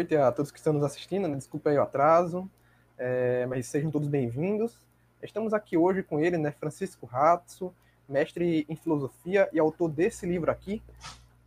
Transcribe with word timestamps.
noite 0.00 0.16
a 0.16 0.32
todos 0.32 0.50
que 0.50 0.58
estão 0.58 0.72
nos 0.72 0.82
assistindo. 0.82 1.28
Né? 1.28 1.36
Desculpa 1.36 1.68
aí 1.68 1.76
o 1.76 1.82
atraso, 1.82 2.50
é, 2.96 3.44
mas 3.46 3.66
sejam 3.66 3.90
todos 3.90 4.08
bem-vindos. 4.08 4.74
Estamos 5.22 5.52
aqui 5.52 5.76
hoje 5.76 6.02
com 6.02 6.18
ele, 6.18 6.38
né, 6.38 6.50
Francisco 6.52 7.04
Ratso, 7.04 7.70
mestre 8.08 8.64
em 8.66 8.74
filosofia 8.76 9.50
e 9.52 9.58
autor 9.58 9.90
desse 9.90 10.24
livro 10.24 10.50
aqui, 10.50 10.82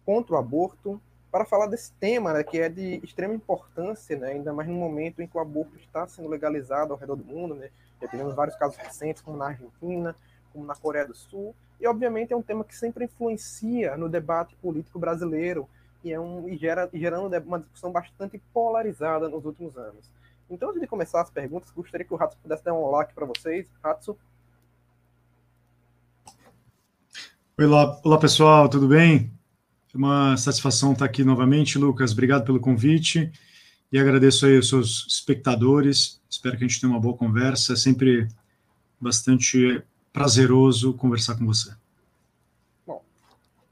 Contra 0.05 0.36
o 0.36 0.38
Aborto, 0.38 1.02
para 1.32 1.46
falar 1.46 1.66
desse 1.66 1.92
tema, 1.94 2.32
né, 2.32 2.44
que 2.44 2.60
é 2.60 2.70
de 2.70 3.00
extrema 3.04 3.34
importância, 3.34 4.16
né, 4.16 4.34
ainda 4.34 4.54
mais 4.54 4.70
no 4.70 4.76
momento 4.76 5.20
em 5.20 5.28
que 5.28 5.36
o 5.36 5.40
aborto 5.40 5.76
está 5.77 6.05
sendo 6.08 6.30
legalizado 6.30 6.94
ao 6.94 6.99
redor 6.99 7.16
do 7.16 7.26
mundo. 7.26 7.55
Né? 7.55 7.70
Já 7.99 8.08
tivemos 8.08 8.35
vários 8.35 8.55
casos 8.55 8.77
recentes, 8.77 9.24
como 9.24 9.35
na 9.35 9.48
Argentina, 9.48 10.16
como 10.52 10.63
na 10.63 10.76
Coreia 10.76 11.08
do 11.08 11.16
Sul, 11.16 11.55
e 11.82 11.88
obviamente 11.88 12.32
é 12.32 12.38
um 12.38 12.44
tema 12.44 12.63
que 12.63 12.76
sempre 12.76 13.05
influencia 13.05 13.98
no 13.98 14.08
debate 14.08 14.55
político 14.58 14.99
brasileiro, 14.99 15.68
e, 16.03 16.12
é 16.12 16.20
um, 16.20 16.49
e, 16.49 16.57
gera, 16.57 16.89
gerando 16.93 17.35
uma 17.39 17.59
discussão 17.59 17.91
bastante 17.91 18.41
polarizada 18.53 19.30
nos 19.30 19.45
últimos 19.45 19.77
anos. 19.77 20.09
Então, 20.49 20.70
antes 20.70 20.81
de 20.81 20.88
começar 20.88 21.21
as 21.21 21.29
perguntas, 21.29 21.71
gostaria 21.71 22.05
que 22.05 22.13
o 22.13 22.17
Ratso 22.17 22.38
pudesse 22.41 22.63
dar 22.63 22.73
um 22.73 22.81
olá 22.81 23.03
aqui 23.03 23.13
para 23.13 23.26
vocês. 23.26 23.66
Ratso. 23.84 24.17
Olá, 27.57 27.99
olá, 28.03 28.17
pessoal, 28.20 28.67
tudo 28.67 28.88
bem? 28.88 29.31
É 29.93 29.98
uma 29.98 30.35
satisfação 30.38 30.93
estar 30.93 31.05
aqui 31.05 31.23
novamente, 31.23 31.77
Lucas. 31.77 32.12
Obrigado 32.12 32.43
pelo 32.43 32.59
convite 32.59 33.31
e 33.91 33.99
agradeço 33.99 34.45
aí 34.45 34.57
aos 34.57 34.67
seus 34.67 35.05
espectadores. 35.07 36.21
Espero 36.29 36.57
que 36.57 36.63
a 36.63 36.67
gente 36.67 36.81
tenha 36.81 36.91
uma 36.91 36.99
boa 36.99 37.15
conversa. 37.15 37.73
É 37.73 37.76
sempre 37.76 38.27
bastante 38.99 39.84
prazeroso 40.12 40.93
conversar 40.93 41.38
com 41.38 41.45
você. 41.45 41.76
Bom, 42.85 43.04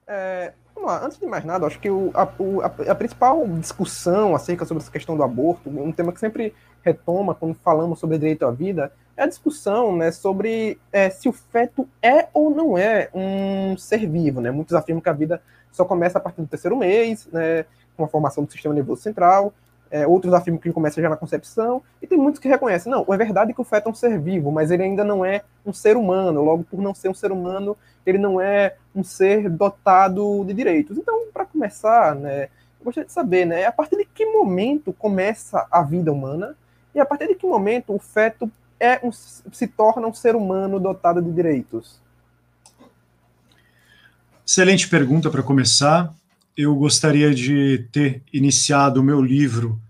é, 0.08 0.54
Vamos 0.82 0.96
lá, 0.96 1.06
antes 1.06 1.20
de 1.20 1.28
mais 1.28 1.46
nada, 1.46 1.68
acho 1.68 1.80
que 1.80 1.92
o, 1.92 2.10
a, 2.16 2.28
o, 2.40 2.62
a, 2.64 2.96
principal 2.96 3.48
discussão 3.48 4.34
acerca 4.34 4.66
sobre 4.66 4.82
essa 4.82 4.92
questão 4.92 5.16
do 5.16 5.22
aborto, 5.22 5.70
um 5.70 5.92
tema 5.92 6.12
que 6.12 6.20
sempre 6.20 6.56
retoma 6.82 7.36
quando 7.36 7.54
falamos 7.54 8.00
sobre 8.00 8.18
direito 8.18 8.48
à 8.48 8.52
vida, 8.52 8.92
é 9.16 9.22
a 9.22 9.28
discussão 9.28 9.96
né, 9.96 10.12
sobre 10.12 10.80
é, 10.92 11.12
se 11.12 11.30
o 11.30 11.32
feto 11.32 11.88
é 12.02 12.30
ou 12.34 12.50
não 12.50 12.76
é 12.76 13.10
um 13.14 13.78
ser 13.78 14.10
vivo. 14.10 14.42
Né? 14.42 14.50
Muitos 14.50 14.74
afirmam 14.74 15.04
que 15.04 15.10
a 15.10 15.14
vida 15.14 15.40
só 15.72 15.86
começa 15.86 16.18
a 16.18 16.22
partir 16.22 16.42
do 16.42 16.48
terceiro 16.48 16.76
mês, 16.76 17.28
né, 17.32 17.66
com 17.96 18.04
a 18.04 18.08
formação 18.08 18.44
do 18.44 18.52
sistema 18.52 18.74
nervoso 18.74 19.04
central, 19.04 19.54
é, 19.92 20.08
outros 20.08 20.34
afirmam 20.34 20.60
que 20.60 20.72
começa 20.72 21.02
já 21.02 21.10
na 21.10 21.18
concepção, 21.18 21.84
e 22.02 22.08
tem 22.08 22.18
muitos 22.18 22.40
que 22.40 22.48
reconhecem, 22.48 22.90
não, 22.92 23.06
é 23.08 23.18
verdade 23.18 23.54
que 23.54 23.60
o 23.62 23.66
feto 23.66 23.88
é 23.88 23.92
um 23.92 23.94
ser 23.94 24.18
vivo, 24.18 24.52
mas 24.52 24.72
ele 24.72 24.84
ainda 24.84 25.04
não 25.04 25.24
é 25.24 25.44
um 25.66 25.74
ser 25.74 25.98
humano, 25.98 26.42
logo 26.42 26.64
por 26.64 26.82
não 26.82 26.96
ser 26.96 27.10
um 27.10 27.14
ser 27.14 27.32
humano, 27.32 27.78
ele 28.06 28.18
não 28.18 28.40
é 28.40 28.76
um 28.96 29.04
ser 29.04 29.50
dotado 29.50 30.44
de 30.46 30.54
direitos. 30.54 30.98
Então, 30.98 31.26
para 31.34 31.46
começar, 31.46 32.16
né, 32.16 32.46
eu 32.80 32.86
gostaria 32.86 33.06
de 33.06 33.12
saber, 33.12 33.46
né, 33.46 33.66
a 33.66 33.72
partir 33.72 33.98
de 33.98 34.06
que 34.06 34.26
momento 34.26 34.94
começa 34.94 35.68
a 35.70 35.84
vida 35.84 36.12
humana, 36.12 36.56
e 36.96 37.00
a 37.00 37.06
partir 37.06 37.28
de 37.28 37.36
que 37.36 37.46
momento 37.46 37.94
o 37.94 38.00
feto 38.00 38.50
é 38.80 39.00
um, 39.04 39.12
se 39.12 39.68
torna 39.68 40.08
um 40.08 40.14
ser 40.14 40.36
humano 40.36 40.80
dotado 40.80 41.22
de 41.22 41.32
direitos? 41.32 42.02
Excelente 44.46 44.90
pergunta 44.90 45.30
para 45.30 45.44
começar 45.44 46.14
eu 46.56 46.76
gostaria 46.76 47.34
de 47.34 47.88
ter 47.92 48.24
iniciado 48.32 49.00
o 49.00 49.04
meu 49.04 49.22
livro 49.22 49.82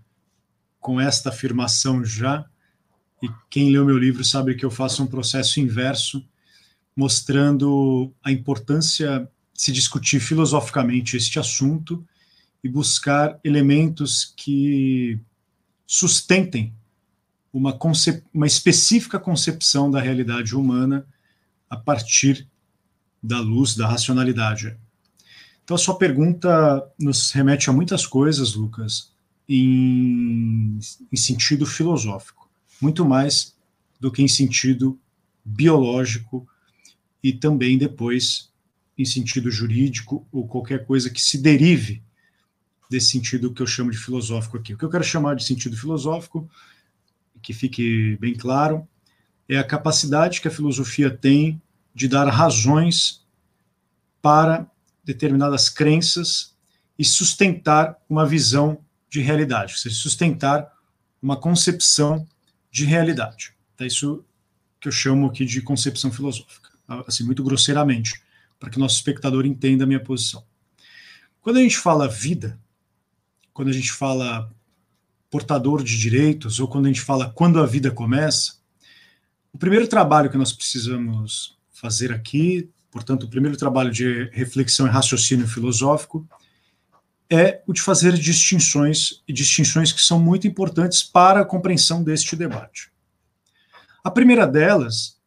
com 0.80 1.00
esta 1.00 1.28
afirmação 1.28 2.04
já. 2.04 2.44
E 3.22 3.28
quem 3.48 3.70
leu 3.70 3.84
meu 3.84 3.98
livro 3.98 4.24
sabe 4.24 4.54
que 4.54 4.64
eu 4.64 4.70
faço 4.70 5.02
um 5.02 5.06
processo 5.06 5.60
inverso, 5.60 6.24
mostrando 6.94 8.12
a 8.22 8.30
importância 8.30 9.28
de 9.54 9.62
se 9.62 9.72
discutir 9.72 10.20
filosoficamente 10.20 11.16
este 11.16 11.38
assunto 11.38 12.04
e 12.62 12.68
buscar 12.68 13.38
elementos 13.44 14.32
que 14.36 15.18
sustentem 15.86 16.72
uma, 17.52 17.78
uma 18.32 18.46
específica 18.46 19.18
concepção 19.18 19.90
da 19.90 20.00
realidade 20.00 20.56
humana 20.56 21.06
a 21.68 21.76
partir 21.76 22.48
da 23.22 23.38
luz 23.40 23.76
da 23.76 23.86
racionalidade. 23.86 24.76
Então, 25.64 25.76
a 25.76 25.78
sua 25.78 25.96
pergunta 25.96 26.84
nos 26.98 27.30
remete 27.30 27.70
a 27.70 27.72
muitas 27.72 28.06
coisas, 28.06 28.54
Lucas, 28.54 29.12
em, 29.48 30.78
em 31.10 31.16
sentido 31.16 31.64
filosófico, 31.66 32.50
muito 32.80 33.04
mais 33.04 33.56
do 34.00 34.10
que 34.10 34.22
em 34.22 34.28
sentido 34.28 34.98
biológico 35.44 36.46
e 37.22 37.32
também 37.32 37.78
depois 37.78 38.50
em 38.98 39.04
sentido 39.04 39.50
jurídico 39.50 40.26
ou 40.32 40.46
qualquer 40.46 40.84
coisa 40.84 41.08
que 41.08 41.20
se 41.20 41.38
derive 41.38 42.02
desse 42.90 43.12
sentido 43.12 43.52
que 43.52 43.62
eu 43.62 43.66
chamo 43.66 43.90
de 43.90 43.96
filosófico 43.96 44.56
aqui. 44.56 44.74
O 44.74 44.78
que 44.78 44.84
eu 44.84 44.90
quero 44.90 45.04
chamar 45.04 45.34
de 45.34 45.44
sentido 45.44 45.76
filosófico, 45.76 46.48
que 47.40 47.52
fique 47.52 48.16
bem 48.20 48.34
claro, 48.34 48.86
é 49.48 49.56
a 49.56 49.64
capacidade 49.64 50.40
que 50.40 50.48
a 50.48 50.50
filosofia 50.50 51.10
tem 51.10 51.60
de 51.94 52.08
dar 52.08 52.28
razões 52.28 53.24
para 54.20 54.70
determinadas 55.04 55.68
crenças 55.68 56.54
e 56.98 57.04
sustentar 57.04 57.96
uma 58.08 58.26
visão 58.26 58.78
de 59.08 59.20
realidade, 59.20 59.72
ou 59.74 59.78
seja, 59.78 59.94
sustentar 59.96 60.72
uma 61.20 61.36
concepção 61.36 62.26
de 62.70 62.84
realidade. 62.84 63.54
É 63.78 63.86
isso 63.86 64.24
que 64.80 64.88
eu 64.88 64.92
chamo 64.92 65.26
aqui 65.26 65.44
de 65.44 65.60
concepção 65.60 66.10
filosófica, 66.10 66.70
assim, 67.06 67.24
muito 67.24 67.42
grosseiramente, 67.42 68.22
para 68.58 68.70
que 68.70 68.76
o 68.76 68.80
nosso 68.80 68.96
espectador 68.96 69.44
entenda 69.44 69.84
a 69.84 69.86
minha 69.86 70.02
posição. 70.02 70.44
Quando 71.40 71.58
a 71.58 71.62
gente 71.62 71.76
fala 71.76 72.08
vida, 72.08 72.58
quando 73.52 73.68
a 73.68 73.72
gente 73.72 73.92
fala 73.92 74.50
portador 75.30 75.82
de 75.82 75.98
direitos, 75.98 76.60
ou 76.60 76.68
quando 76.68 76.86
a 76.86 76.88
gente 76.88 77.00
fala 77.00 77.30
quando 77.30 77.60
a 77.60 77.66
vida 77.66 77.90
começa, 77.90 78.54
o 79.52 79.58
primeiro 79.58 79.86
trabalho 79.86 80.30
que 80.30 80.36
nós 80.36 80.52
precisamos 80.52 81.58
fazer 81.70 82.12
aqui 82.12 82.70
portanto, 82.92 83.24
o 83.24 83.28
primeiro 83.28 83.56
trabalho 83.56 83.90
de 83.90 84.28
reflexão 84.32 84.86
e 84.86 84.90
raciocínio 84.90 85.48
filosófico 85.48 86.28
é 87.28 87.62
o 87.66 87.72
de 87.72 87.80
fazer 87.80 88.12
distinções, 88.12 89.22
e 89.26 89.32
distinções 89.32 89.90
que 89.90 90.02
são 90.02 90.20
muito 90.20 90.46
importantes 90.46 91.02
para 91.02 91.40
a 91.40 91.44
compreensão 91.44 92.04
deste 92.04 92.36
debate. 92.36 92.92
A 94.04 94.10
primeira 94.10 94.46
delas, 94.46 95.18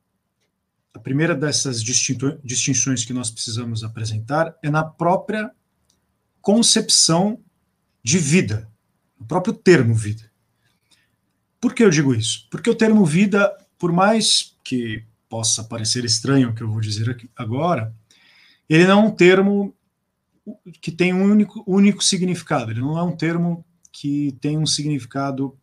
a 0.93 0.99
primeira 0.99 1.33
dessas 1.33 1.81
distinções 1.81 3.03
que 3.03 3.11
nós 3.11 3.31
precisamos 3.31 3.83
apresentar 3.83 4.55
é 4.61 4.69
na 4.69 4.83
própria 4.83 5.51
concepção 6.41 7.41
de 8.03 8.19
vida, 8.19 8.69
no 9.19 9.25
próprio 9.25 9.53
termo 9.53 9.95
vida. 9.95 10.31
Por 11.59 11.73
que 11.73 11.83
eu 11.83 11.89
digo 11.89 12.13
isso? 12.13 12.47
Porque 12.51 12.69
o 12.69 12.75
termo 12.75 13.03
vida, 13.03 13.51
por 13.79 13.91
mais 13.91 14.55
que 14.63 15.03
possa 15.35 15.65
parecer 15.65 16.05
estranho 16.05 16.49
o 16.49 16.55
que 16.55 16.63
eu 16.63 16.71
vou 16.71 16.79
dizer 16.79 17.09
aqui 17.09 17.29
agora, 17.35 17.93
ele 18.69 18.87
não 18.87 19.01
é 19.01 19.03
um 19.07 19.11
termo 19.11 19.75
que 20.79 20.93
tem 20.93 21.13
um 21.13 21.23
único, 21.23 21.61
único 21.67 22.01
significado, 22.01 22.71
ele 22.71 22.79
não 22.79 22.97
é 22.97 23.03
um 23.03 23.13
termo 23.13 23.65
que 23.91 24.33
tem 24.39 24.57
um 24.57 24.65
significado 24.65 25.57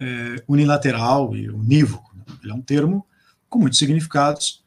é, 0.00 0.42
unilateral 0.48 1.36
e 1.36 1.50
unívoco. 1.50 2.16
Ele 2.42 2.52
é 2.52 2.54
um 2.54 2.62
termo 2.62 3.06
com 3.50 3.58
muitos 3.58 3.78
significados, 3.78 4.64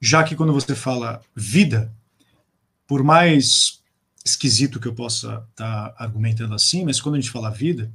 já 0.00 0.22
que 0.22 0.36
quando 0.36 0.52
você 0.52 0.76
fala 0.76 1.20
vida, 1.34 1.92
por 2.86 3.02
mais 3.02 3.82
esquisito 4.24 4.78
que 4.78 4.86
eu 4.86 4.94
possa 4.94 5.44
estar 5.50 5.90
tá 5.90 5.94
argumentando 5.98 6.54
assim, 6.54 6.84
mas 6.84 7.00
quando 7.00 7.16
a 7.16 7.20
gente 7.20 7.32
fala 7.32 7.50
vida, 7.50 7.92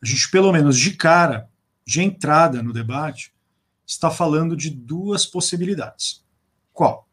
a 0.00 0.06
gente, 0.06 0.30
pelo 0.30 0.52
menos 0.52 0.78
de 0.78 0.92
cara, 0.92 1.48
de 1.84 2.00
entrada 2.00 2.62
no 2.62 2.72
debate, 2.72 3.32
está 3.86 4.10
falando 4.10 4.56
de 4.56 4.70
duas 4.70 5.26
possibilidades. 5.26 6.24
Qual? 6.72 7.08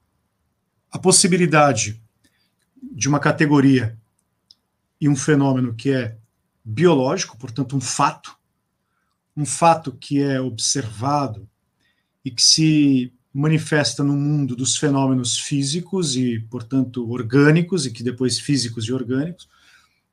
A 0.91 0.97
possibilidade 0.97 2.01
de 2.81 3.07
uma 3.07 3.19
categoria 3.19 3.97
e 4.99 5.07
um 5.07 5.15
fenômeno 5.15 5.73
que 5.73 5.91
é 5.91 6.17
biológico, 6.63 7.37
portanto, 7.37 7.75
um 7.75 7.81
fato, 7.81 8.37
um 9.35 9.45
fato 9.45 9.91
que 9.91 10.21
é 10.21 10.39
observado 10.39 11.49
e 12.23 12.31
que 12.31 12.41
se 12.41 13.13
manifesta 13.33 14.03
no 14.03 14.13
mundo 14.13 14.55
dos 14.55 14.75
fenômenos 14.75 15.37
físicos 15.37 16.15
e, 16.15 16.39
portanto, 16.49 17.09
orgânicos, 17.09 17.85
e 17.85 17.91
que 17.91 18.03
depois 18.03 18.39
físicos 18.39 18.85
e 18.85 18.93
orgânicos, 18.93 19.47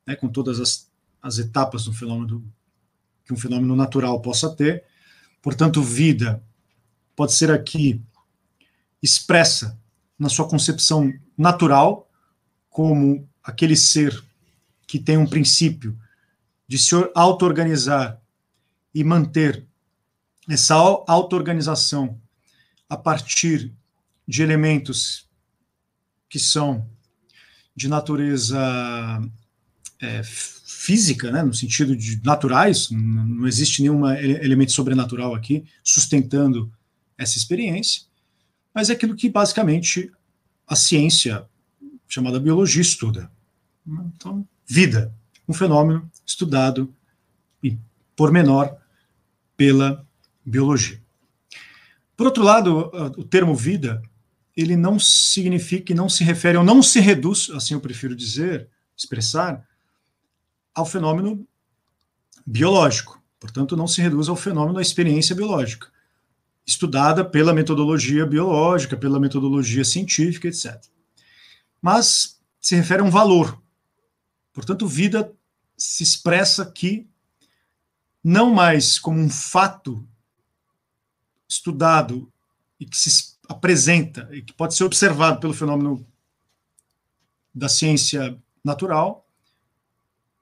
né, 0.05 0.15
com 0.15 0.29
todas 0.29 0.59
as, 0.59 0.89
as 1.21 1.37
etapas 1.37 1.85
do 1.85 1.93
fenômeno 1.93 2.45
que 3.25 3.33
um 3.33 3.37
fenômeno 3.37 3.75
natural 3.75 4.21
possa 4.21 4.55
ter. 4.55 4.85
Portanto, 5.41 5.81
vida 5.81 6.43
pode 7.15 7.33
ser 7.33 7.51
aqui 7.51 8.01
expressa 9.01 9.79
na 10.17 10.29
sua 10.29 10.47
concepção 10.47 11.13
natural, 11.37 12.09
como 12.69 13.27
aquele 13.43 13.75
ser 13.75 14.23
que 14.85 14.99
tem 14.99 15.17
um 15.17 15.27
princípio 15.27 15.97
de 16.67 16.77
se 16.77 16.95
auto-organizar 17.15 18.21
e 18.93 19.03
manter 19.03 19.65
essa 20.49 20.75
auto-organização 20.75 22.19
a 22.89 22.97
partir 22.97 23.73
de 24.27 24.41
elementos 24.41 25.27
que 26.29 26.39
são 26.39 26.89
de 27.75 27.87
natureza 27.87 28.57
é, 30.01 30.21
física, 30.87 31.29
né, 31.29 31.43
no 31.43 31.53
sentido 31.53 31.97
de 31.97 32.21
naturais, 32.23 32.89
não 32.89 33.45
existe 33.45 33.81
nenhum 33.81 34.07
elemento 34.07 34.71
sobrenatural 34.71 35.35
aqui 35.35 35.65
sustentando 35.83 36.71
essa 37.17 37.37
experiência, 37.37 38.03
mas 38.73 38.89
é 38.89 38.93
aquilo 38.93 39.13
que 39.13 39.29
basicamente 39.29 40.09
a 40.65 40.77
ciência 40.77 41.45
chamada 42.07 42.39
biologia 42.39 42.81
estuda. 42.81 43.29
Então, 44.15 44.47
vida, 44.65 45.13
um 45.45 45.51
fenômeno 45.51 46.09
estudado 46.25 46.95
e 47.61 47.77
por 48.15 48.31
menor 48.31 48.77
pela 49.57 50.07
biologia. 50.45 51.01
Por 52.15 52.27
outro 52.27 52.43
lado, 52.43 52.89
o 53.17 53.25
termo 53.25 53.53
vida, 53.53 54.01
ele 54.55 54.77
não 54.77 54.97
significa 54.97 55.91
e 55.91 55.95
não 55.95 56.07
se 56.07 56.23
refere 56.23 56.57
ou 56.57 56.63
não 56.63 56.81
se 56.81 57.01
reduz, 57.01 57.49
assim 57.49 57.73
eu 57.73 57.81
prefiro 57.81 58.15
dizer, 58.15 58.69
expressar, 58.95 59.66
ao 60.77 60.85
fenômeno 60.85 61.45
biológico. 62.45 63.19
Portanto, 63.39 63.75
não 63.75 63.87
se 63.87 63.99
reduz 63.99 64.29
ao 64.29 64.35
fenômeno 64.35 64.75
da 64.75 64.81
experiência 64.81 65.35
biológica, 65.35 65.91
estudada 66.65 67.25
pela 67.25 67.51
metodologia 67.51 68.27
biológica, 68.27 68.95
pela 68.95 69.19
metodologia 69.19 69.83
científica, 69.83 70.47
etc. 70.47 70.79
Mas 71.81 72.39
se 72.61 72.75
refere 72.75 73.01
a 73.01 73.05
um 73.05 73.09
valor. 73.09 73.59
Portanto, 74.53 74.87
vida 74.87 75.33
se 75.75 76.03
expressa 76.03 76.61
aqui 76.61 77.09
não 78.23 78.53
mais 78.53 78.99
como 78.99 79.19
um 79.19 79.29
fato 79.29 80.07
estudado 81.49 82.31
e 82.79 82.85
que 82.85 82.97
se 82.97 83.35
apresenta 83.49 84.29
e 84.31 84.43
que 84.43 84.53
pode 84.53 84.75
ser 84.75 84.83
observado 84.83 85.39
pelo 85.39 85.53
fenômeno 85.53 86.05
da 87.53 87.67
ciência 87.67 88.37
natural, 88.63 89.26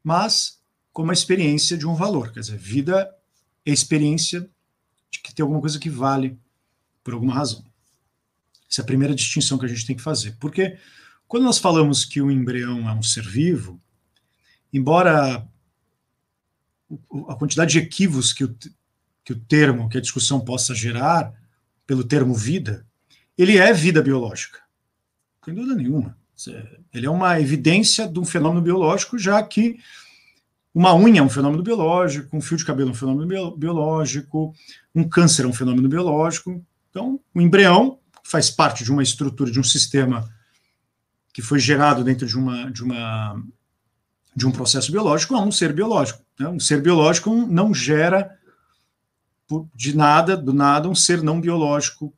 mas 0.06 0.62
como 0.94 1.10
a 1.10 1.14
experiência 1.14 1.76
de 1.76 1.88
um 1.88 1.96
valor. 1.96 2.32
Quer 2.32 2.42
dizer, 2.42 2.58
vida 2.60 3.12
é 3.66 3.72
experiência 3.72 4.48
de 5.10 5.20
que 5.20 5.34
tem 5.34 5.42
alguma 5.42 5.60
coisa 5.60 5.80
que 5.80 5.90
vale 5.90 6.40
por 7.04 7.16
alguma 7.16 7.34
razão. 7.34 7.66
Essa 8.70 8.82
é 8.82 8.84
a 8.84 8.86
primeira 8.86 9.16
distinção 9.16 9.58
que 9.58 9.66
a 9.66 9.68
gente 9.68 9.86
tem 9.86 9.96
que 9.96 10.04
fazer. 10.04 10.38
Porque 10.40 10.78
quando 11.28 11.44
nós 11.44 11.58
falamos 11.58 12.06
que 12.06 12.22
o 12.22 12.30
embrião 12.30 12.88
é 12.88 12.94
um 12.94 13.02
ser 13.02 13.28
vivo, 13.28 13.82
embora 14.72 15.48
a 17.28 17.36
quantidade 17.36 17.72
de 17.72 17.80
equívocos 17.80 18.32
que 18.32 18.44
o, 18.44 18.56
que 19.24 19.34
o 19.34 19.40
termo, 19.40 19.90
que 19.90 19.98
a 19.98 20.02
discussão 20.02 20.40
possa 20.40 20.76
gerar, 20.76 21.34
pelo 21.88 22.04
termo 22.04 22.36
vida, 22.36 22.86
ele 23.36 23.58
é 23.58 23.74
vida 23.74 24.04
biológica. 24.04 24.62
Sem 25.44 25.56
dúvida 25.56 25.74
nenhuma. 25.74 26.16
Ele 26.94 27.06
é 27.06 27.10
uma 27.10 27.40
evidência 27.40 28.08
de 28.08 28.20
um 28.20 28.26
fenômeno 28.26 28.62
biológico, 28.62 29.18
já 29.18 29.42
que 29.42 29.78
uma 30.74 30.94
unha 30.94 31.20
é 31.20 31.24
um 31.24 31.30
fenômeno 31.30 31.64
biológico, 31.64 32.36
um 32.36 32.42
fio 32.42 32.58
de 32.58 32.66
cabelo 32.66 32.90
é 32.90 32.92
um 32.92 32.96
fenômeno 32.96 33.56
biológico, 33.56 34.54
um 34.94 35.08
câncer 35.08 35.46
é 35.46 35.48
um 35.48 35.54
fenômeno 35.54 35.88
biológico. 35.88 36.62
Então, 36.90 37.20
o 37.34 37.42
embrião 37.42 38.00
faz 38.24 38.50
parte 38.50 38.84
de 38.84 38.92
uma 38.92 39.04
estrutura, 39.04 39.52
de 39.52 39.60
um 39.60 39.64
sistema 39.64 40.30
que 41.34 41.42
foi 41.42 41.60
gerado 41.60 42.04
dentro 42.04 42.26
de 42.26 42.38
uma, 42.38 42.70
de 42.72 42.84
uma 42.84 43.42
de 44.36 44.46
um 44.46 44.52
processo 44.52 44.92
biológico 44.92 45.36
a 45.36 45.42
um 45.42 45.52
ser 45.52 45.72
biológico. 45.72 46.22
Né? 46.38 46.48
Um 46.50 46.60
ser 46.60 46.82
biológico 46.82 47.34
não 47.34 47.74
gera 47.74 48.38
de 49.74 49.96
nada, 49.96 50.36
do 50.36 50.54
nada, 50.54 50.90
um 50.90 50.96
ser 50.96 51.22
não 51.22 51.40
biológico. 51.40 52.14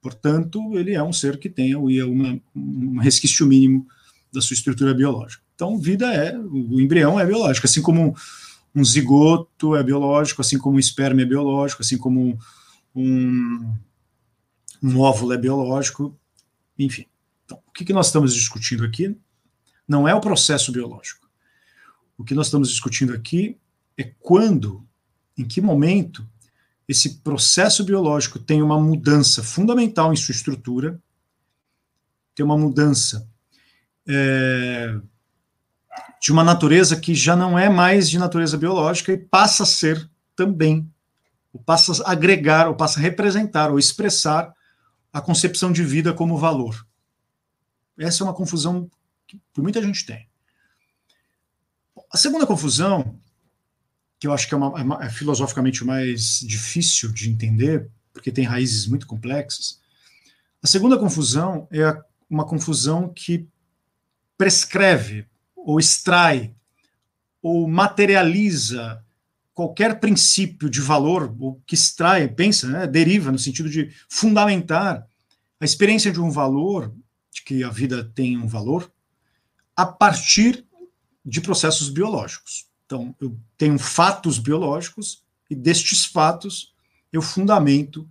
Portanto, 0.00 0.78
ele 0.78 0.92
é 0.94 1.02
um 1.02 1.12
ser 1.12 1.38
que 1.38 1.48
tem 1.48 1.74
uma, 1.74 2.40
um 2.54 2.98
resquício 2.98 3.46
mínimo 3.46 3.86
da 4.32 4.40
sua 4.40 4.54
estrutura 4.54 4.94
biológica. 4.94 5.42
Então, 5.54 5.78
vida 5.78 6.12
é, 6.14 6.38
o 6.38 6.80
embrião 6.80 7.18
é 7.18 7.26
biológico, 7.26 7.66
assim 7.66 7.82
como 7.82 8.14
um 8.74 8.84
zigoto 8.84 9.74
é 9.74 9.82
biológico, 9.82 10.40
assim 10.40 10.58
como 10.58 10.76
um 10.76 10.80
esperma 10.80 11.22
é 11.22 11.24
biológico, 11.24 11.82
assim 11.82 11.98
como 11.98 12.38
um, 12.94 13.74
um 14.82 15.00
óvulo 15.00 15.32
é 15.32 15.36
biológico, 15.36 16.16
enfim. 16.78 17.06
Então, 17.44 17.60
o 17.66 17.72
que 17.72 17.92
nós 17.92 18.06
estamos 18.06 18.34
discutindo 18.34 18.84
aqui 18.84 19.16
não 19.86 20.06
é 20.06 20.14
o 20.14 20.20
processo 20.20 20.70
biológico. 20.70 21.28
O 22.16 22.24
que 22.24 22.34
nós 22.34 22.46
estamos 22.46 22.68
discutindo 22.68 23.12
aqui 23.12 23.56
é 23.96 24.04
quando, 24.20 24.86
em 25.36 25.44
que 25.44 25.60
momento, 25.60 26.28
esse 26.88 27.18
processo 27.18 27.84
biológico 27.84 28.38
tem 28.38 28.62
uma 28.62 28.80
mudança 28.80 29.42
fundamental 29.42 30.12
em 30.12 30.16
sua 30.16 30.32
estrutura, 30.32 30.98
tem 32.34 32.44
uma 32.44 32.56
mudança 32.56 33.28
é, 34.06 34.98
de 36.20 36.32
uma 36.32 36.42
natureza 36.42 36.98
que 36.98 37.14
já 37.14 37.36
não 37.36 37.58
é 37.58 37.68
mais 37.68 38.08
de 38.08 38.18
natureza 38.18 38.56
biológica 38.56 39.12
e 39.12 39.18
passa 39.18 39.64
a 39.64 39.66
ser 39.66 40.08
também, 40.34 40.90
ou 41.52 41.60
passa 41.60 42.02
a 42.04 42.12
agregar, 42.12 42.68
ou 42.68 42.74
passa 42.74 42.98
a 42.98 43.02
representar, 43.02 43.70
ou 43.70 43.78
expressar 43.78 44.54
a 45.12 45.20
concepção 45.20 45.70
de 45.70 45.84
vida 45.84 46.14
como 46.14 46.38
valor. 46.38 46.86
Essa 47.98 48.22
é 48.22 48.24
uma 48.24 48.34
confusão 48.34 48.90
que 49.26 49.60
muita 49.60 49.82
gente 49.82 50.06
tem. 50.06 50.26
A 52.10 52.16
segunda 52.16 52.46
confusão, 52.46 53.18
que 54.18 54.26
eu 54.26 54.32
acho 54.32 54.48
que 54.48 54.54
é, 54.54 54.56
uma, 54.56 55.02
é, 55.02 55.06
é 55.06 55.10
filosoficamente 55.10 55.84
mais 55.84 56.40
difícil 56.40 57.12
de 57.12 57.30
entender, 57.30 57.88
porque 58.12 58.32
tem 58.32 58.44
raízes 58.44 58.86
muito 58.86 59.06
complexas, 59.06 59.80
a 60.62 60.66
segunda 60.66 60.98
confusão 60.98 61.68
é 61.70 61.96
uma 62.28 62.44
confusão 62.44 63.08
que 63.08 63.48
prescreve 64.36 65.26
ou 65.54 65.78
extrai 65.78 66.54
ou 67.40 67.68
materializa 67.68 69.02
qualquer 69.54 69.98
princípio 69.98 70.70
de 70.70 70.80
valor, 70.80 71.34
ou 71.40 71.60
que 71.66 71.74
extrai, 71.74 72.28
pensa, 72.28 72.68
né, 72.68 72.86
deriva 72.86 73.32
no 73.32 73.38
sentido 73.38 73.68
de 73.68 73.92
fundamentar 74.08 75.04
a 75.60 75.64
experiência 75.64 76.12
de 76.12 76.20
um 76.20 76.30
valor, 76.30 76.94
de 77.32 77.42
que 77.42 77.64
a 77.64 77.68
vida 77.68 78.04
tem 78.14 78.36
um 78.36 78.46
valor, 78.46 78.88
a 79.76 79.84
partir 79.84 80.64
de 81.24 81.40
processos 81.40 81.90
biológicos. 81.90 82.67
Então, 82.88 83.14
eu 83.20 83.38
tenho 83.58 83.78
fatos 83.78 84.38
biológicos 84.38 85.22
e 85.50 85.54
destes 85.54 86.06
fatos 86.06 86.72
eu 87.12 87.20
fundamento 87.20 88.08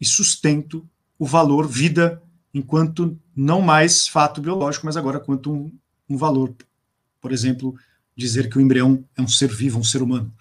e 0.00 0.04
sustento 0.04 0.84
o 1.16 1.24
valor 1.24 1.68
vida 1.68 2.20
enquanto 2.52 3.16
não 3.36 3.62
mais 3.62 4.08
fato 4.08 4.40
biológico, 4.40 4.84
mas 4.84 4.96
agora 4.96 5.20
quanto 5.20 5.52
um, 5.52 5.72
um 6.10 6.16
valor. 6.16 6.52
Por 7.20 7.30
exemplo, 7.30 7.78
dizer 8.16 8.50
que 8.50 8.58
o 8.58 8.60
embrião 8.60 9.04
é 9.16 9.22
um 9.22 9.28
ser 9.28 9.48
vivo, 9.54 9.78
um 9.78 9.84
ser 9.84 10.02
humano. 10.02 10.34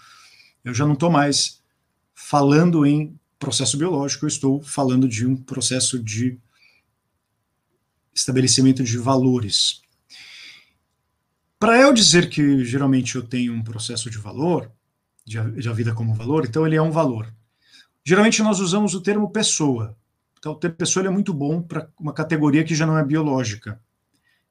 Eu 0.65 0.73
já 0.73 0.83
não 0.83 0.93
estou 0.93 1.11
mais 1.11 1.61
falando 2.15 2.87
em 2.87 3.15
processo 3.37 3.77
biológico, 3.77 4.25
eu 4.25 4.29
estou 4.29 4.63
falando 4.63 5.07
de 5.07 5.27
um 5.27 5.35
processo 5.35 6.01
de 6.01 6.39
estabelecimento 8.15 8.83
de 8.83 8.97
valores. 8.97 9.83
Para 11.59 11.81
eu 11.81 11.91
dizer 11.91 12.29
que 12.29 12.63
geralmente 12.63 13.15
eu 13.15 13.23
tenho 13.23 13.51
um 13.51 13.63
processo 13.63 14.09
de 14.11 14.19
valor, 14.19 14.71
de, 15.25 15.39
a 15.39 15.73
vida 15.73 15.93
como 15.93 16.13
valor, 16.13 16.45
então 16.45 16.67
ele 16.67 16.75
é 16.75 16.81
um 16.81 16.91
valor. 16.91 17.33
Geralmente 18.05 18.43
nós 18.43 18.59
usamos 18.59 18.93
o 18.93 19.01
termo 19.01 19.31
pessoa. 19.31 19.97
Então, 20.37 20.51
o 20.51 20.55
termo 20.55 20.77
pessoa 20.77 21.05
é 21.05 21.09
muito 21.09 21.33
bom 21.33 21.61
para 21.61 21.89
uma 21.99 22.13
categoria 22.13 22.63
que 22.63 22.75
já 22.75 22.85
não 22.85 22.97
é 22.97 23.03
biológica. 23.03 23.81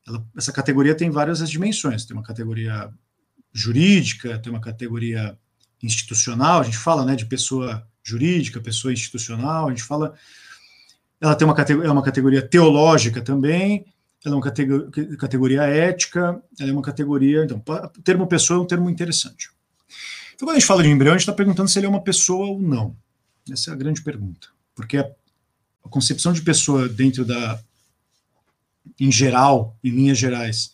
Ela, 0.06 0.26
essa 0.36 0.52
categoria 0.52 0.96
tem 0.96 1.08
várias 1.08 1.48
dimensões. 1.48 2.04
Tem 2.04 2.16
uma 2.16 2.25
categoria 2.25 2.92
jurídica, 3.52 4.38
tem 4.40 4.52
uma 4.52 4.60
categoria 4.60 5.38
institucional. 5.80 6.60
A 6.60 6.64
gente 6.64 6.76
fala 6.76 7.04
né, 7.04 7.14
de 7.14 7.25
pessoa 7.25 7.86
jurídica, 8.02 8.60
pessoa 8.60 8.92
institucional. 8.92 9.68
A 9.68 9.70
gente 9.70 9.84
fala. 9.84 10.12
Ela 11.20 11.36
tem 11.36 11.46
uma, 11.46 11.56
é 11.84 11.90
uma 11.90 12.02
categoria 12.02 12.46
teológica 12.46 13.22
também 13.22 13.86
ela 14.26 14.35
é 14.35 14.38
uma 14.38 14.42
categoria, 14.42 15.16
categoria 15.16 15.62
ética, 15.62 16.42
ela 16.59 16.71
é 16.71 16.73
uma 16.73 16.83
categoria. 16.83 17.45
Então, 17.45 17.62
o 17.64 18.02
termo 18.02 18.26
pessoa 18.26 18.59
é 18.59 18.62
um 18.62 18.66
termo 18.66 18.90
interessante. 18.90 19.50
Então, 20.35 20.49
quando 20.49 20.56
a 20.56 20.59
gente 20.59 20.66
fala 20.66 20.83
de 20.83 20.88
embrião, 20.88 21.12
a 21.12 21.16
gente 21.16 21.23
está 21.23 21.33
perguntando 21.33 21.68
se 21.68 21.78
ele 21.78 21.87
é 21.87 21.88
uma 21.88 22.02
pessoa 22.02 22.49
ou 22.49 22.61
não. 22.61 22.97
Essa 23.49 23.71
é 23.71 23.73
a 23.73 23.76
grande 23.76 24.02
pergunta. 24.02 24.49
Porque 24.75 24.99
a, 24.99 25.09
a 25.85 25.88
concepção 25.88 26.33
de 26.33 26.42
pessoa 26.42 26.88
dentro 26.88 27.25
da. 27.25 27.62
em 28.99 29.12
geral, 29.12 29.78
em 29.83 29.90
linhas 29.90 30.18
gerais, 30.18 30.73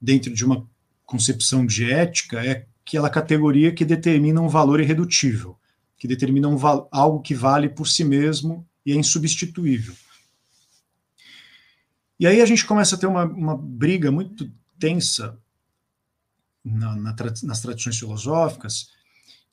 dentro 0.00 0.32
de 0.32 0.42
uma 0.42 0.66
concepção 1.04 1.66
de 1.66 1.92
ética, 1.92 2.42
é 2.42 2.66
aquela 2.82 3.10
categoria 3.10 3.72
que 3.72 3.84
determina 3.84 4.40
um 4.40 4.48
valor 4.48 4.80
irredutível, 4.80 5.54
que 5.98 6.08
determina 6.08 6.48
um, 6.48 6.56
algo 6.90 7.20
que 7.20 7.34
vale 7.34 7.68
por 7.68 7.86
si 7.86 8.04
mesmo 8.04 8.66
e 8.86 8.92
é 8.92 8.96
insubstituível. 8.96 9.94
E 12.20 12.26
aí 12.26 12.42
a 12.42 12.46
gente 12.46 12.66
começa 12.66 12.96
a 12.96 12.98
ter 12.98 13.06
uma, 13.06 13.24
uma 13.24 13.56
briga 13.56 14.12
muito 14.12 14.52
tensa 14.78 15.38
na, 16.62 16.94
na, 16.94 17.16
nas 17.44 17.60
tradições 17.62 17.98
filosóficas 17.98 18.90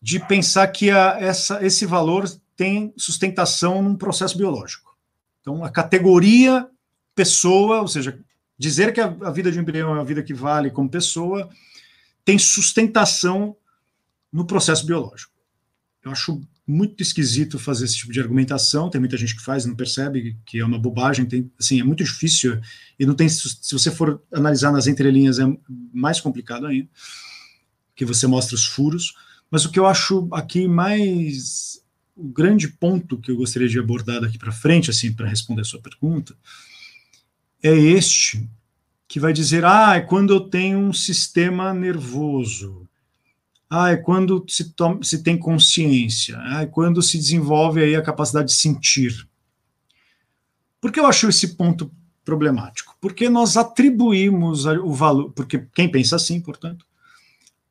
de 0.01 0.19
pensar 0.19 0.67
que 0.67 0.91
a, 0.91 1.17
essa, 1.17 1.65
esse 1.65 1.85
valor 1.85 2.29
tem 2.57 2.93
sustentação 2.97 3.81
num 3.81 3.95
processo 3.95 4.37
biológico. 4.37 4.97
Então, 5.39 5.63
a 5.63 5.69
categoria 5.69 6.69
pessoa, 7.15 7.79
ou 7.79 7.87
seja, 7.87 8.19
dizer 8.57 8.93
que 8.93 8.99
a, 8.99 9.05
a 9.05 9.31
vida 9.31 9.49
de 9.49 9.57
um 9.57 9.61
embrião 9.61 9.91
é 9.91 9.93
uma 9.93 10.05
vida 10.05 10.21
que 10.21 10.33
vale 10.33 10.69
como 10.69 10.89
pessoa, 10.89 11.49
tem 12.25 12.37
sustentação 12.37 13.55
no 14.29 14.45
processo 14.45 14.85
biológico. 14.85 15.31
Eu 16.03 16.11
acho 16.11 16.41
muito 16.65 17.01
esquisito 17.01 17.57
fazer 17.57 17.85
esse 17.85 17.97
tipo 17.97 18.11
de 18.11 18.19
argumentação. 18.19 18.89
Tem 18.89 18.99
muita 18.99 19.17
gente 19.17 19.35
que 19.35 19.41
faz 19.41 19.65
e 19.65 19.67
não 19.67 19.75
percebe 19.75 20.37
que 20.45 20.59
é 20.59 20.65
uma 20.65 20.77
bobagem. 20.77 21.25
Tem, 21.25 21.49
assim, 21.59 21.79
é 21.79 21.83
muito 21.83 22.03
difícil 22.03 22.59
e 22.99 23.05
não 23.05 23.15
tem. 23.15 23.29
Se 23.29 23.71
você 23.71 23.89
for 23.89 24.21
analisar 24.31 24.71
nas 24.71 24.87
entrelinhas, 24.87 25.39
é 25.39 25.45
mais 25.93 26.19
complicado 26.19 26.65
ainda, 26.65 26.89
que 27.95 28.05
você 28.05 28.27
mostra 28.27 28.55
os 28.55 28.65
furos. 28.65 29.13
Mas 29.49 29.65
o 29.65 29.71
que 29.71 29.79
eu 29.79 29.85
acho 29.85 30.27
aqui 30.31 30.67
mais 30.67 31.81
o 32.17 32.27
grande 32.27 32.67
ponto 32.67 33.19
que 33.19 33.29
eu 33.29 33.37
gostaria 33.37 33.69
de 33.69 33.79
abordar 33.79 34.21
daqui 34.21 34.37
para 34.37 34.51
frente, 34.51 34.89
assim, 34.89 35.13
para 35.13 35.27
responder 35.27 35.61
a 35.61 35.65
sua 35.65 35.79
pergunta, 35.79 36.35
é 37.61 37.73
este 37.73 38.49
que 39.07 39.19
vai 39.19 39.31
dizer: 39.31 39.63
ah, 39.63 39.95
é 39.95 40.01
quando 40.01 40.33
eu 40.33 40.41
tenho 40.41 40.79
um 40.79 40.91
sistema 40.91 41.73
nervoso 41.73 42.87
ah, 43.69 43.91
é 43.91 43.97
quando 43.97 44.45
se, 44.47 44.73
se 45.01 45.23
tem 45.23 45.37
consciência, 45.37 46.37
ah, 46.39 46.61
é 46.61 46.65
quando 46.65 47.01
se 47.01 47.17
desenvolve 47.17 47.83
aí 47.83 47.95
a 47.95 48.01
capacidade 48.01 48.47
de 48.47 48.53
sentir. 48.53 49.27
Por 50.79 50.91
que 50.91 50.99
eu 50.99 51.05
acho 51.05 51.27
esse 51.27 51.55
ponto 51.55 51.91
problemático? 52.23 52.95
Porque 53.01 53.29
nós 53.29 53.57
atribuímos 53.57 54.65
o 54.65 54.93
valor, 54.93 55.31
porque 55.33 55.67
quem 55.73 55.89
pensa 55.89 56.15
assim, 56.15 56.39
portanto, 56.39 56.85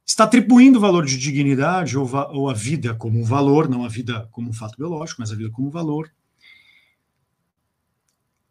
está 0.04 0.24
atribuindo 0.24 0.78
o 0.78 0.80
valor 0.80 1.04
de 1.04 1.16
dignidade 1.16 1.96
ou, 1.96 2.08
ou 2.32 2.50
a 2.50 2.54
vida 2.54 2.94
como 2.94 3.18
um 3.18 3.24
valor, 3.24 3.68
não 3.68 3.84
a 3.84 3.88
vida 3.88 4.28
como 4.30 4.50
um 4.50 4.52
fato 4.52 4.76
biológico, 4.76 5.20
mas 5.20 5.32
a 5.32 5.34
vida 5.34 5.50
como 5.50 5.68
um 5.68 5.70
valor, 5.70 6.12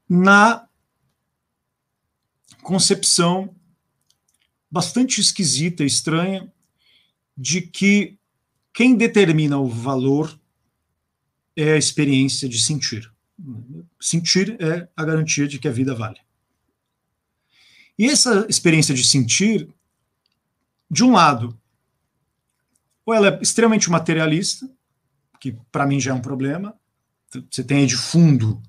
na 0.10 0.68
concepção 2.62 3.56
bastante 4.70 5.22
esquisita, 5.22 5.84
estranha, 5.84 6.52
de 7.38 7.62
que 7.62 8.18
quem 8.74 8.96
determina 8.96 9.58
o 9.58 9.68
valor 9.68 10.40
é 11.56 11.74
a 11.74 11.78
experiência 11.78 12.48
de 12.48 12.60
sentir. 12.60 13.12
Sentir 14.00 14.58
é 14.62 14.88
a 14.96 15.06
garantia 15.06 15.48
de 15.48 15.60
que 15.60 15.68
a 15.68 15.72
vida 15.72 15.96
vale. 15.96 16.20
E 17.98 18.06
essa 18.08 18.46
experiência 18.50 18.94
de 18.94 19.04
sentir, 19.04 19.70
de 20.92 21.04
um 21.04 21.14
lado, 21.14 21.58
ou 23.06 23.14
ela 23.14 23.30
é 23.30 23.40
extremamente 23.42 23.90
materialista, 23.90 24.70
que 25.40 25.56
para 25.72 25.86
mim 25.86 26.00
já 26.00 26.12
é 26.12 26.14
um 26.14 26.22
problema. 26.22 26.78
Você 27.50 27.64
tem 27.64 27.80
aí 27.80 27.86
de 27.86 27.96
fundo, 27.96 28.62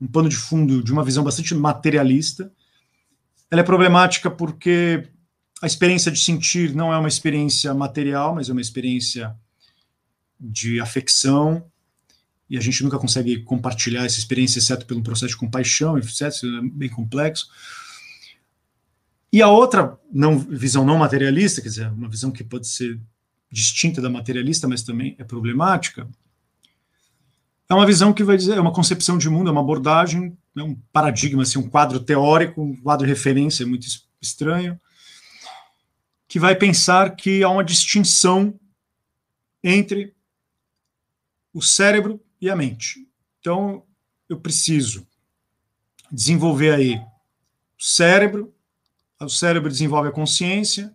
um 0.00 0.06
pano 0.06 0.28
de 0.28 0.36
fundo 0.36 0.82
de 0.82 0.92
uma 0.92 1.04
visão 1.04 1.22
bastante 1.22 1.54
materialista. 1.54 2.52
Ela 3.50 3.60
é 3.60 3.64
problemática 3.64 4.30
porque 4.30 5.08
a 5.62 5.66
experiência 5.66 6.12
de 6.12 6.20
sentir 6.20 6.74
não 6.74 6.92
é 6.92 6.98
uma 6.98 7.08
experiência 7.08 7.72
material, 7.72 8.34
mas 8.34 8.48
é 8.48 8.52
uma 8.52 8.60
experiência 8.60 9.34
de 10.38 10.80
afecção, 10.80 11.64
e 12.48 12.56
a 12.56 12.60
gente 12.60 12.82
nunca 12.84 12.98
consegue 12.98 13.42
compartilhar 13.42 14.04
essa 14.04 14.18
experiência, 14.18 14.58
exceto 14.58 14.86
pelo 14.86 15.02
processo 15.02 15.32
de 15.32 15.36
compaixão, 15.36 15.98
etc. 15.98 16.22
É 16.22 16.60
bem 16.72 16.88
complexo. 16.88 17.48
E 19.32 19.42
a 19.42 19.48
outra 19.48 19.98
não, 20.12 20.38
visão 20.38 20.84
não 20.84 20.96
materialista, 20.96 21.60
quer 21.60 21.68
dizer, 21.68 21.88
uma 21.90 22.08
visão 22.08 22.30
que 22.30 22.44
pode 22.44 22.68
ser 22.68 23.00
distinta 23.50 24.00
da 24.00 24.08
materialista, 24.08 24.68
mas 24.68 24.82
também 24.82 25.16
é 25.18 25.24
problemática, 25.24 26.08
é 27.68 27.74
uma 27.74 27.86
visão 27.86 28.12
que 28.12 28.22
vai 28.22 28.36
dizer, 28.36 28.56
é 28.56 28.60
uma 28.60 28.72
concepção 28.72 29.18
de 29.18 29.28
mundo, 29.28 29.48
é 29.48 29.52
uma 29.52 29.60
abordagem, 29.60 30.36
é 30.56 30.62
um 30.62 30.76
paradigma, 30.92 31.42
assim, 31.42 31.58
um 31.58 31.68
quadro 31.68 31.98
teórico, 31.98 32.62
um 32.62 32.76
quadro 32.76 33.04
de 33.04 33.12
referência 33.12 33.66
muito 33.66 33.86
estranho, 34.20 34.78
que 36.28 36.38
vai 36.38 36.56
pensar 36.56 37.14
que 37.14 37.42
há 37.42 37.48
uma 37.48 37.64
distinção 37.64 38.58
entre 39.62 40.14
o 41.52 41.62
cérebro 41.62 42.22
e 42.40 42.50
a 42.50 42.56
mente. 42.56 43.08
Então, 43.40 43.84
eu 44.28 44.40
preciso 44.40 45.06
desenvolver 46.10 46.74
aí 46.74 46.96
o 46.96 47.82
cérebro, 47.82 48.54
o 49.20 49.28
cérebro 49.28 49.70
desenvolve 49.70 50.08
a 50.08 50.12
consciência, 50.12 50.94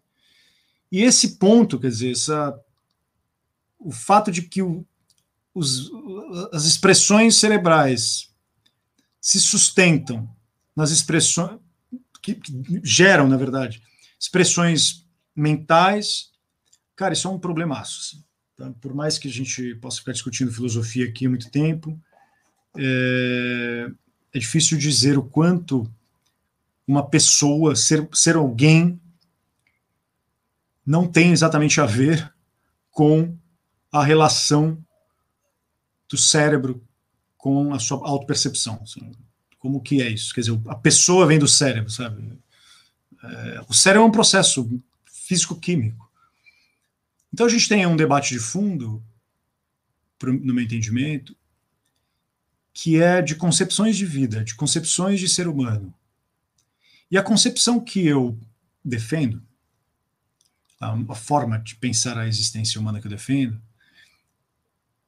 e 0.91 1.01
esse 1.01 1.37
ponto, 1.37 1.79
quer 1.79 1.87
dizer, 1.87 2.11
essa, 2.11 2.59
o 3.79 3.91
fato 3.91 4.31
de 4.31 4.41
que 4.41 4.61
o, 4.61 4.85
os, 5.53 5.89
as 6.51 6.65
expressões 6.65 7.35
cerebrais 7.35 8.29
se 9.19 9.39
sustentam 9.39 10.29
nas 10.75 10.91
expressões 10.91 11.59
que, 12.21 12.35
que 12.35 12.81
geram, 12.83 13.27
na 13.27 13.37
verdade, 13.37 13.81
expressões 14.19 15.00
mentais. 15.35 16.31
Cara, 16.95 17.13
isso 17.13 17.27
é 17.27 17.31
um 17.31 17.39
problemaço. 17.39 17.99
Assim, 17.99 18.23
tá? 18.55 18.71
Por 18.81 18.93
mais 18.93 19.17
que 19.17 19.27
a 19.27 19.31
gente 19.31 19.75
possa 19.75 19.99
ficar 19.99 20.11
discutindo 20.11 20.51
filosofia 20.51 21.05
aqui 21.05 21.25
há 21.25 21.29
muito 21.29 21.49
tempo, 21.49 21.99
é, 22.77 23.91
é 24.33 24.39
difícil 24.39 24.77
dizer 24.77 25.17
o 25.17 25.23
quanto 25.23 25.91
uma 26.87 27.07
pessoa, 27.07 27.75
ser, 27.75 28.07
ser 28.13 28.35
alguém, 28.35 28.99
não 30.85 31.07
tem 31.07 31.31
exatamente 31.31 31.79
a 31.79 31.85
ver 31.85 32.33
com 32.89 33.37
a 33.91 34.03
relação 34.03 34.77
do 36.09 36.17
cérebro 36.17 36.83
com 37.37 37.73
a 37.73 37.79
sua 37.79 38.07
autopercepção. 38.07 38.79
Assim, 38.83 39.11
como 39.57 39.81
que 39.81 40.01
é 40.01 40.09
isso? 40.09 40.33
Quer 40.33 40.41
dizer, 40.41 40.59
a 40.67 40.75
pessoa 40.75 41.25
vem 41.25 41.39
do 41.39 41.47
cérebro, 41.47 41.89
sabe? 41.89 42.37
É, 43.23 43.61
o 43.67 43.73
cérebro 43.73 44.05
é 44.05 44.07
um 44.07 44.11
processo 44.11 44.67
físico-químico. 45.31 46.11
Então 47.33 47.45
a 47.45 47.49
gente 47.49 47.69
tem 47.69 47.85
um 47.87 47.95
debate 47.95 48.33
de 48.33 48.39
fundo, 48.39 49.01
no 50.21 50.53
meu 50.53 50.65
entendimento, 50.65 51.33
que 52.73 53.01
é 53.01 53.21
de 53.21 53.35
concepções 53.35 53.95
de 53.95 54.05
vida, 54.05 54.43
de 54.43 54.53
concepções 54.55 55.21
de 55.21 55.29
ser 55.29 55.47
humano. 55.47 55.93
E 57.09 57.17
a 57.17 57.23
concepção 57.23 57.79
que 57.79 58.05
eu 58.05 58.37
defendo, 58.83 59.41
a, 60.77 61.15
forma 61.15 61.57
de 61.59 61.75
pensar 61.75 62.17
a 62.17 62.27
existência 62.27 62.79
humana 62.79 62.99
que 62.99 63.07
eu 63.07 63.11
defendo, 63.11 63.61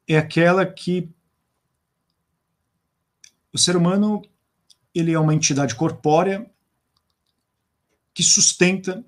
é 0.07 0.17
aquela 0.17 0.65
que 0.65 1.09
o 3.51 3.57
ser 3.57 3.75
humano 3.75 4.21
ele 4.95 5.11
é 5.11 5.19
uma 5.19 5.35
entidade 5.35 5.75
corpórea 5.75 6.49
que 8.13 8.23
sustenta 8.23 9.03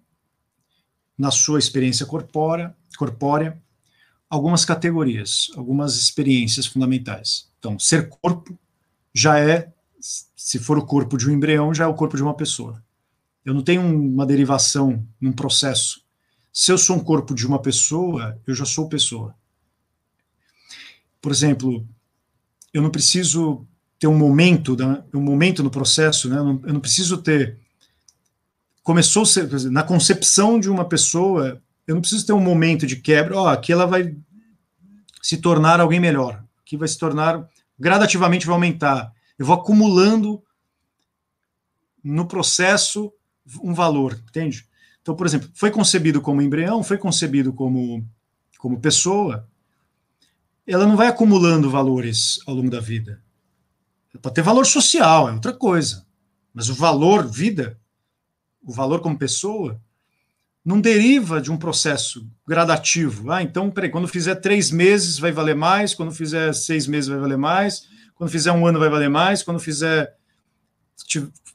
na 1.18 1.32
sua 1.32 1.60
experiência 1.60 2.06
corpórea, 2.06 2.76
corpórea 2.98 3.62
algumas 4.30 4.66
categorias, 4.66 5.48
algumas 5.56 5.96
experiências 5.96 6.66
fundamentais. 6.66 7.50
Então, 7.60 7.80
ser 7.80 8.10
corpo 8.10 8.58
já 9.14 9.40
é, 9.40 9.72
se 10.00 10.60
for 10.60 10.78
o 10.78 10.86
corpo 10.86 11.18
de 11.18 11.30
um 11.30 11.34
embrião, 11.34 11.74
já 11.74 11.86
é 11.86 11.88
o 11.88 11.94
corpo 11.94 12.18
de 12.18 12.24
uma 12.24 12.34
pessoa. 12.34 12.84
Eu 13.44 13.54
não 13.54 13.62
tenho 13.62 13.82
uma 13.82 14.26
derivação 14.26 15.08
num 15.22 15.32
processo. 15.32 16.04
Se 16.52 16.72
eu 16.72 16.78
sou 16.78 16.98
um 16.98 17.04
corpo 17.04 17.34
de 17.34 17.46
uma 17.46 17.62
pessoa, 17.62 18.40
eu 18.46 18.54
já 18.54 18.66
sou 18.66 18.90
pessoa. 18.90 19.36
Por 21.22 21.32
exemplo, 21.32 21.88
eu 22.74 22.82
não 22.82 22.90
preciso 22.90 23.66
ter 23.98 24.08
um 24.08 24.18
momento, 24.18 24.76
um 25.14 25.22
momento 25.22 25.64
no 25.64 25.70
processo, 25.70 26.30
né? 26.30 26.38
eu 26.38 26.74
não 26.74 26.80
preciso 26.80 27.18
ter 27.22 27.60
começou 28.86 29.24
na 29.72 29.82
concepção 29.82 30.60
de 30.60 30.70
uma 30.70 30.88
pessoa, 30.88 31.60
eu 31.88 31.96
não 31.96 32.02
preciso 32.02 32.24
ter 32.24 32.34
um 32.34 32.40
momento 32.40 32.86
de 32.86 32.98
quebra, 32.98 33.36
ó, 33.36 33.46
oh, 33.46 33.48
aqui 33.48 33.74
ela 33.74 33.88
vai 33.88 34.16
se 35.24 35.38
tornar 35.38 35.82
alguém 35.82 36.00
melhor, 36.00 36.46
aqui 36.62 36.78
vai 36.78 36.88
se 36.88 36.96
tornar, 36.96 37.50
gradativamente 37.80 38.46
vai 38.46 38.54
aumentar. 38.54 39.12
Eu 39.40 39.46
vou 39.48 39.56
acumulando 39.56 40.40
no 42.04 42.28
processo 42.28 43.12
um 43.60 43.74
valor, 43.74 44.22
entende? 44.30 44.68
Então, 45.02 45.16
por 45.16 45.26
exemplo, 45.26 45.50
foi 45.56 45.72
concebido 45.72 46.22
como 46.22 46.44
embrião, 46.44 46.84
foi 46.84 47.00
concebido 47.00 47.52
como, 47.52 48.08
como 48.60 48.80
pessoa, 48.80 49.50
ela 50.68 50.86
não 50.86 50.96
vai 50.96 51.08
acumulando 51.08 51.72
valores 51.72 52.40
ao 52.46 52.54
longo 52.54 52.70
da 52.70 52.80
vida. 52.80 53.20
Pode 54.22 54.36
ter 54.36 54.44
valor 54.44 54.68
social, 54.68 55.28
é 55.28 55.34
outra 55.34 55.54
coisa. 55.54 56.06
Mas 56.54 56.70
o 56.70 56.76
valor 56.76 57.28
vida 57.28 57.80
o 58.66 58.72
valor 58.72 59.00
como 59.00 59.18
pessoa, 59.18 59.80
não 60.66 60.82
deriva 60.82 61.40
de 61.40 61.52
um 61.52 61.58
processo 61.58 62.28
gradativo. 62.48 63.32
Ah, 63.32 63.44
então, 63.44 63.70
peraí, 63.70 63.92
quando 63.92 64.08
fizer 64.08 64.36
três 64.36 64.72
meses 64.72 65.20
vai 65.20 65.32
valer 65.32 65.56
mais, 65.56 65.94
quando 65.94 66.12
fizer 66.12 66.52
seis 66.54 66.88
meses 66.88 67.08
vai 67.08 67.20
valer 67.20 67.38
mais, 67.38 67.88
quando 68.16 68.32
fizer 68.32 68.52
um 68.52 68.66
ano 68.66 68.80
vai 68.80 68.90
valer 68.90 69.10
mais, 69.10 69.44
quando 69.44 69.60
fizer. 69.60 70.16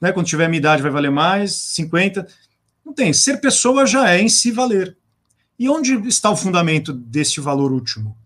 Né, 0.01 0.13
quando 0.13 0.27
tiver 0.27 0.49
minha 0.49 0.59
idade 0.59 0.83
vai 0.83 0.91
valer 0.91 1.11
mais, 1.11 1.55
50. 1.55 2.27
Não 2.87 2.93
tem. 2.93 3.13
Ser 3.13 3.41
pessoa 3.41 3.85
já 3.85 4.09
é 4.09 4.21
em 4.21 4.29
si 4.29 4.53
valer. 4.53 4.97
E 5.59 5.69
onde 5.69 5.95
está 6.09 6.31
o 6.31 6.37
fundamento 6.37 6.93
desse 6.93 7.41
valor 7.41 7.73
último? 7.73 8.17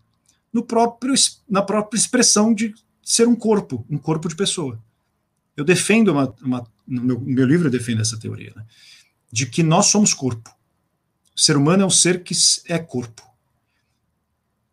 No 0.53 0.63
próprio, 0.63 1.15
na 1.49 1.61
própria 1.61 1.97
expressão 1.97 2.53
de 2.53 2.73
ser 3.03 3.27
um 3.27 3.35
corpo, 3.35 3.85
um 3.89 3.97
corpo 3.97 4.29
de 4.29 4.35
pessoa. 4.35 4.79
Eu 5.57 5.65
defendo 5.65 6.09
uma, 6.09 6.33
uma 6.41 6.67
no 6.87 7.01
meu, 7.01 7.19
meu 7.19 7.45
livro 7.45 7.67
eu 7.67 7.71
defendo 7.71 8.01
essa 8.01 8.19
teoria, 8.19 8.53
né? 8.55 8.65
de 9.31 9.45
que 9.45 9.63
nós 9.63 9.87
somos 9.87 10.13
corpo. 10.13 10.49
O 11.35 11.39
ser 11.39 11.57
humano 11.57 11.83
é 11.83 11.85
um 11.85 11.89
ser 11.89 12.23
que 12.23 12.33
é 12.67 12.79
corpo. 12.79 13.23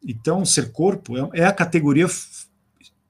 Então, 0.03 0.45
ser 0.45 0.73
corpo 0.73 1.17
é, 1.17 1.41
é 1.41 1.45
a 1.45 1.53
categoria 1.53 2.07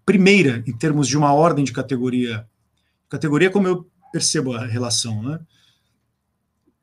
primeira 0.04 0.62
em 0.66 0.72
termos 0.72 1.08
de 1.08 1.16
uma 1.16 1.32
ordem 1.32 1.64
de 1.64 1.72
categoria. 1.72 2.48
Categoria 3.08 3.50
como 3.50 3.68
eu 3.68 3.90
percebo 4.12 4.54
a 4.54 4.66
relação, 4.66 5.22
né? 5.22 5.40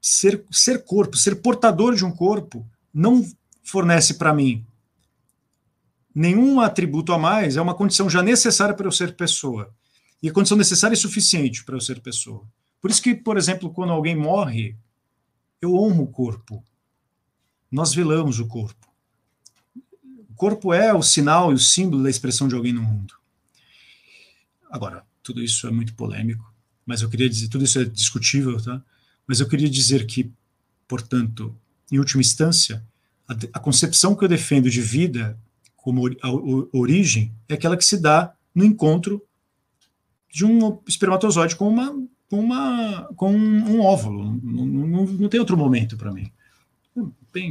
Ser, 0.02 0.46
ser 0.52 0.84
corpo, 0.84 1.18
ser 1.18 1.36
portador 1.36 1.94
de 1.94 2.06
um 2.06 2.12
corpo, 2.12 2.66
não 2.94 3.26
fornece 3.64 4.14
para 4.16 4.34
mim 4.34 4.66
nenhum 6.14 6.60
atributo 6.60 7.14
a 7.14 7.18
mais, 7.18 7.56
é 7.56 7.62
uma 7.62 7.74
condição 7.74 8.10
já 8.10 8.22
necessária 8.22 8.76
para 8.76 8.88
eu 8.88 8.92
ser 8.92 9.16
pessoa. 9.16 9.74
E 10.22 10.30
a 10.30 10.34
condição 10.34 10.58
necessária 10.58 10.94
é 10.94 10.98
suficiente 10.98 11.64
para 11.64 11.76
eu 11.76 11.82
ser 11.82 12.02
pessoa. 12.02 12.46
Por 12.82 12.92
isso 12.92 13.02
que, 13.02 13.16
por 13.16 13.38
exemplo, 13.38 13.72
quando 13.72 13.92
alguém 13.92 14.16
morre, 14.16 14.76
eu 15.62 15.76
honro 15.76 16.04
o 16.04 16.08
corpo. 16.08 16.64
Nós 17.72 17.94
velamos 17.94 18.40
o 18.40 18.48
corpo. 18.48 18.88
O 20.30 20.34
corpo 20.36 20.74
é 20.74 20.94
o 20.94 21.02
sinal 21.02 21.52
e 21.52 21.56
o 21.56 21.60
símbolo 21.60 22.04
da 22.04 22.10
expressão 22.10 22.48
de 22.48 22.56
alguém 22.56 22.74
no 22.74 22.82
mundo. 22.82 23.14
Agora, 24.70 25.06
tudo 25.22 25.42
isso 25.42 25.68
é 25.68 25.72
muito 25.72 25.94
polêmico, 25.96 26.54
mas 26.86 27.02
eu 27.02 27.10
queria 27.10 27.30
dizer, 27.30 27.50
tudo 27.50 27.66
isso 27.66 27.80
é 27.80 27.86
discutível, 27.86 28.62
tá? 28.62 28.82
Mas 29.28 29.40
eu 29.40 29.48
queria 29.48 29.70
dizer 29.70 30.06
que, 30.06 30.32
portanto, 30.88 31.56
em 31.92 32.00
última 32.00 32.22
instância, 32.22 32.86
a, 33.28 33.34
a 33.54 33.60
concepção 33.60 34.16
que 34.16 34.24
eu 34.24 34.30
defendo 34.30 34.70
de 34.70 34.82
vida 34.82 35.40
como 35.76 36.08
a, 36.08 36.28
a, 36.28 36.32
origem 36.78 37.34
é 37.48 37.54
aquela 37.54 37.78
que 37.78 37.86
se 37.86 37.98
dá 37.98 38.34
no 38.54 38.64
encontro 38.64 39.22
de 40.32 40.46
um 40.46 40.80
espermatozoide 40.88 41.56
com 41.56 41.68
uma 41.68 42.08
com 42.30 42.40
uma 42.40 43.10
com 43.16 43.36
um 43.36 43.82
óvulo. 43.82 44.40
Não, 44.44 44.66
não, 44.66 45.06
não 45.06 45.30
tem 45.30 45.40
outro 45.40 45.58
momento 45.58 45.98
para 45.98 46.12
mim. 46.12 46.32
Bem, 47.34 47.50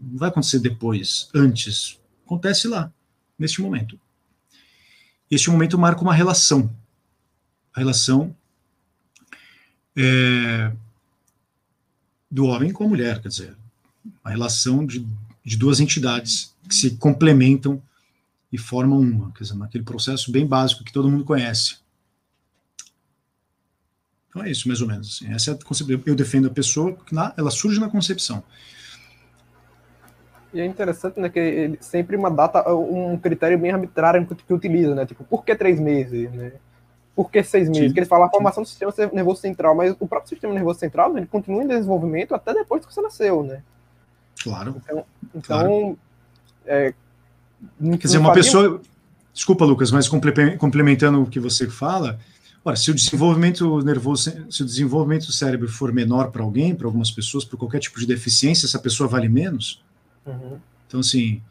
não 0.00 0.18
vai 0.18 0.28
acontecer 0.28 0.60
depois, 0.60 1.28
antes. 1.34 2.00
Acontece 2.24 2.68
lá, 2.68 2.92
neste 3.38 3.60
momento. 3.60 3.98
Este 5.30 5.50
momento 5.50 5.78
marca 5.78 6.02
uma 6.02 6.14
relação. 6.14 6.74
A 7.74 7.80
relação 7.80 8.34
é, 9.96 10.72
do 12.30 12.46
homem 12.46 12.72
com 12.72 12.84
a 12.84 12.88
mulher, 12.88 13.20
quer 13.20 13.28
dizer, 13.28 13.56
a 14.22 14.30
relação 14.30 14.86
de, 14.86 15.06
de 15.44 15.56
duas 15.56 15.80
entidades 15.80 16.54
que 16.68 16.74
se 16.74 16.96
complementam 16.96 17.82
e 18.52 18.58
formam 18.58 19.00
uma, 19.00 19.32
quer 19.32 19.44
dizer, 19.44 19.56
naquele 19.56 19.84
processo 19.84 20.30
bem 20.30 20.46
básico 20.46 20.84
que 20.84 20.92
todo 20.92 21.10
mundo 21.10 21.24
conhece. 21.24 21.78
Então 24.28 24.44
é 24.44 24.50
isso, 24.50 24.68
mais 24.68 24.80
ou 24.80 24.88
menos. 24.88 25.08
Assim. 25.08 25.32
Essa 25.32 25.50
é 25.50 25.54
a 25.54 25.56
concepção. 25.56 26.00
Eu 26.04 26.14
defendo 26.14 26.46
a 26.46 26.50
pessoa 26.50 26.94
que 26.94 27.14
na, 27.14 27.32
ela 27.36 27.50
surge 27.50 27.80
na 27.80 27.88
concepção. 27.88 28.42
E 30.52 30.60
é 30.60 30.64
interessante, 30.64 31.18
né, 31.20 31.28
que 31.28 31.38
ele, 31.38 31.78
sempre 31.80 32.16
uma 32.16 32.30
data, 32.30 32.72
um 32.72 33.18
critério 33.18 33.58
bem 33.58 33.72
arbitrário 33.72 34.26
que, 34.26 34.34
que 34.34 34.52
utiliza, 34.54 34.94
né? 34.94 35.04
Tipo, 35.04 35.24
por 35.24 35.44
que 35.44 35.54
três 35.54 35.80
meses, 35.80 36.30
né? 36.32 36.52
Por 37.14 37.30
que 37.30 37.42
seis 37.42 37.68
meses? 37.68 37.88
Sim. 37.88 37.92
Que 37.92 38.00
eles 38.00 38.08
falam 38.08 38.26
a 38.26 38.30
formação 38.30 38.62
do 38.62 38.68
sistema 38.68 38.92
nervoso 39.12 39.40
central, 39.40 39.74
mas 39.74 39.94
o 39.98 40.06
próprio 40.06 40.28
sistema 40.28 40.54
nervoso 40.54 40.78
central, 40.78 41.12
né, 41.12 41.20
ele 41.20 41.26
continua 41.26 41.62
em 41.62 41.66
desenvolvimento 41.66 42.34
até 42.34 42.54
depois 42.54 42.84
que 42.84 42.92
você 42.92 43.00
nasceu, 43.00 43.42
né? 43.42 43.62
Claro. 44.42 44.76
Então, 44.82 45.04
então 45.34 45.40
claro. 45.42 45.98
É, 46.64 46.94
Quer 47.80 47.96
dizer, 47.96 48.18
uma 48.18 48.32
pessoa. 48.32 48.80
Desculpa, 49.32 49.64
Lucas, 49.64 49.90
mas 49.90 50.08
complementando 50.08 51.22
o 51.22 51.26
que 51.26 51.38
você 51.38 51.68
fala, 51.68 52.18
ora, 52.64 52.74
se 52.74 52.90
o 52.90 52.94
desenvolvimento 52.94 53.82
nervoso, 53.82 54.32
se 54.50 54.62
o 54.62 54.64
desenvolvimento 54.64 55.26
do 55.26 55.32
cérebro 55.32 55.68
for 55.68 55.92
menor 55.92 56.30
para 56.30 56.42
alguém, 56.42 56.74
para 56.74 56.86
algumas 56.86 57.10
pessoas, 57.10 57.44
por 57.44 57.58
qualquer 57.58 57.80
tipo 57.80 58.00
de 58.00 58.06
deficiência, 58.06 58.64
essa 58.64 58.78
pessoa 58.78 59.08
vale 59.08 59.28
menos. 59.28 59.84
Uhum. 60.24 60.58
Então, 60.86 61.00
assim, 61.00 61.42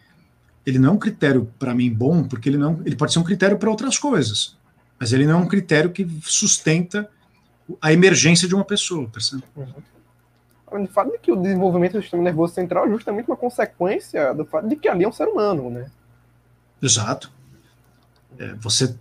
ele 0.66 0.80
não 0.80 0.90
é 0.90 0.92
um 0.94 0.98
critério 0.98 1.48
para 1.60 1.76
mim 1.76 1.94
bom, 1.94 2.24
porque 2.24 2.50
ele 2.50 2.58
não, 2.58 2.82
ele 2.86 2.96
pode 2.96 3.14
ser 3.14 3.20
um 3.20 3.24
critério 3.24 3.58
para 3.58 3.70
outras 3.70 4.00
coisas, 4.00 4.58
mas 5.00 5.14
ele 5.14 5.28
não 5.28 5.40
é 5.40 5.44
um 5.44 5.48
critério 5.48 5.92
que 5.92 6.08
sustenta 6.24 7.08
a 7.80 7.94
emergência 7.94 8.48
de 8.48 8.56
uma 8.56 8.66
pessoa, 8.66 9.08
percebe? 9.08 9.44
Uhum 9.56 9.66
o 10.84 10.88
fato 10.88 11.12
de 11.12 11.20
que 11.20 11.32
o 11.32 11.36
desenvolvimento 11.36 11.94
do 11.94 12.02
sistema 12.02 12.24
nervoso 12.24 12.54
central 12.54 12.86
é 12.86 12.90
justamente 12.90 13.28
uma 13.28 13.38
consequência 13.38 14.34
do 14.34 14.46
fato 14.46 14.68
de 14.68 14.76
que 14.76 14.88
ali 14.88 15.04
é 15.04 15.08
um 15.08 15.12
ser 15.12 15.28
humano, 15.28 15.70
né? 15.70 15.90
Exato. 16.82 17.32
É, 18.38 18.54
você, 18.56 18.96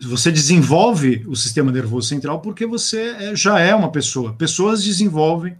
você 0.00 0.30
desenvolve 0.32 1.24
o 1.28 1.36
sistema 1.36 1.70
nervoso 1.70 2.08
central 2.08 2.40
porque 2.40 2.66
você 2.66 3.10
é, 3.18 3.36
já 3.36 3.58
é 3.58 3.74
uma 3.74 3.90
pessoa. 3.90 4.34
Pessoas 4.34 4.82
desenvolvem, 4.82 5.58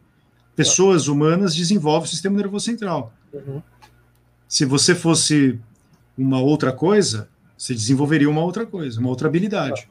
pessoas 0.57 1.09
humanas 1.09 1.55
desenvolvem 1.55 2.07
o 2.07 2.11
sistema 2.11 2.37
nervoso 2.37 2.65
central. 2.65 3.13
Uhum. 3.33 3.63
Se 4.49 4.65
você 4.65 4.95
fosse 4.95 5.59
uma 6.17 6.41
outra 6.41 6.73
coisa, 6.73 7.29
você 7.57 7.75
desenvolveria 7.75 8.29
uma 8.29 8.43
outra 8.43 8.67
coisa, 8.67 9.01
uma 9.01 9.09
outra 9.09 9.29
habilidade. 9.29 9.89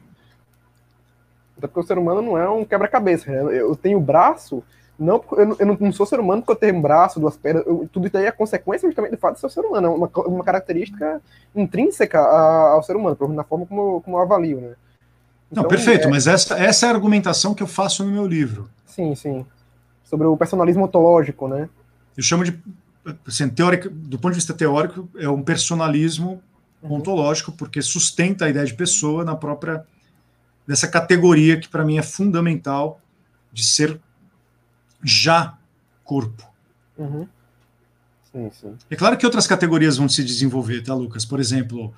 Até 1.56 1.66
porque 1.66 1.80
o 1.80 1.82
ser 1.86 1.98
humano 1.98 2.22
não 2.22 2.38
é 2.38 2.48
um 2.48 2.64
quebra-cabeça. 2.64 3.30
Né? 3.30 3.60
Eu 3.60 3.76
tenho 3.76 4.00
braço, 4.00 4.62
não, 4.98 5.22
eu, 5.32 5.56
eu 5.58 5.78
não 5.80 5.92
sou 5.92 6.06
ser 6.06 6.20
humano 6.20 6.42
porque 6.42 6.52
eu 6.52 6.68
tenho 6.68 6.78
um 6.78 6.82
braço, 6.82 7.18
duas 7.18 7.36
pernas, 7.36 7.66
eu, 7.66 7.88
tudo 7.92 8.06
isso 8.06 8.16
aí 8.16 8.26
é 8.26 8.30
consequência 8.30 8.88
justamente 8.88 9.12
do 9.12 9.18
fato 9.18 9.34
de 9.34 9.40
ser 9.40 9.50
ser 9.50 9.60
humano, 9.60 9.86
é 9.86 9.90
uma, 9.90 10.10
uma 10.26 10.44
característica 10.44 11.20
intrínseca 11.54 12.18
ao 12.18 12.82
ser 12.82 12.94
humano, 12.94 13.16
na 13.30 13.44
forma 13.44 13.66
como, 13.66 14.00
como 14.00 14.16
eu 14.16 14.22
avalio, 14.22 14.60
né? 14.60 14.74
Então, 15.50 15.62
não, 15.62 15.68
perfeito, 15.68 16.06
é... 16.06 16.10
mas 16.10 16.26
essa, 16.26 16.56
essa 16.56 16.86
é 16.86 16.88
a 16.88 16.92
argumentação 16.92 17.54
que 17.54 17.62
eu 17.62 17.66
faço 17.66 18.04
no 18.04 18.10
meu 18.10 18.26
livro. 18.26 18.68
Sim, 18.86 19.14
sim. 19.14 19.44
Sobre 20.04 20.26
o 20.26 20.36
personalismo 20.36 20.84
ontológico, 20.84 21.48
né? 21.48 21.68
Eu 22.16 22.22
chamo 22.22 22.44
de, 22.44 22.56
assim, 23.26 23.48
teórico, 23.48 23.90
do 23.90 24.18
ponto 24.18 24.32
de 24.32 24.38
vista 24.38 24.54
teórico, 24.54 25.08
é 25.16 25.28
um 25.28 25.42
personalismo 25.42 26.40
uhum. 26.82 26.94
ontológico, 26.94 27.50
porque 27.52 27.82
sustenta 27.82 28.44
a 28.44 28.48
ideia 28.48 28.64
de 28.64 28.74
pessoa 28.74 29.24
na 29.24 29.34
própria, 29.34 29.84
dessa 30.66 30.86
categoria 30.86 31.58
que 31.58 31.68
para 31.68 31.84
mim 31.84 31.98
é 31.98 32.02
fundamental 32.02 33.00
de 33.52 33.64
ser 33.64 34.00
já 35.04 35.56
corpo. 36.02 36.44
Uhum. 36.96 37.28
Sim, 38.32 38.50
sim. 38.60 38.74
É 38.90 38.96
claro 38.96 39.16
que 39.16 39.24
outras 39.24 39.46
categorias 39.46 39.96
vão 39.96 40.08
se 40.08 40.24
desenvolver, 40.24 40.82
tá, 40.82 40.94
Lucas? 40.94 41.24
Por 41.24 41.38
exemplo, 41.38 41.94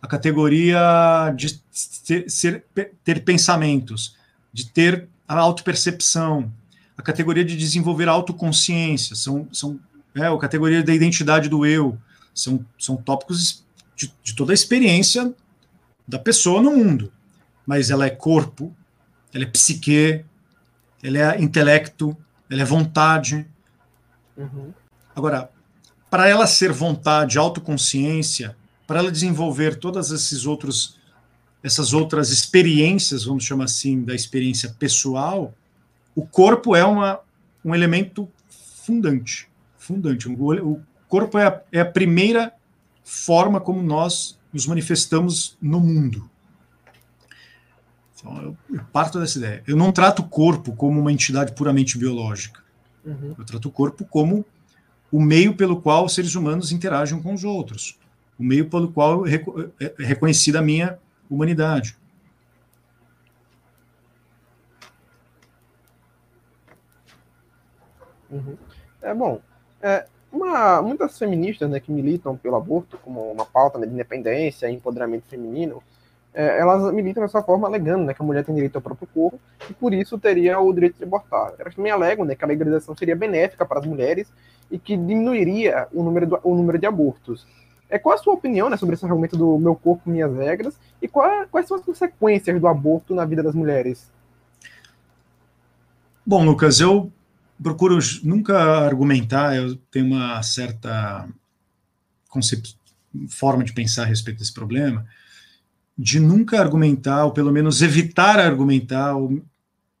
a 0.00 0.06
categoria 0.06 1.32
de 1.36 1.60
ter, 2.06 2.30
ser, 2.30 2.64
ter 3.04 3.24
pensamentos, 3.24 4.16
de 4.52 4.70
ter 4.70 5.08
a 5.28 5.38
autopercepção, 5.38 6.50
a 6.96 7.02
categoria 7.02 7.44
de 7.44 7.56
desenvolver 7.56 8.08
autoconsciência, 8.08 9.14
são, 9.14 9.48
são 9.52 9.78
é, 10.14 10.26
a 10.26 10.38
categoria 10.38 10.82
da 10.82 10.94
identidade 10.94 11.48
do 11.48 11.66
eu, 11.66 11.98
são, 12.34 12.64
são 12.78 12.96
tópicos 12.96 13.64
de, 13.94 14.12
de 14.22 14.34
toda 14.34 14.52
a 14.52 14.54
experiência 14.54 15.34
da 16.08 16.18
pessoa 16.18 16.62
no 16.62 16.70
mundo. 16.70 17.12
Mas 17.66 17.90
ela 17.90 18.06
é 18.06 18.10
corpo, 18.10 18.74
ela 19.34 19.44
é 19.44 19.46
psique, 19.46 20.24
ela 21.02 21.18
é 21.18 21.42
intelecto, 21.42 22.16
ela 22.50 22.62
é 22.62 22.64
vontade. 22.64 23.46
Uhum. 24.36 24.72
Agora, 25.14 25.50
para 26.10 26.28
ela 26.28 26.46
ser 26.46 26.72
vontade, 26.72 27.38
autoconsciência, 27.38 28.56
para 28.86 29.00
ela 29.00 29.10
desenvolver 29.10 29.76
todas 29.76 30.10
esses 30.10 30.46
outros, 30.46 30.98
essas 31.62 31.92
outras 31.92 32.30
experiências, 32.30 33.24
vamos 33.24 33.44
chamar 33.44 33.64
assim, 33.64 34.02
da 34.02 34.14
experiência 34.14 34.74
pessoal, 34.78 35.52
o 36.14 36.26
corpo 36.26 36.76
é 36.76 36.84
uma, 36.84 37.20
um 37.64 37.74
elemento 37.74 38.28
fundante. 38.48 39.48
Fundante. 39.76 40.28
O, 40.28 40.80
corpo 41.08 41.38
é 41.38 41.46
a, 41.46 41.62
é 41.72 41.80
a 41.80 41.86
primeira 41.86 42.52
forma 43.04 43.60
como 43.60 43.82
nós 43.82 44.38
nos 44.52 44.66
manifestamos 44.66 45.56
no 45.60 45.80
mundo. 45.80 46.30
Então, 48.26 48.42
eu, 48.42 48.56
eu, 48.74 48.84
parto 48.92 49.20
dessa 49.20 49.38
ideia. 49.38 49.62
Eu 49.66 49.76
não 49.76 49.92
trato 49.92 50.20
o 50.20 50.28
corpo 50.28 50.74
como 50.74 51.00
uma 51.00 51.12
entidade 51.12 51.52
puramente 51.52 51.96
biológica. 51.96 52.60
Uhum. 53.04 53.36
Eu 53.38 53.44
trato 53.44 53.68
o 53.68 53.70
corpo 53.70 54.04
como 54.04 54.44
o 55.12 55.20
meio 55.20 55.54
pelo 55.56 55.80
qual 55.80 56.04
os 56.04 56.14
seres 56.14 56.34
humanos 56.34 56.72
interagem 56.72 57.22
com 57.22 57.32
os 57.32 57.44
outros, 57.44 57.96
o 58.36 58.42
meio 58.42 58.68
pelo 58.68 58.90
qual 58.90 59.24
é, 59.26 59.34
é 59.78 59.94
reconhecida 60.04 60.58
a 60.58 60.62
minha 60.62 60.98
humanidade. 61.30 61.96
Uhum. 68.28 68.56
É 69.00 69.14
bom. 69.14 69.40
É, 69.80 70.06
uma, 70.32 70.82
muitas 70.82 71.16
feministas 71.16 71.70
né, 71.70 71.78
que 71.78 71.92
militam 71.92 72.36
pelo 72.36 72.56
aborto 72.56 72.98
como 72.98 73.30
uma 73.30 73.46
pauta 73.46 73.78
né, 73.78 73.86
de 73.86 73.94
independência 73.94 74.68
empoderamento 74.68 75.28
feminino 75.28 75.80
é, 76.36 76.60
elas 76.60 76.92
militam 76.92 77.22
dessa 77.22 77.42
forma 77.42 77.66
alegando 77.66 78.04
né, 78.04 78.12
que 78.12 78.20
a 78.20 78.24
mulher 78.24 78.44
tem 78.44 78.54
direito 78.54 78.76
ao 78.76 78.82
próprio 78.82 79.08
corpo 79.14 79.40
e 79.70 79.72
por 79.72 79.94
isso 79.94 80.18
teria 80.18 80.60
o 80.60 80.70
direito 80.70 80.98
de 80.98 81.04
abortar. 81.04 81.54
Elas 81.58 81.74
também 81.74 81.90
alegam 81.90 82.26
né, 82.26 82.34
que 82.34 82.44
a 82.44 82.46
legalização 82.46 82.94
seria 82.94 83.16
benéfica 83.16 83.64
para 83.64 83.80
as 83.80 83.86
mulheres 83.86 84.30
e 84.70 84.78
que 84.78 84.94
diminuiria 84.98 85.88
o 85.94 86.02
número, 86.02 86.26
do, 86.26 86.40
o 86.44 86.54
número 86.54 86.78
de 86.78 86.84
abortos. 86.84 87.46
É, 87.88 87.98
qual 87.98 88.14
a 88.14 88.18
sua 88.18 88.34
opinião 88.34 88.68
né, 88.68 88.76
sobre 88.76 88.94
esse 88.94 89.04
argumento 89.06 89.34
do 89.34 89.58
meu 89.58 89.74
corpo, 89.74 90.10
minhas 90.10 90.36
regras 90.36 90.78
e 91.00 91.08
qual, 91.08 91.46
quais 91.48 91.66
são 91.66 91.78
as 91.78 91.82
consequências 91.82 92.60
do 92.60 92.68
aborto 92.68 93.14
na 93.14 93.24
vida 93.24 93.42
das 93.42 93.54
mulheres? 93.54 94.12
Bom, 96.24 96.44
Lucas, 96.44 96.80
eu 96.80 97.10
procuro 97.62 97.98
nunca 98.22 98.58
argumentar, 98.84 99.56
eu 99.56 99.74
tenho 99.90 100.04
uma 100.04 100.42
certa 100.42 101.26
forma 103.30 103.64
de 103.64 103.72
pensar 103.72 104.02
a 104.02 104.06
respeito 104.06 104.40
desse 104.40 104.52
problema, 104.52 105.06
de 105.96 106.20
nunca 106.20 106.60
argumentar, 106.60 107.24
ou 107.24 107.32
pelo 107.32 107.52
menos 107.52 107.82
evitar 107.82 108.38
argumentar, 108.38 109.14
ou, 109.14 109.42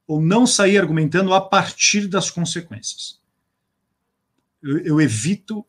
ou 0.06 0.20
não 0.20 0.46
sair 0.46 0.78
argumentando 0.78 1.32
a 1.32 1.40
partir 1.40 2.06
das 2.06 2.30
consequências. 2.30 3.18
Eu, 4.62 4.78
eu 4.78 5.00
evito 5.00 5.64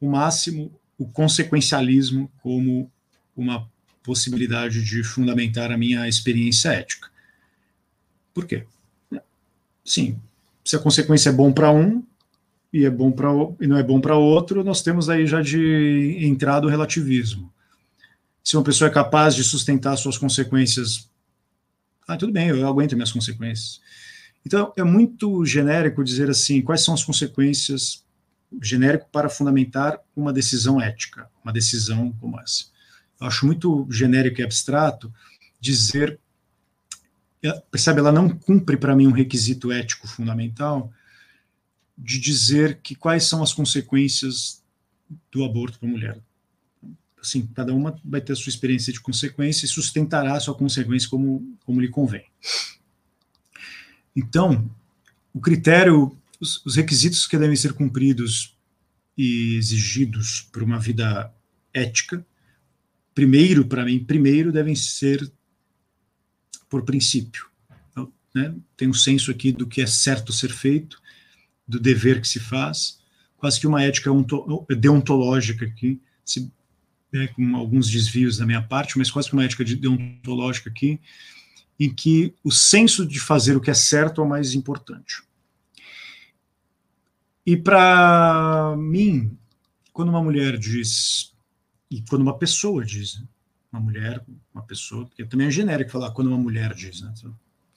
o 0.00 0.10
máximo 0.10 0.72
o 0.98 1.06
consequencialismo 1.06 2.30
como 2.42 2.90
uma 3.36 3.68
possibilidade 4.02 4.82
de 4.84 5.02
fundamentar 5.02 5.70
a 5.72 5.76
minha 5.76 6.08
experiência 6.08 6.70
ética. 6.70 7.08
Por 8.32 8.46
quê? 8.46 8.64
Sim, 9.84 10.18
se 10.64 10.76
a 10.76 10.78
consequência 10.78 11.30
é 11.30 11.32
bom 11.32 11.52
para 11.52 11.72
um 11.72 12.04
e 12.72 12.84
é 12.84 12.90
bom 12.90 13.10
para 13.10 13.28
e 13.60 13.66
não 13.66 13.76
é 13.76 13.82
bom 13.82 14.00
para 14.00 14.16
outro, 14.16 14.62
nós 14.62 14.80
temos 14.80 15.10
aí 15.10 15.26
já 15.26 15.42
de 15.42 16.18
entrada 16.20 16.66
o 16.66 16.70
relativismo. 16.70 17.52
Se 18.42 18.56
uma 18.56 18.64
pessoa 18.64 18.88
é 18.88 18.92
capaz 18.92 19.34
de 19.34 19.44
sustentar 19.44 19.96
suas 19.96 20.18
consequências, 20.18 21.08
ah, 22.06 22.16
tudo 22.16 22.32
bem, 22.32 22.48
eu 22.48 22.66
aguento 22.66 22.94
minhas 22.94 23.12
consequências. 23.12 23.80
Então, 24.44 24.72
é 24.76 24.82
muito 24.82 25.44
genérico 25.44 26.02
dizer 26.02 26.28
assim, 26.28 26.60
quais 26.60 26.82
são 26.82 26.94
as 26.94 27.04
consequências 27.04 28.04
genérico 28.60 29.08
para 29.10 29.28
fundamentar 29.28 29.98
uma 30.14 30.32
decisão 30.32 30.80
ética, 30.80 31.30
uma 31.42 31.52
decisão 31.52 32.12
como 32.20 32.40
essa. 32.40 32.64
Eu 33.20 33.26
acho 33.28 33.46
muito 33.46 33.86
genérico 33.90 34.40
e 34.40 34.44
abstrato 34.44 35.12
dizer, 35.60 36.18
é, 37.42 37.52
percebe, 37.70 38.00
ela 38.00 38.12
não 38.12 38.28
cumpre 38.28 38.76
para 38.76 38.96
mim 38.96 39.06
um 39.06 39.12
requisito 39.12 39.70
ético 39.70 40.08
fundamental 40.08 40.92
de 41.96 42.18
dizer 42.18 42.80
que 42.82 42.94
quais 42.96 43.24
são 43.24 43.42
as 43.42 43.52
consequências 43.52 44.62
do 45.30 45.44
aborto 45.44 45.78
para 45.78 45.88
a 45.88 45.92
mulher. 45.92 46.20
Assim, 47.22 47.46
cada 47.46 47.72
uma 47.72 47.96
vai 48.04 48.20
ter 48.20 48.32
a 48.32 48.36
sua 48.36 48.50
experiência 48.50 48.92
de 48.92 49.00
consequência 49.00 49.64
e 49.64 49.68
sustentará 49.68 50.34
a 50.34 50.40
sua 50.40 50.54
consequência 50.54 51.08
como, 51.08 51.56
como 51.64 51.80
lhe 51.80 51.88
convém. 51.88 52.24
Então, 54.14 54.68
o 55.32 55.40
critério 55.40 56.16
os, 56.42 56.60
os 56.66 56.74
requisitos 56.74 57.24
que 57.28 57.38
devem 57.38 57.54
ser 57.54 57.72
cumpridos 57.72 58.56
e 59.16 59.54
exigidos 59.54 60.40
por 60.52 60.64
uma 60.64 60.80
vida 60.80 61.32
ética, 61.72 62.26
primeiro, 63.14 63.64
para 63.64 63.84
mim, 63.84 64.02
primeiro 64.04 64.50
devem 64.50 64.74
ser 64.74 65.32
por 66.68 66.82
princípio. 66.82 67.46
Então, 67.90 68.12
né, 68.34 68.52
tem 68.76 68.88
um 68.88 68.94
senso 68.94 69.30
aqui 69.30 69.52
do 69.52 69.68
que 69.68 69.80
é 69.80 69.86
certo 69.86 70.32
ser 70.32 70.50
feito, 70.50 71.00
do 71.68 71.78
dever 71.78 72.20
que 72.20 72.26
se 72.26 72.40
faz, 72.40 72.98
quase 73.36 73.60
que 73.60 73.66
uma 73.66 73.82
ética 73.82 74.10
deontológica 74.76 75.64
aqui, 75.64 76.00
se, 76.24 76.50
né, 77.12 77.28
com 77.28 77.56
alguns 77.56 77.90
desvios 77.90 78.38
da 78.38 78.46
minha 78.46 78.62
parte, 78.62 78.96
mas 78.96 79.10
quase 79.10 79.28
que 79.28 79.34
uma 79.34 79.44
ética 79.44 79.64
deontológica 79.64 80.70
aqui, 80.70 80.98
em 81.78 81.92
que 81.92 82.34
o 82.42 82.50
senso 82.50 83.06
de 83.06 83.20
fazer 83.20 83.56
o 83.56 83.60
que 83.60 83.70
é 83.70 83.74
certo 83.74 84.20
é 84.20 84.24
o 84.24 84.28
mais 84.28 84.54
importante. 84.54 85.22
E 87.44 87.56
para 87.56 88.74
mim, 88.78 89.36
quando 89.92 90.08
uma 90.08 90.22
mulher 90.22 90.56
diz, 90.56 91.34
e 91.90 92.02
quando 92.08 92.22
uma 92.22 92.38
pessoa 92.38 92.84
diz, 92.84 93.22
uma 93.70 93.80
mulher, 93.80 94.24
uma 94.54 94.62
pessoa, 94.62 95.06
porque 95.06 95.24
também 95.24 95.48
é 95.48 95.50
genérico 95.50 95.90
falar 95.90 96.12
quando 96.12 96.28
uma 96.28 96.38
mulher 96.38 96.72
diz, 96.74 97.00
né? 97.00 97.12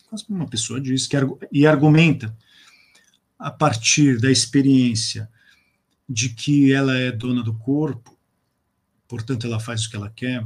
Quando 0.09 0.23
uma 0.29 0.47
pessoa 0.47 0.79
diz 0.79 1.07
que, 1.07 1.17
e 1.51 1.65
argumenta 1.65 2.35
a 3.39 3.49
partir 3.49 4.19
da 4.19 4.31
experiência 4.31 5.29
de 6.07 6.29
que 6.29 6.71
ela 6.71 6.95
é 6.95 7.11
dona 7.11 7.41
do 7.41 7.53
corpo, 7.53 8.14
portanto 9.07 9.45
ela 9.45 9.59
faz 9.59 9.85
o 9.85 9.89
que 9.89 9.95
ela 9.95 10.09
quer, 10.09 10.45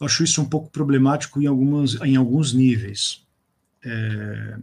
eu 0.00 0.06
acho 0.06 0.24
isso 0.24 0.40
um 0.40 0.48
pouco 0.48 0.70
problemático 0.70 1.42
em, 1.42 1.46
algumas, 1.46 1.94
em 1.96 2.16
alguns 2.16 2.54
níveis. 2.54 3.22
É, 3.84 4.58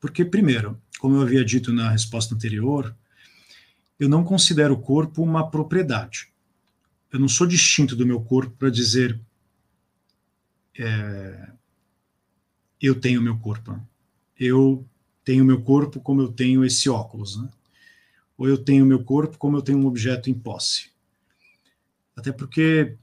porque, 0.00 0.24
primeiro, 0.24 0.80
como 1.00 1.16
eu 1.16 1.22
havia 1.22 1.44
dito 1.44 1.72
na 1.72 1.90
resposta 1.90 2.36
anterior, 2.36 2.94
eu 3.98 4.08
não 4.08 4.22
considero 4.22 4.74
o 4.74 4.80
corpo 4.80 5.22
uma 5.22 5.50
propriedade. 5.50 6.28
Eu 7.12 7.18
não 7.18 7.28
sou 7.28 7.48
distinto 7.48 7.96
do 7.96 8.06
meu 8.06 8.20
corpo 8.20 8.54
para 8.56 8.70
dizer 8.70 9.20
é, 10.78 11.50
eu 12.80 12.94
tenho 13.00 13.20
meu 13.20 13.36
corpo. 13.38 13.80
Eu 14.38 14.86
tenho 15.24 15.44
meu 15.44 15.60
corpo 15.62 16.00
como 16.00 16.22
eu 16.22 16.28
tenho 16.28 16.64
esse 16.64 16.88
óculos, 16.88 17.36
né? 17.36 17.48
Ou 18.36 18.48
eu 18.48 18.56
tenho 18.56 18.86
meu 18.86 19.02
corpo 19.02 19.36
como 19.36 19.56
eu 19.56 19.62
tenho 19.62 19.78
um 19.78 19.86
objeto 19.86 20.30
em 20.30 20.34
posse. 20.34 20.90
Até 22.18 22.32
porque 22.32 22.96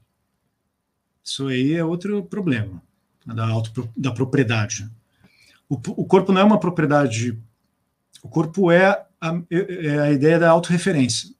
isso 1.24 1.48
aí 1.48 1.72
é 1.72 1.84
outro 1.84 2.22
problema 2.24 2.82
da, 3.24 3.48
auto, 3.48 3.90
da 3.96 4.12
propriedade. 4.12 4.88
O, 5.68 5.74
o 5.74 6.04
corpo 6.04 6.32
não 6.32 6.40
é 6.40 6.44
uma 6.44 6.60
propriedade 6.60 7.36
o 8.26 8.28
corpo 8.28 8.72
é 8.72 9.06
a, 9.20 9.42
é 9.48 10.00
a 10.00 10.10
ideia 10.10 10.36
da 10.36 10.50
autorreferência. 10.50 11.30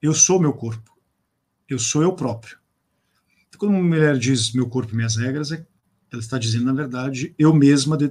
Eu 0.00 0.14
sou 0.14 0.40
meu 0.40 0.54
corpo. 0.54 0.96
Eu 1.68 1.78
sou 1.78 2.02
eu 2.02 2.14
próprio. 2.14 2.56
Então, 3.46 3.58
quando 3.58 3.72
uma 3.72 3.82
mulher 3.82 4.18
diz 4.18 4.52
meu 4.52 4.66
corpo 4.66 4.92
e 4.92 4.96
minhas 4.96 5.16
regras, 5.16 5.52
é, 5.52 5.66
ela 6.10 6.22
está 6.22 6.38
dizendo, 6.38 6.64
na 6.64 6.72
verdade, 6.72 7.34
eu 7.38 7.52
mesma 7.52 7.96
de, 7.96 8.10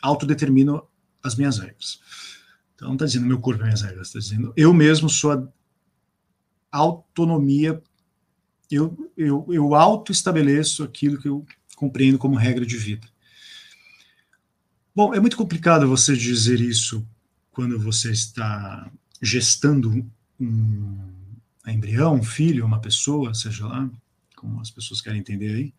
autodetermino 0.00 0.86
as 1.20 1.34
minhas 1.34 1.58
regras. 1.58 2.00
Então, 2.74 2.88
não 2.88 2.94
está 2.94 3.06
dizendo 3.06 3.26
meu 3.26 3.40
corpo 3.40 3.60
e 3.62 3.64
minhas 3.64 3.82
regras, 3.82 4.06
está 4.06 4.20
dizendo 4.20 4.52
eu 4.56 4.72
mesmo 4.72 5.08
sou 5.08 5.32
a 5.32 5.48
autonomia, 6.70 7.82
eu, 8.76 9.10
eu, 9.16 9.46
eu 9.50 9.74
auto-estabeleço 9.74 10.82
aquilo 10.82 11.18
que 11.18 11.28
eu 11.28 11.44
compreendo 11.76 12.18
como 12.18 12.36
regra 12.36 12.64
de 12.64 12.76
vida. 12.76 13.06
Bom, 14.94 15.14
é 15.14 15.20
muito 15.20 15.36
complicado 15.36 15.88
você 15.88 16.16
dizer 16.16 16.60
isso 16.60 17.06
quando 17.50 17.78
você 17.78 18.10
está 18.10 18.90
gestando 19.20 20.06
um 20.38 21.12
embrião, 21.66 22.14
um 22.14 22.22
filho, 22.22 22.66
uma 22.66 22.80
pessoa, 22.80 23.34
seja 23.34 23.66
lá, 23.66 23.90
como 24.36 24.60
as 24.60 24.70
pessoas 24.70 25.00
querem 25.00 25.20
entender 25.20 25.54
aí, 25.54 25.74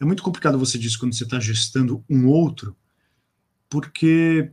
é 0.00 0.04
muito 0.04 0.22
complicado 0.22 0.58
você 0.58 0.78
dizer 0.78 0.96
quando 0.98 1.14
você 1.14 1.24
está 1.24 1.40
gestando 1.40 2.04
um 2.08 2.26
outro, 2.26 2.76
porque 3.68 4.52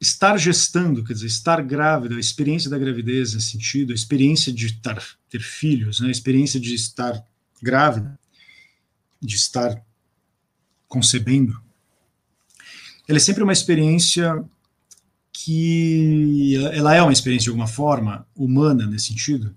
estar 0.00 0.36
gestando, 0.36 1.04
quer 1.04 1.14
dizer, 1.14 1.26
estar 1.26 1.62
grávida, 1.62 2.16
a 2.16 2.20
experiência 2.20 2.68
da 2.68 2.78
gravidez 2.78 3.34
nesse 3.34 3.52
sentido, 3.52 3.92
a 3.92 3.94
experiência 3.94 4.52
de 4.52 4.74
tar, 4.80 5.02
ter 5.28 5.40
filhos, 5.40 6.00
né, 6.00 6.08
a 6.08 6.10
experiência 6.10 6.60
de 6.60 6.74
estar 6.74 7.24
grávida, 7.62 8.18
de 9.20 9.36
estar 9.36 9.82
concebendo, 10.88 11.60
ela 13.08 13.18
é 13.18 13.20
sempre 13.20 13.42
uma 13.42 13.52
experiência 13.52 14.44
que 15.32 16.56
ela 16.72 16.94
é 16.94 17.02
uma 17.02 17.12
experiência 17.12 17.44
de 17.44 17.50
alguma 17.50 17.66
forma 17.66 18.26
humana 18.34 18.86
nesse 18.86 19.08
sentido, 19.08 19.54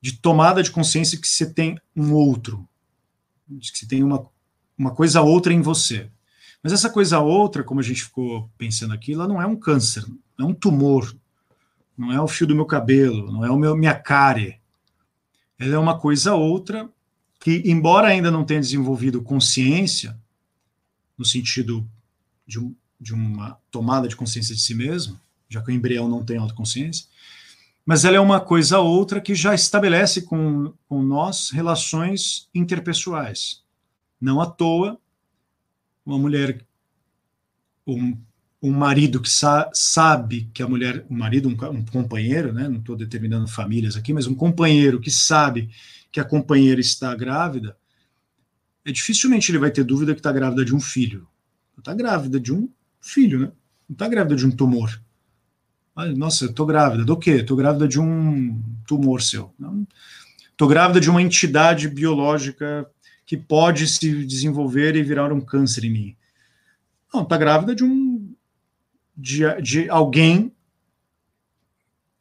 de 0.00 0.12
tomada 0.12 0.62
de 0.62 0.70
consciência 0.70 1.18
que 1.18 1.28
você 1.28 1.46
tem 1.46 1.78
um 1.94 2.12
outro, 2.12 2.68
que 3.60 3.78
você 3.78 3.86
tem 3.86 4.02
uma, 4.02 4.26
uma 4.76 4.90
coisa 4.90 5.22
outra 5.22 5.52
em 5.52 5.62
você. 5.62 6.10
Mas 6.62 6.72
essa 6.72 6.88
coisa 6.88 7.18
outra, 7.18 7.64
como 7.64 7.80
a 7.80 7.82
gente 7.82 8.04
ficou 8.04 8.48
pensando 8.56 8.94
aqui, 8.94 9.14
ela 9.14 9.26
não 9.26 9.42
é 9.42 9.46
um 9.46 9.56
câncer, 9.56 10.04
é 10.38 10.44
um 10.44 10.54
tumor, 10.54 11.14
não 11.96 12.12
é 12.12 12.20
o 12.20 12.28
fio 12.28 12.46
do 12.46 12.54
meu 12.54 12.64
cabelo, 12.64 13.32
não 13.32 13.44
é 13.44 13.50
o 13.50 13.56
meu 13.56 13.76
minha 13.76 13.94
cárie. 13.94 14.60
Ela 15.58 15.74
é 15.74 15.78
uma 15.78 15.98
coisa 15.98 16.34
outra 16.34 16.88
que, 17.40 17.62
embora 17.66 18.08
ainda 18.08 18.30
não 18.30 18.44
tenha 18.44 18.60
desenvolvido 18.60 19.22
consciência, 19.22 20.16
no 21.18 21.24
sentido 21.24 21.86
de 22.46 22.60
um, 22.60 22.74
de 23.00 23.12
uma 23.12 23.58
tomada 23.70 24.06
de 24.06 24.14
consciência 24.14 24.54
de 24.54 24.60
si 24.60 24.74
mesmo, 24.74 25.18
já 25.48 25.60
que 25.60 25.70
o 25.70 25.74
embrião 25.74 26.08
não 26.08 26.24
tem 26.24 26.36
autoconsciência, 26.36 27.06
mas 27.84 28.04
ela 28.04 28.16
é 28.16 28.20
uma 28.20 28.40
coisa 28.40 28.78
outra 28.78 29.20
que 29.20 29.34
já 29.34 29.54
estabelece 29.54 30.22
com, 30.22 30.72
com 30.88 31.02
nós 31.02 31.50
relações 31.50 32.48
interpessoais. 32.54 33.62
Não 34.20 34.40
à 34.40 34.46
toa, 34.46 34.98
uma 36.04 36.18
mulher, 36.18 36.64
um, 37.86 38.16
um 38.62 38.70
marido 38.70 39.20
que 39.20 39.28
sa 39.28 39.70
sabe 39.72 40.50
que 40.54 40.62
a 40.62 40.68
mulher, 40.68 41.04
um 41.10 41.16
marido, 41.16 41.48
um, 41.48 41.52
um 41.70 41.84
companheiro, 41.84 42.52
né, 42.52 42.68
não 42.68 42.78
estou 42.78 42.96
determinando 42.96 43.48
famílias 43.48 43.96
aqui, 43.96 44.12
mas 44.12 44.26
um 44.26 44.34
companheiro 44.34 45.00
que 45.00 45.10
sabe 45.10 45.70
que 46.10 46.20
a 46.20 46.24
companheira 46.24 46.80
está 46.80 47.14
grávida, 47.14 47.76
é 48.84 48.92
dificilmente 48.92 49.50
ele 49.50 49.58
vai 49.58 49.70
ter 49.70 49.84
dúvida 49.84 50.14
que 50.14 50.20
está 50.20 50.32
grávida 50.32 50.64
de 50.64 50.74
um 50.74 50.80
filho. 50.80 51.26
Está 51.78 51.94
grávida 51.94 52.38
de 52.38 52.52
um 52.52 52.68
filho, 53.00 53.40
né? 53.40 53.52
Não 53.88 53.94
está 53.94 54.08
grávida 54.08 54.36
de 54.36 54.46
um 54.46 54.50
tumor. 54.50 55.00
Nossa, 56.16 56.52
tô 56.52 56.64
grávida. 56.64 57.04
Do 57.04 57.16
quê? 57.16 57.42
Tô 57.42 57.54
grávida 57.54 57.86
de 57.86 58.00
um 58.00 58.62
tumor 58.86 59.20
seu. 59.20 59.54
Tô 60.56 60.66
grávida 60.66 61.00
de 61.00 61.10
uma 61.10 61.22
entidade 61.22 61.88
biológica 61.88 62.88
que 63.32 63.36
pode 63.38 63.88
se 63.88 64.26
desenvolver 64.26 64.94
e 64.94 65.02
virar 65.02 65.32
um 65.32 65.40
câncer 65.40 65.84
em 65.84 65.90
mim. 65.90 66.16
Não, 67.14 67.24
tá 67.24 67.38
grávida 67.38 67.74
de 67.74 67.82
um 67.82 68.34
de, 69.16 69.40
de 69.62 69.88
alguém 69.88 70.52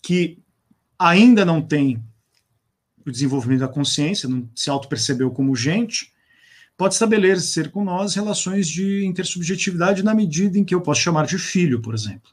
que 0.02 0.39
ainda 0.97 1.43
não 1.43 1.62
tem 1.62 2.02
o 3.06 3.12
desenvolvimento 3.12 3.60
da 3.60 3.67
consciência, 3.67 4.30
não 4.30 4.50
se 4.56 4.69
auto-percebeu 4.69 5.30
como 5.32 5.54
gente, 5.54 6.13
pode 6.78 6.93
estabelecer 6.93 7.71
com 7.71 7.84
nós 7.84 8.15
relações 8.15 8.69
de 8.69 9.06
intersubjetividade 9.06 10.04
na 10.04 10.13
medida 10.13 10.58
em 10.58 10.63
que 10.63 10.74
eu 10.74 10.80
posso 10.80 11.02
chamar 11.02 11.26
de 11.26 11.38
filho, 11.38 11.82
por 11.82 11.93
exemplo. 11.93 12.32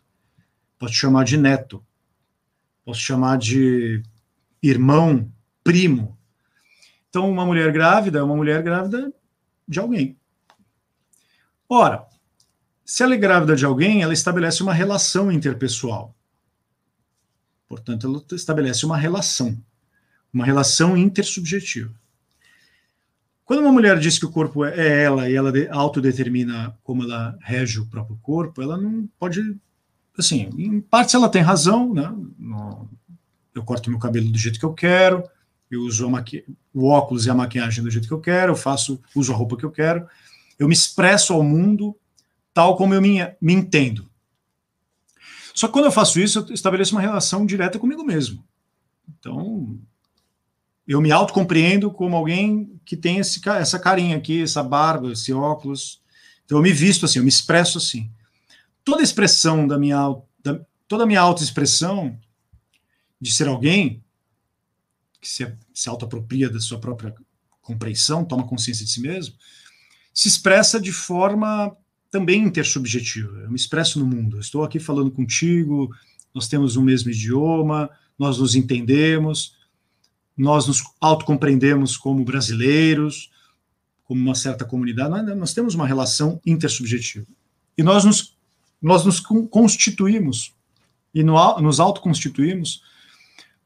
Posso 0.78 0.94
chamar 0.94 1.24
de 1.24 1.36
neto. 1.36 1.84
Posso 2.84 3.00
chamar 3.00 3.38
de 3.38 4.04
irmão, 4.62 5.28
primo. 5.64 6.17
Então, 7.08 7.30
uma 7.30 7.46
mulher 7.46 7.72
grávida 7.72 8.18
é 8.18 8.22
uma 8.22 8.36
mulher 8.36 8.62
grávida 8.62 9.12
de 9.66 9.78
alguém. 9.78 10.16
Ora, 11.68 12.06
se 12.84 13.02
ela 13.02 13.14
é 13.14 13.18
grávida 13.18 13.54
de 13.54 13.64
alguém, 13.64 14.02
ela 14.02 14.12
estabelece 14.12 14.62
uma 14.62 14.72
relação 14.72 15.30
interpessoal. 15.30 16.14
Portanto, 17.68 18.06
ela 18.06 18.24
estabelece 18.32 18.86
uma 18.86 18.96
relação, 18.96 19.62
uma 20.32 20.44
relação 20.44 20.96
intersubjetiva. 20.96 21.92
Quando 23.44 23.60
uma 23.60 23.72
mulher 23.72 23.98
diz 23.98 24.18
que 24.18 24.26
o 24.26 24.30
corpo 24.30 24.64
é 24.64 25.04
ela 25.04 25.28
e 25.28 25.34
ela 25.34 25.50
autodetermina 25.70 26.76
como 26.82 27.02
ela 27.02 27.36
rege 27.40 27.80
o 27.80 27.86
próprio 27.86 28.18
corpo, 28.22 28.60
ela 28.60 28.76
não 28.76 29.08
pode. 29.18 29.56
Assim, 30.18 30.50
em 30.58 30.80
parte 30.80 31.16
ela 31.16 31.30
tem 31.30 31.40
razão, 31.40 31.94
né? 31.94 32.14
Eu 33.54 33.62
corto 33.64 33.90
meu 33.90 33.98
cabelo 33.98 34.30
do 34.30 34.38
jeito 34.38 34.58
que 34.58 34.64
eu 34.66 34.74
quero, 34.74 35.24
eu 35.70 35.82
uso 35.82 36.10
o 36.74 36.86
óculos 36.86 37.26
e 37.26 37.30
a 37.30 37.34
maquiagem 37.34 37.84
do 37.84 37.90
jeito 37.90 38.08
que 38.08 38.14
eu 38.14 38.20
quero, 38.20 38.52
eu 38.52 38.56
faço, 38.56 39.00
uso 39.14 39.32
a 39.32 39.36
roupa 39.36 39.56
que 39.56 39.64
eu 39.64 39.70
quero, 39.70 40.06
eu 40.58 40.66
me 40.66 40.74
expresso 40.74 41.32
ao 41.32 41.42
mundo 41.42 41.96
tal 42.52 42.76
como 42.76 42.94
eu 42.94 43.00
me, 43.00 43.18
me 43.40 43.52
entendo. 43.52 44.08
Só 45.54 45.66
que 45.66 45.72
quando 45.72 45.86
eu 45.86 45.92
faço 45.92 46.20
isso, 46.20 46.38
eu 46.40 46.54
estabeleço 46.54 46.94
uma 46.94 47.00
relação 47.00 47.44
direta 47.44 47.78
comigo 47.78 48.04
mesmo. 48.04 48.44
Então, 49.08 49.78
eu 50.86 51.00
me 51.00 51.12
autocompreendo 51.12 51.90
como 51.90 52.16
alguém 52.16 52.80
que 52.84 52.96
tem 52.96 53.18
esse, 53.18 53.40
essa 53.48 53.78
carinha 53.78 54.16
aqui, 54.16 54.42
essa 54.42 54.62
barba, 54.62 55.12
esse 55.12 55.32
óculos. 55.32 56.00
Então, 56.44 56.58
eu 56.58 56.62
me 56.62 56.72
visto 56.72 57.04
assim, 57.04 57.18
eu 57.18 57.22
me 57.22 57.28
expresso 57.28 57.78
assim. 57.78 58.10
Toda 58.84 59.02
expressão 59.02 59.66
da 59.66 59.78
minha, 59.78 60.16
da, 60.42 60.60
toda 60.86 61.04
a 61.04 61.06
minha 61.06 61.20
autoexpressão 61.20 62.18
de 63.20 63.32
ser 63.32 63.48
alguém 63.48 64.02
que 65.28 65.34
se, 65.34 65.52
se 65.74 65.88
autoapropria 65.88 66.48
da 66.48 66.58
sua 66.58 66.78
própria 66.78 67.14
compreensão, 67.60 68.24
toma 68.24 68.46
consciência 68.46 68.84
de 68.84 68.90
si 68.90 69.00
mesmo, 69.00 69.34
se 70.14 70.26
expressa 70.26 70.80
de 70.80 70.90
forma 70.90 71.76
também 72.10 72.42
intersubjetiva. 72.42 73.40
Eu 73.40 73.50
me 73.50 73.56
expresso 73.56 73.98
no 73.98 74.06
mundo. 74.06 74.40
estou 74.40 74.64
aqui 74.64 74.78
falando 74.78 75.10
contigo, 75.10 75.94
nós 76.34 76.48
temos 76.48 76.76
o 76.76 76.82
mesmo 76.82 77.10
idioma, 77.10 77.90
nós 78.18 78.38
nos 78.38 78.54
entendemos, 78.54 79.54
nós 80.36 80.66
nos 80.66 80.82
autocompreendemos 80.98 81.96
como 81.96 82.24
brasileiros, 82.24 83.30
como 84.04 84.20
uma 84.20 84.34
certa 84.34 84.64
comunidade. 84.64 85.10
Nós, 85.10 85.36
nós 85.36 85.52
temos 85.52 85.74
uma 85.74 85.86
relação 85.86 86.40
intersubjetiva. 86.46 87.26
E 87.76 87.82
nós 87.82 88.04
nos, 88.04 88.36
nós 88.80 89.04
nos 89.04 89.20
constituímos 89.20 90.54
e 91.14 91.22
no, 91.22 91.60
nos 91.60 91.78
autoconstituímos 91.80 92.82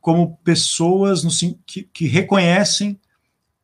como 0.02 0.36
pessoas 0.38 1.22
no, 1.22 1.30
que, 1.64 1.84
que 1.84 2.06
reconhecem 2.06 3.00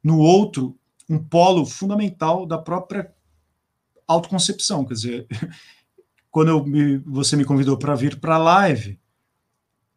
no 0.02 0.18
outro 0.18 0.78
um 1.10 1.18
polo 1.18 1.66
fundamental 1.66 2.46
da 2.46 2.56
própria 2.56 3.12
autoconcepção. 4.06 4.84
Quer 4.84 4.94
dizer, 4.94 5.26
quando 6.30 6.64
me, 6.64 6.98
você 6.98 7.34
me 7.34 7.44
convidou 7.44 7.76
para 7.76 7.96
vir 7.96 8.20
para 8.20 8.36
a 8.36 8.38
live, 8.38 8.98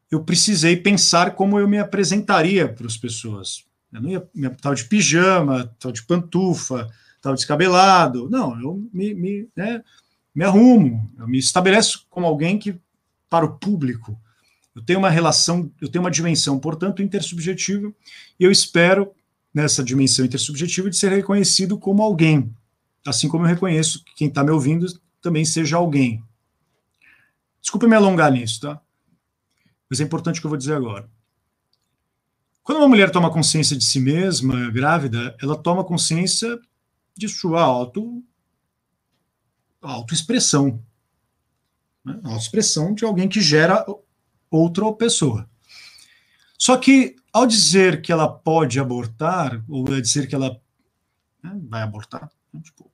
eu 0.10 0.24
precisei 0.24 0.76
pensar 0.76 1.36
como 1.36 1.60
eu 1.60 1.68
me 1.68 1.78
apresentaria 1.78 2.68
para 2.68 2.88
as 2.88 2.98
pessoas. 2.98 3.64
Eu 3.94 4.02
não 4.02 4.10
ia 4.10 4.50
tal 4.60 4.74
de 4.74 4.86
pijama, 4.86 5.74
tal 5.80 5.92
de 5.92 6.04
pantufa, 6.04 6.90
tal 7.22 7.36
descabelado. 7.36 8.28
Não, 8.32 8.60
eu 8.60 8.90
me, 8.92 9.14
me, 9.14 9.48
né, 9.56 9.84
me 10.34 10.44
arrumo, 10.44 11.08
eu 11.20 11.28
me 11.28 11.38
estabeleço 11.38 12.08
como 12.10 12.26
alguém 12.26 12.58
que, 12.58 12.76
para 13.30 13.46
o 13.46 13.60
público, 13.60 14.20
eu 14.76 14.82
tenho 14.82 15.00
uma 15.00 15.10
relação, 15.10 15.72
eu 15.82 15.90
tenho 15.90 16.04
uma 16.04 16.12
dimensão, 16.12 16.60
portanto, 16.60 17.02
intersubjetiva, 17.02 17.94
e 18.40 18.44
eu 18.44 18.52
espero, 18.52 19.14
nessa 19.54 19.84
dimensão 19.84 20.26
intersubjetiva, 20.26 20.90
de 20.90 20.98
ser 20.98 21.12
reconhecido 21.12 21.78
como 21.78 22.02
alguém, 22.02 22.54
assim 23.06 23.28
como 23.28 23.44
eu 23.44 23.50
reconheço 23.50 24.04
que 24.04 24.16
quem 24.16 24.28
está 24.28 24.44
me 24.44 24.52
ouvindo 24.52 24.88
também 25.22 25.44
seja 25.44 25.78
alguém. 25.78 26.24
Desculpa 27.62 27.88
me 27.88 27.96
alongar 27.96 28.32
nisso, 28.32 28.62
tá? 28.62 28.82
Mas 29.90 30.00
é 30.00 30.04
importante 30.04 30.38
o 30.38 30.42
que 30.42 30.48
eu 30.48 30.50
vou 30.50 30.58
dizer 30.58 30.74
agora. 30.74 31.10
Quando 32.64 32.78
uma 32.78 32.88
mulher 32.88 33.12
toma 33.12 33.32
consciência 33.32 33.76
de 33.76 33.84
si 33.84 34.00
mesma, 34.00 34.70
grávida, 34.72 35.36
ela 35.42 35.58
toma 35.58 35.84
consciência 35.84 36.60
de 37.16 37.28
sua 37.28 37.62
auto 37.62 38.24
autoexpressão. 39.82 40.82
Né? 42.06 42.20
Autoexpressão 42.24 42.94
de 42.94 43.04
alguém 43.04 43.28
que 43.28 43.42
gera 43.42 43.86
outra 44.52 44.92
pessoa. 44.94 45.50
Só 46.58 46.78
que, 46.78 47.16
ao 47.34 47.48
dizer 47.48 48.02
que 48.02 48.12
ela 48.12 48.28
pode 48.28 48.80
abortar, 48.80 49.64
ou 49.68 49.86
dizer 49.86 50.28
que 50.28 50.36
ela 50.36 50.62
né, 51.42 51.60
vai 51.68 51.82
abortar, 51.82 52.30
né, 52.54 52.62
tipo, 52.62 52.92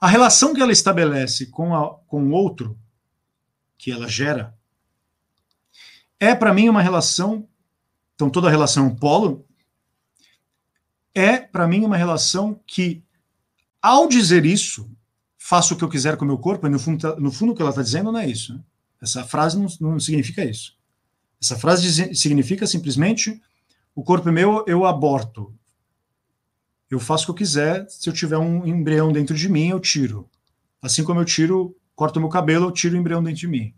a 0.00 0.06
relação 0.06 0.54
que 0.54 0.60
ela 0.60 0.70
estabelece 0.70 1.46
com, 1.46 1.74
a, 1.74 1.94
com 2.06 2.28
o 2.28 2.30
outro, 2.32 2.78
que 3.78 3.90
ela 3.90 4.06
gera, 4.06 4.54
é 6.20 6.34
para 6.34 6.52
mim 6.52 6.68
uma 6.68 6.82
relação. 6.82 7.48
Então, 8.14 8.30
toda 8.30 8.50
relação 8.50 8.84
é 8.84 8.88
um 8.88 8.94
polo. 8.94 9.46
É 11.14 11.38
para 11.38 11.66
mim 11.66 11.84
uma 11.84 11.96
relação 11.96 12.60
que, 12.66 13.02
ao 13.80 14.06
dizer 14.06 14.44
isso, 14.44 14.90
faço 15.38 15.74
o 15.74 15.76
que 15.76 15.84
eu 15.84 15.88
quiser 15.88 16.16
com 16.16 16.24
o 16.24 16.28
meu 16.28 16.38
corpo, 16.38 16.66
e 16.66 16.70
no 16.70 16.78
fundo, 16.78 17.00
tá, 17.00 17.16
no 17.16 17.32
fundo 17.32 17.52
o 17.52 17.54
que 17.54 17.62
ela 17.62 17.70
está 17.70 17.82
dizendo 17.82 18.12
não 18.12 18.20
é 18.20 18.28
isso. 18.28 18.54
Né? 18.54 18.60
Essa 19.04 19.22
frase 19.22 19.58
não, 19.58 19.66
não 19.80 20.00
significa 20.00 20.42
isso. 20.42 20.74
Essa 21.40 21.58
frase 21.58 21.82
diz, 21.82 22.18
significa 22.18 22.66
simplesmente: 22.66 23.40
o 23.94 24.02
corpo 24.02 24.30
é 24.30 24.32
meu, 24.32 24.64
eu 24.66 24.86
aborto. 24.86 25.54
Eu 26.90 26.98
faço 26.98 27.24
o 27.24 27.26
que 27.26 27.30
eu 27.32 27.46
quiser. 27.46 27.86
Se 27.88 28.08
eu 28.08 28.14
tiver 28.14 28.38
um 28.38 28.66
embrião 28.66 29.12
dentro 29.12 29.36
de 29.36 29.46
mim, 29.48 29.68
eu 29.68 29.78
tiro. 29.78 30.28
Assim 30.80 31.04
como 31.04 31.20
eu 31.20 31.24
tiro, 31.24 31.76
corto 31.94 32.18
meu 32.18 32.30
cabelo, 32.30 32.66
eu 32.66 32.72
tiro 32.72 32.94
o 32.94 32.98
embrião 32.98 33.22
dentro 33.22 33.40
de 33.40 33.48
mim. 33.48 33.74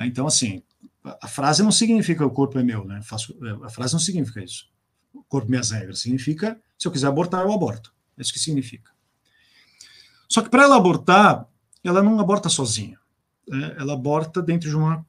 Então, 0.00 0.26
assim, 0.26 0.62
a 1.04 1.28
frase 1.28 1.62
não 1.62 1.72
significa 1.72 2.24
o 2.24 2.30
corpo 2.30 2.58
é 2.58 2.62
meu, 2.62 2.84
né? 2.86 3.02
Faço, 3.02 3.36
a 3.62 3.68
frase 3.68 3.92
não 3.92 4.00
significa 4.00 4.42
isso. 4.42 4.70
O 5.12 5.22
corpo, 5.24 5.50
minhas 5.50 5.70
regras. 5.70 6.00
Significa, 6.00 6.58
se 6.78 6.88
eu 6.88 6.92
quiser 6.92 7.08
abortar, 7.08 7.44
eu 7.44 7.52
aborto. 7.52 7.92
É 8.16 8.22
isso 8.22 8.32
que 8.32 8.38
significa. 8.38 8.90
Só 10.30 10.40
que 10.40 10.48
para 10.48 10.62
ela 10.62 10.76
abortar, 10.76 11.46
ela 11.84 12.02
não 12.02 12.18
aborta 12.18 12.48
sozinha 12.48 12.97
né, 13.48 13.74
ela 13.78 13.94
aborta 13.94 14.42
dentro 14.42 14.68
de 14.68 14.76
uma 14.76 15.04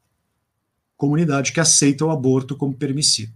comunidade 0.97 1.51
que 1.51 1.59
aceita 1.59 2.05
o 2.05 2.11
aborto 2.11 2.55
como 2.55 2.75
permissível. 2.75 3.33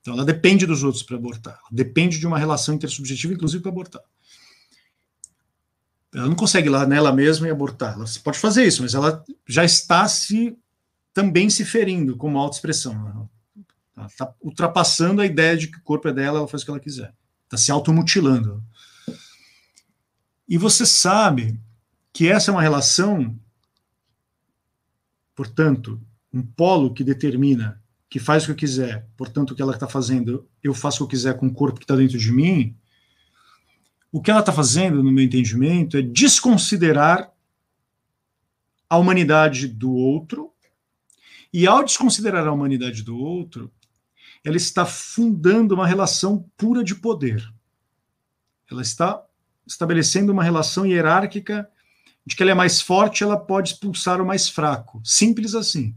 Então, 0.00 0.14
ela 0.14 0.24
depende 0.24 0.66
dos 0.66 0.82
outros 0.84 1.02
para 1.02 1.16
abortar. 1.16 1.54
Ela 1.54 1.68
depende 1.70 2.18
de 2.18 2.26
uma 2.26 2.38
relação 2.38 2.74
intersubjetiva, 2.74 3.34
inclusive, 3.34 3.62
para 3.62 3.72
abortar. 3.72 4.02
Ela 6.14 6.28
não 6.28 6.36
consegue 6.36 6.68
ir 6.68 6.70
lá 6.70 6.86
nela 6.86 7.12
mesma 7.12 7.46
e 7.46 7.50
abortar. 7.50 7.94
Ela 7.94 8.04
pode 8.22 8.38
fazer 8.38 8.64
isso, 8.64 8.82
mas 8.82 8.94
ela 8.94 9.24
já 9.46 9.64
está 9.64 10.06
se 10.08 10.56
também 11.12 11.48
se 11.48 11.64
ferindo 11.64 12.16
como 12.16 12.38
autoexpressão. 12.38 13.28
Ela 13.96 14.06
está 14.06 14.32
ultrapassando 14.40 15.22
a 15.22 15.26
ideia 15.26 15.56
de 15.56 15.68
que 15.68 15.78
o 15.78 15.82
corpo 15.82 16.08
é 16.08 16.12
dela, 16.12 16.38
ela 16.38 16.48
faz 16.48 16.62
o 16.62 16.66
que 16.66 16.70
ela 16.70 16.80
quiser. 16.80 17.14
Está 17.44 17.56
se 17.56 17.72
automutilando. 17.72 18.62
E 20.48 20.56
você 20.58 20.86
sabe 20.86 21.58
que 22.12 22.28
essa 22.28 22.50
é 22.50 22.52
uma 22.52 22.62
relação 22.62 23.38
Portanto, 25.36 26.00
um 26.32 26.42
polo 26.42 26.94
que 26.94 27.04
determina, 27.04 27.80
que 28.08 28.18
faz 28.18 28.42
o 28.42 28.46
que 28.46 28.52
eu 28.52 28.56
quiser, 28.56 29.06
portanto, 29.16 29.50
o 29.50 29.54
que 29.54 29.60
ela 29.60 29.74
está 29.74 29.86
fazendo, 29.86 30.48
eu 30.62 30.72
faço 30.72 30.96
o 30.96 31.06
que 31.06 31.14
eu 31.14 31.18
quiser 31.18 31.36
com 31.36 31.46
o 31.46 31.52
corpo 31.52 31.78
que 31.78 31.84
está 31.84 31.94
dentro 31.94 32.18
de 32.18 32.32
mim, 32.32 32.74
o 34.10 34.22
que 34.22 34.30
ela 34.30 34.40
está 34.40 34.52
fazendo, 34.52 35.02
no 35.02 35.12
meu 35.12 35.22
entendimento, 35.22 35.98
é 35.98 36.02
desconsiderar 36.02 37.30
a 38.88 38.96
humanidade 38.96 39.68
do 39.68 39.92
outro, 39.92 40.52
e 41.52 41.66
ao 41.66 41.84
desconsiderar 41.84 42.46
a 42.46 42.52
humanidade 42.52 43.02
do 43.02 43.18
outro, 43.18 43.70
ela 44.42 44.56
está 44.56 44.86
fundando 44.86 45.74
uma 45.74 45.86
relação 45.86 46.48
pura 46.56 46.82
de 46.82 46.94
poder. 46.94 47.46
Ela 48.70 48.80
está 48.80 49.22
estabelecendo 49.66 50.32
uma 50.32 50.42
relação 50.42 50.86
hierárquica 50.86 51.68
de 52.26 52.34
que 52.34 52.42
ela 52.42 52.50
é 52.50 52.54
mais 52.54 52.80
forte, 52.80 53.22
ela 53.22 53.38
pode 53.38 53.70
expulsar 53.70 54.20
o 54.20 54.26
mais 54.26 54.48
fraco. 54.48 55.00
Simples 55.04 55.54
assim. 55.54 55.94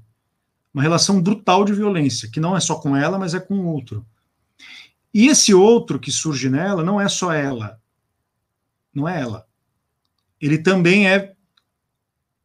Uma 0.72 0.84
relação 0.84 1.20
brutal 1.20 1.66
de 1.66 1.74
violência, 1.74 2.30
que 2.30 2.40
não 2.40 2.56
é 2.56 2.60
só 2.60 2.76
com 2.76 2.96
ela, 2.96 3.18
mas 3.18 3.34
é 3.34 3.40
com 3.40 3.56
o 3.56 3.66
outro. 3.66 4.06
E 5.12 5.28
esse 5.28 5.54
outro 5.54 6.00
que 6.00 6.12
surge 6.12 6.50
nela 6.50 6.84
não 6.84 7.02
é 7.02 7.10
só 7.10 7.34
ela. 7.34 7.82
Não 8.94 9.08
é 9.08 9.20
ela. 9.20 9.48
Ele 10.40 10.60
também 10.60 11.10
é 11.10 11.34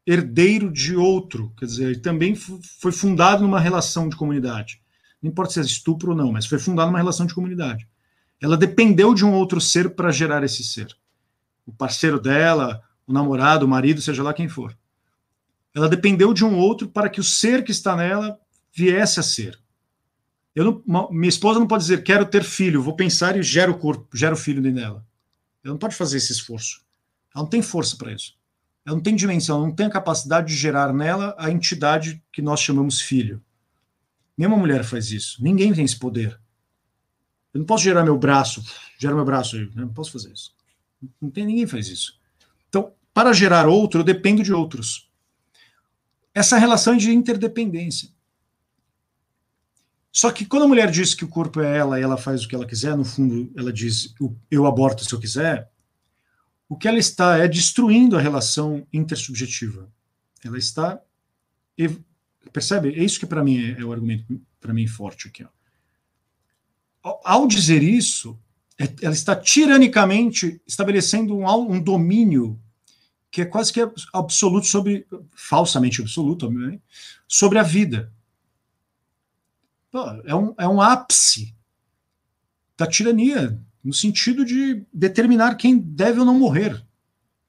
herdeiro 0.06 0.70
de 0.70 0.96
outro, 0.96 1.52
quer 1.56 1.66
dizer, 1.66 1.84
ele 1.84 2.00
também 2.00 2.34
foi 2.34 2.92
fundado 2.92 3.42
numa 3.42 3.60
relação 3.60 4.08
de 4.08 4.16
comunidade. 4.16 4.82
Não 5.22 5.30
importa 5.30 5.54
se 5.54 5.60
é 5.60 5.62
estupro 5.62 6.10
ou 6.10 6.16
não, 6.16 6.32
mas 6.32 6.46
foi 6.46 6.58
fundado 6.58 6.88
numa 6.88 6.98
relação 6.98 7.24
de 7.26 7.34
comunidade. 7.34 7.88
Ela 8.40 8.56
dependeu 8.56 9.14
de 9.14 9.24
um 9.24 9.32
outro 9.32 9.60
ser 9.60 9.94
para 9.94 10.10
gerar 10.10 10.42
esse 10.44 10.62
ser. 10.62 10.94
O 11.64 11.72
parceiro 11.72 12.20
dela, 12.20 12.82
o 13.06 13.12
namorado, 13.12 13.66
o 13.66 13.68
marido, 13.68 14.00
seja 14.00 14.22
lá 14.22 14.32
quem 14.32 14.48
for. 14.48 14.76
Ela 15.74 15.88
dependeu 15.88 16.32
de 16.32 16.44
um 16.44 16.56
outro 16.56 16.88
para 16.88 17.08
que 17.08 17.20
o 17.20 17.24
ser 17.24 17.64
que 17.64 17.72
está 17.72 17.96
nela 17.96 18.38
viesse 18.72 19.18
a 19.18 19.22
ser. 19.22 19.58
Eu 20.54 20.82
não, 20.86 21.10
minha 21.10 21.28
esposa 21.28 21.58
não 21.58 21.66
pode 21.66 21.82
dizer, 21.82 22.04
quero 22.04 22.24
ter 22.24 22.44
filho, 22.44 22.82
vou 22.82 22.94
pensar 22.94 23.36
e 23.36 23.42
gero 23.42 23.72
o 23.72 23.78
corpo, 23.78 24.16
gero 24.16 24.34
o 24.34 24.38
filho 24.38 24.62
dela. 24.62 25.04
Ela 25.64 25.74
não 25.74 25.78
pode 25.78 25.96
fazer 25.96 26.18
esse 26.18 26.32
esforço. 26.32 26.84
Ela 27.34 27.42
não 27.42 27.50
tem 27.50 27.60
força 27.60 27.96
para 27.96 28.12
isso. 28.12 28.36
Ela 28.86 28.96
não 28.96 29.02
tem 29.02 29.16
dimensão, 29.16 29.56
ela 29.56 29.66
não 29.66 29.74
tem 29.74 29.86
a 29.86 29.90
capacidade 29.90 30.48
de 30.48 30.54
gerar 30.54 30.92
nela 30.92 31.34
a 31.38 31.50
entidade 31.50 32.22
que 32.30 32.40
nós 32.40 32.60
chamamos 32.60 33.00
filho. 33.00 33.42
Nenhuma 34.36 34.56
mulher 34.56 34.84
faz 34.84 35.10
isso. 35.10 35.42
Ninguém 35.42 35.72
tem 35.72 35.84
esse 35.84 35.98
poder. 35.98 36.38
Eu 37.52 37.60
não 37.60 37.66
posso 37.66 37.84
gerar 37.84 38.04
meu 38.04 38.18
braço, 38.18 38.62
gera 38.98 39.14
meu 39.14 39.24
braço 39.24 39.56
aí, 39.56 39.70
não 39.74 39.92
posso 39.92 40.12
fazer 40.12 40.32
isso. 40.32 40.54
Não 41.20 41.30
tem 41.30 41.46
ninguém 41.46 41.66
faz 41.66 41.88
isso. 41.88 42.18
Para 43.14 43.32
gerar 43.32 43.66
outro, 43.66 44.00
eu 44.00 44.04
dependo 44.04 44.42
de 44.42 44.52
outros. 44.52 45.08
Essa 46.34 46.58
relação 46.58 46.94
é 46.94 46.98
de 46.98 47.12
interdependência. 47.12 48.10
Só 50.12 50.30
que 50.30 50.44
quando 50.44 50.64
a 50.64 50.68
mulher 50.68 50.90
diz 50.90 51.14
que 51.14 51.24
o 51.24 51.28
corpo 51.28 51.60
é 51.60 51.78
ela 51.78 51.98
e 51.98 52.02
ela 52.02 52.16
faz 52.16 52.44
o 52.44 52.48
que 52.48 52.54
ela 52.54 52.66
quiser, 52.66 52.96
no 52.96 53.04
fundo 53.04 53.52
ela 53.56 53.72
diz 53.72 54.14
eu 54.50 54.66
aborto 54.66 55.04
se 55.04 55.12
eu 55.12 55.20
quiser, 55.20 55.70
o 56.68 56.76
que 56.76 56.88
ela 56.88 56.98
está 56.98 57.38
é 57.38 57.48
destruindo 57.48 58.16
a 58.16 58.20
relação 58.20 58.86
intersubjetiva. 58.92 59.88
Ela 60.44 60.58
está 60.58 61.00
percebe? 62.52 62.90
É 62.90 63.02
isso 63.02 63.18
que 63.18 63.26
para 63.26 63.42
mim 63.42 63.58
é, 63.58 63.80
é, 63.80 63.84
o 63.84 63.92
argumento 63.92 64.40
para 64.60 64.72
mim 64.72 64.86
forte 64.86 65.28
aqui. 65.28 65.44
Ó. 67.02 67.20
Ao 67.24 67.46
dizer 67.46 67.82
isso, 67.82 68.38
é, 68.78 68.88
ela 69.02 69.14
está 69.14 69.36
tiranicamente 69.36 70.60
estabelecendo 70.66 71.36
um 71.36 71.82
domínio 71.82 72.60
que 73.34 73.40
é 73.40 73.44
quase 73.44 73.72
que 73.72 73.80
absoluto 74.12 74.64
sobre 74.64 75.08
falsamente 75.34 76.00
absoluto, 76.00 76.48
sobre 77.26 77.58
a 77.58 77.64
vida 77.64 78.12
é 80.24 80.32
um, 80.32 80.54
é 80.56 80.68
um 80.68 80.80
ápice 80.80 81.52
da 82.78 82.86
tirania, 82.86 83.60
no 83.82 83.92
sentido 83.92 84.44
de 84.44 84.86
determinar 84.92 85.56
quem 85.56 85.76
deve 85.76 86.20
ou 86.20 86.24
não 86.24 86.38
morrer. 86.38 86.80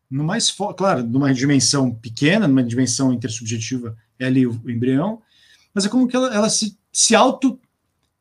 No 0.09 0.23
mais 0.23 0.49
claro, 0.75 1.03
numa 1.03 1.31
dimensão 1.31 1.93
pequena, 1.93 2.47
numa 2.47 2.63
dimensão 2.63 3.13
intersubjetiva, 3.13 3.95
é 4.17 4.25
ali 4.25 4.47
o, 4.47 4.59
embrião, 4.67 5.21
mas 5.71 5.85
é 5.85 5.89
como 5.89 6.07
que 6.07 6.15
ela, 6.15 6.33
ela 6.33 6.49
se, 6.49 6.75
se 6.91 7.13
auto, 7.13 7.59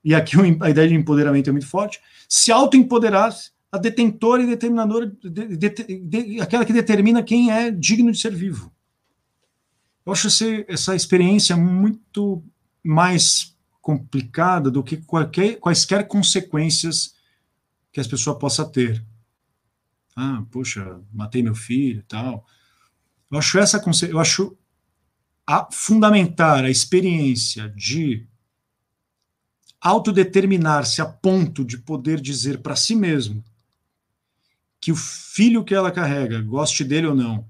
e 0.05 0.15
aqui 0.15 0.37
a 0.61 0.69
ideia 0.69 0.89
de 0.89 0.95
empoderamento 0.95 1.49
é 1.49 1.53
muito 1.53 1.67
forte, 1.67 1.99
se 2.29 2.53
auto-empoderar 2.53 3.35
a 3.75 3.79
detentora 3.79 4.41
e 4.41 4.47
determinadora, 4.47 5.13
de, 5.21 5.57
de, 5.57 5.69
de, 5.69 6.41
aquela 6.41 6.65
que 6.65 6.73
determina 6.73 7.25
quem 7.25 7.51
é 7.51 7.73
digno 7.73 8.13
de 8.13 8.21
ser 8.21 8.33
vivo. 8.33 8.73
Eu 10.07 10.13
acho 10.13 10.29
essa, 10.29 10.45
essa 10.69 10.95
experiência 10.95 11.57
muito 11.57 12.45
mais 12.85 13.57
complicada 13.83 14.71
do 14.71 14.81
que 14.81 14.99
qualquer, 14.99 15.59
quaisquer 15.59 16.07
consequências 16.07 17.17
que 17.91 17.99
as 17.99 18.07
pessoas 18.07 18.39
possam 18.39 18.71
ter. 18.71 19.05
Ah, 20.15 20.45
poxa, 20.53 21.01
matei 21.13 21.43
meu 21.43 21.57
filho 21.57 22.05
tal. 22.07 22.47
Eu 23.29 23.39
acho 23.39 23.59
essa 23.59 23.83
eu 24.09 24.21
acho 24.21 24.57
a 25.45 25.69
fundamentar 25.73 26.65
a 26.65 26.71
experiência 26.71 27.69
de 27.71 28.25
autodeterminar-se 29.81 31.03
a 31.03 31.07
ponto 31.07 31.65
de 31.65 31.77
poder 31.77 32.21
dizer 32.21 32.63
para 32.63 32.77
si 32.77 32.95
mesmo 32.95 33.43
que 34.85 34.93
o 34.93 34.97
filho 34.97 35.65
que 35.65 35.75
ela 35.75 35.91
carrega, 35.91 36.43
goste 36.43 36.85
dele 36.85 37.07
ou 37.07 37.15
não, 37.15 37.49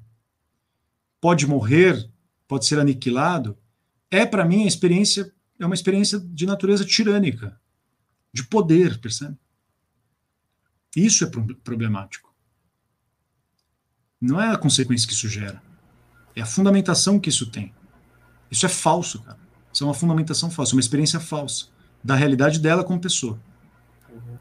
pode 1.21 1.49
morrer, 1.49 2.09
pode 2.47 2.65
ser 2.65 2.79
aniquilado, 2.79 3.59
é 4.09 4.25
para 4.25 4.45
mim 4.45 4.63
a 4.63 4.69
experiência 4.69 5.35
é 5.59 5.67
uma 5.67 5.75
experiência 5.75 6.21
de 6.21 6.47
natureza 6.47 6.85
tirânica, 6.85 7.61
de 8.33 8.45
poder, 8.45 9.01
percebe? 9.01 9.37
Isso 10.95 11.25
é 11.25 11.31
problemático. 11.65 12.33
Não 14.21 14.41
é 14.41 14.53
a 14.53 14.57
consequência 14.57 15.09
que 15.09 15.15
isso 15.15 15.29
gera, 15.29 15.61
é 16.37 16.41
a 16.41 16.47
fundamentação 16.47 17.19
que 17.19 17.31
isso 17.31 17.51
tem. 17.51 17.75
Isso 18.49 18.65
é 18.65 18.69
falso, 18.69 19.21
cara. 19.25 19.41
Isso 19.73 19.83
é 19.83 19.87
uma 19.89 19.95
fundamentação 19.95 20.53
falsa, 20.53 20.77
uma 20.77 20.81
experiência 20.81 21.19
falsa 21.19 21.67
da 22.01 22.15
realidade 22.15 22.61
dela 22.61 22.85
como 22.85 23.01
pessoa. 23.01 23.41
Uhum. 24.09 24.39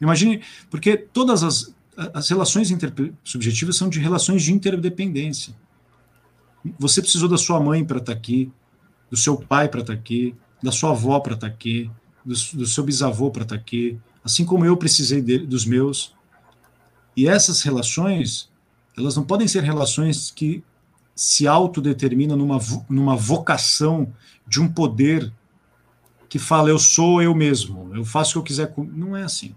Imagine, 0.00 0.44
porque 0.70 0.96
todas 0.96 1.42
as, 1.42 1.73
as 2.12 2.28
relações 2.28 2.70
intersubjetivas 2.70 3.76
são 3.76 3.88
de 3.88 4.00
relações 4.00 4.42
de 4.42 4.52
interdependência. 4.52 5.54
Você 6.78 7.00
precisou 7.00 7.28
da 7.28 7.36
sua 7.36 7.60
mãe 7.60 7.84
para 7.84 7.98
estar 7.98 8.12
tá 8.12 8.18
aqui, 8.18 8.50
do 9.10 9.16
seu 9.16 9.36
pai 9.36 9.68
para 9.68 9.80
estar 9.80 9.92
tá 9.92 9.98
aqui, 9.98 10.34
da 10.62 10.72
sua 10.72 10.90
avó 10.90 11.20
para 11.20 11.34
estar 11.34 11.48
tá 11.48 11.52
aqui, 11.52 11.90
do, 12.24 12.34
do, 12.34 12.66
seu 12.66 12.82
bisavô 12.82 13.30
para 13.30 13.42
estar 13.42 13.54
aqui, 13.54 13.98
assim 14.24 14.44
como 14.44 14.64
eu 14.64 14.76
precisei 14.76 15.20
dos 15.20 15.66
meus. 15.66 16.14
E 17.16 17.28
essas 17.28 17.62
relações, 17.62 18.50
elas 18.96 19.14
não 19.14 19.24
podem 19.24 19.46
ser 19.46 19.62
relações 19.62 20.30
que 20.30 20.64
se 21.14 21.46
autodeterminam 21.46 22.36
numa, 22.36 22.58
numa 22.88 23.14
vocação 23.14 24.12
de 24.46 24.60
um 24.60 24.68
poder 24.68 25.32
que 26.28 26.38
fala 26.38 26.68
eu 26.68 26.78
sou 26.78 27.22
eu 27.22 27.34
mesmo, 27.34 27.94
eu 27.94 28.04
faço 28.04 28.30
o 28.30 28.32
que 28.32 28.38
eu 28.38 28.56
quiser. 28.56 28.74
Não 28.76 29.16
é 29.16 29.22
assim. 29.22 29.54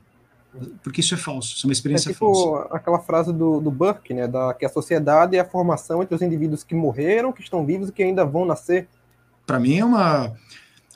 Porque 0.83 1.01
isso 1.01 1.13
é 1.13 1.17
falso, 1.17 1.55
isso 1.55 1.65
é 1.65 1.67
uma 1.67 1.73
experiência 1.73 2.09
é 2.09 2.13
tipo 2.13 2.33
falsa. 2.33 2.75
aquela 2.75 2.99
frase 2.99 3.33
do, 3.33 3.59
do 3.59 3.71
Burke, 3.71 4.13
né, 4.13 4.27
da, 4.27 4.53
que 4.53 4.65
a 4.65 4.69
sociedade 4.69 5.35
é 5.35 5.39
a 5.39 5.45
formação 5.45 6.01
entre 6.01 6.15
os 6.15 6.21
indivíduos 6.21 6.63
que 6.63 6.75
morreram, 6.75 7.31
que 7.31 7.41
estão 7.41 7.65
vivos 7.65 7.89
e 7.89 7.91
que 7.91 8.03
ainda 8.03 8.25
vão 8.25 8.45
nascer 8.45 8.87
para 9.47 9.59
mim 9.59 9.77
é 9.77 9.85
uma 9.85 10.33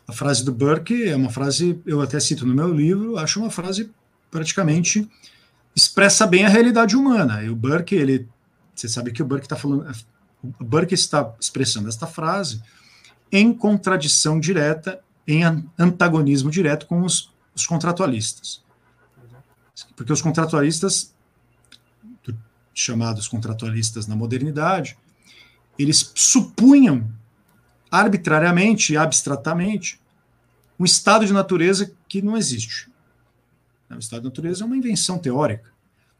a 0.05 0.11
frase 0.11 0.43
do 0.43 0.51
Burke 0.51 1.07
é 1.07 1.15
uma 1.15 1.29
frase 1.29 1.81
eu 1.85 2.01
até 2.01 2.19
cito 2.19 2.45
no 2.45 2.53
meu 2.53 2.71
livro, 2.71 3.17
acho 3.17 3.39
uma 3.39 3.49
frase 3.49 3.89
praticamente 4.29 5.09
expressa 5.73 6.27
bem 6.27 6.45
a 6.45 6.49
realidade 6.49 6.97
humana. 6.97 7.41
E 7.41 7.49
o 7.49 7.55
Burke, 7.55 7.95
ele 7.95 8.27
você 8.75 8.89
sabe 8.89 9.11
que 9.11 9.21
o 9.21 9.25
Burke 9.25 9.45
está 9.45 9.55
falando, 9.55 9.89
o 10.43 10.63
Burke 10.63 10.93
está 10.93 11.33
expressando 11.39 11.87
esta 11.87 12.05
frase 12.05 12.61
em 13.31 13.53
contradição 13.53 14.37
direta, 14.37 14.99
em 15.25 15.43
antagonismo 15.79 16.51
direto 16.51 16.85
com 16.87 17.01
os, 17.01 17.31
os 17.55 17.65
contratualistas. 17.65 18.61
Porque 19.95 20.13
os 20.13 20.21
contratualistas, 20.21 21.13
chamados 22.73 23.27
contratualistas 23.27 24.07
na 24.07 24.15
modernidade, 24.15 24.97
eles 25.77 26.11
supunham 26.15 27.09
arbitrariamente 27.89 28.93
e 28.93 28.97
abstratamente 28.97 29.99
um 30.79 30.85
estado 30.85 31.25
de 31.25 31.33
natureza 31.33 31.91
que 32.07 32.21
não 32.21 32.37
existe. 32.37 32.89
O 33.89 33.99
estado 33.99 34.21
de 34.21 34.27
natureza 34.29 34.63
é 34.63 34.65
uma 34.65 34.77
invenção 34.77 35.19
teórica 35.19 35.69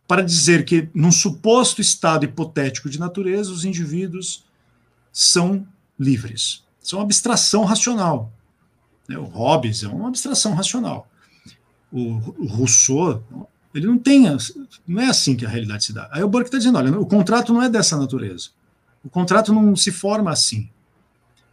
para 0.08 0.22
dizer 0.22 0.66
que, 0.66 0.90
num 0.94 1.12
suposto 1.12 1.80
estado 1.80 2.26
hipotético 2.26 2.90
de 2.90 3.00
natureza, 3.00 3.50
os 3.50 3.64
indivíduos 3.64 4.44
são 5.12 5.66
livres. 5.98 6.66
São 6.82 7.00
uma 7.00 7.06
abstração 7.06 7.64
racional. 7.64 8.32
O 9.10 9.24
Hobbes 9.24 9.84
é 9.84 9.88
uma 9.88 10.10
abstração 10.10 10.54
racional. 10.54 11.08
O 11.92 12.46
Rousseau, 12.48 13.24
ele 13.74 13.86
não 13.86 13.98
tem, 13.98 14.24
não 14.88 15.02
é 15.02 15.08
assim 15.08 15.36
que 15.36 15.46
a 15.46 15.50
realidade 15.50 15.84
se 15.84 15.94
dá. 15.94 16.10
Aí 16.12 16.24
o 16.24 16.28
Burke 16.30 16.48
está 16.48 16.58
dizendo, 16.58 16.78
olha, 16.78 17.00
o 17.00 17.06
contrato 17.06 17.54
não 17.54 17.62
é 17.62 17.70
dessa 17.70 17.98
natureza. 17.98 18.50
O 19.04 19.10
contrato 19.10 19.54
não 19.54 19.76
se 19.76 19.92
forma 19.92 20.32
assim. 20.32 20.70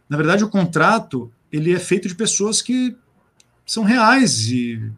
Na 0.07 0.17
verdade, 0.17 0.43
o 0.43 0.49
contrato 0.49 1.31
ele 1.51 1.73
é 1.73 1.79
feito 1.79 2.07
de 2.07 2.15
pessoas 2.15 2.61
que 2.61 2.95
são 3.65 3.83
reais 3.83 4.47
e 4.47 4.91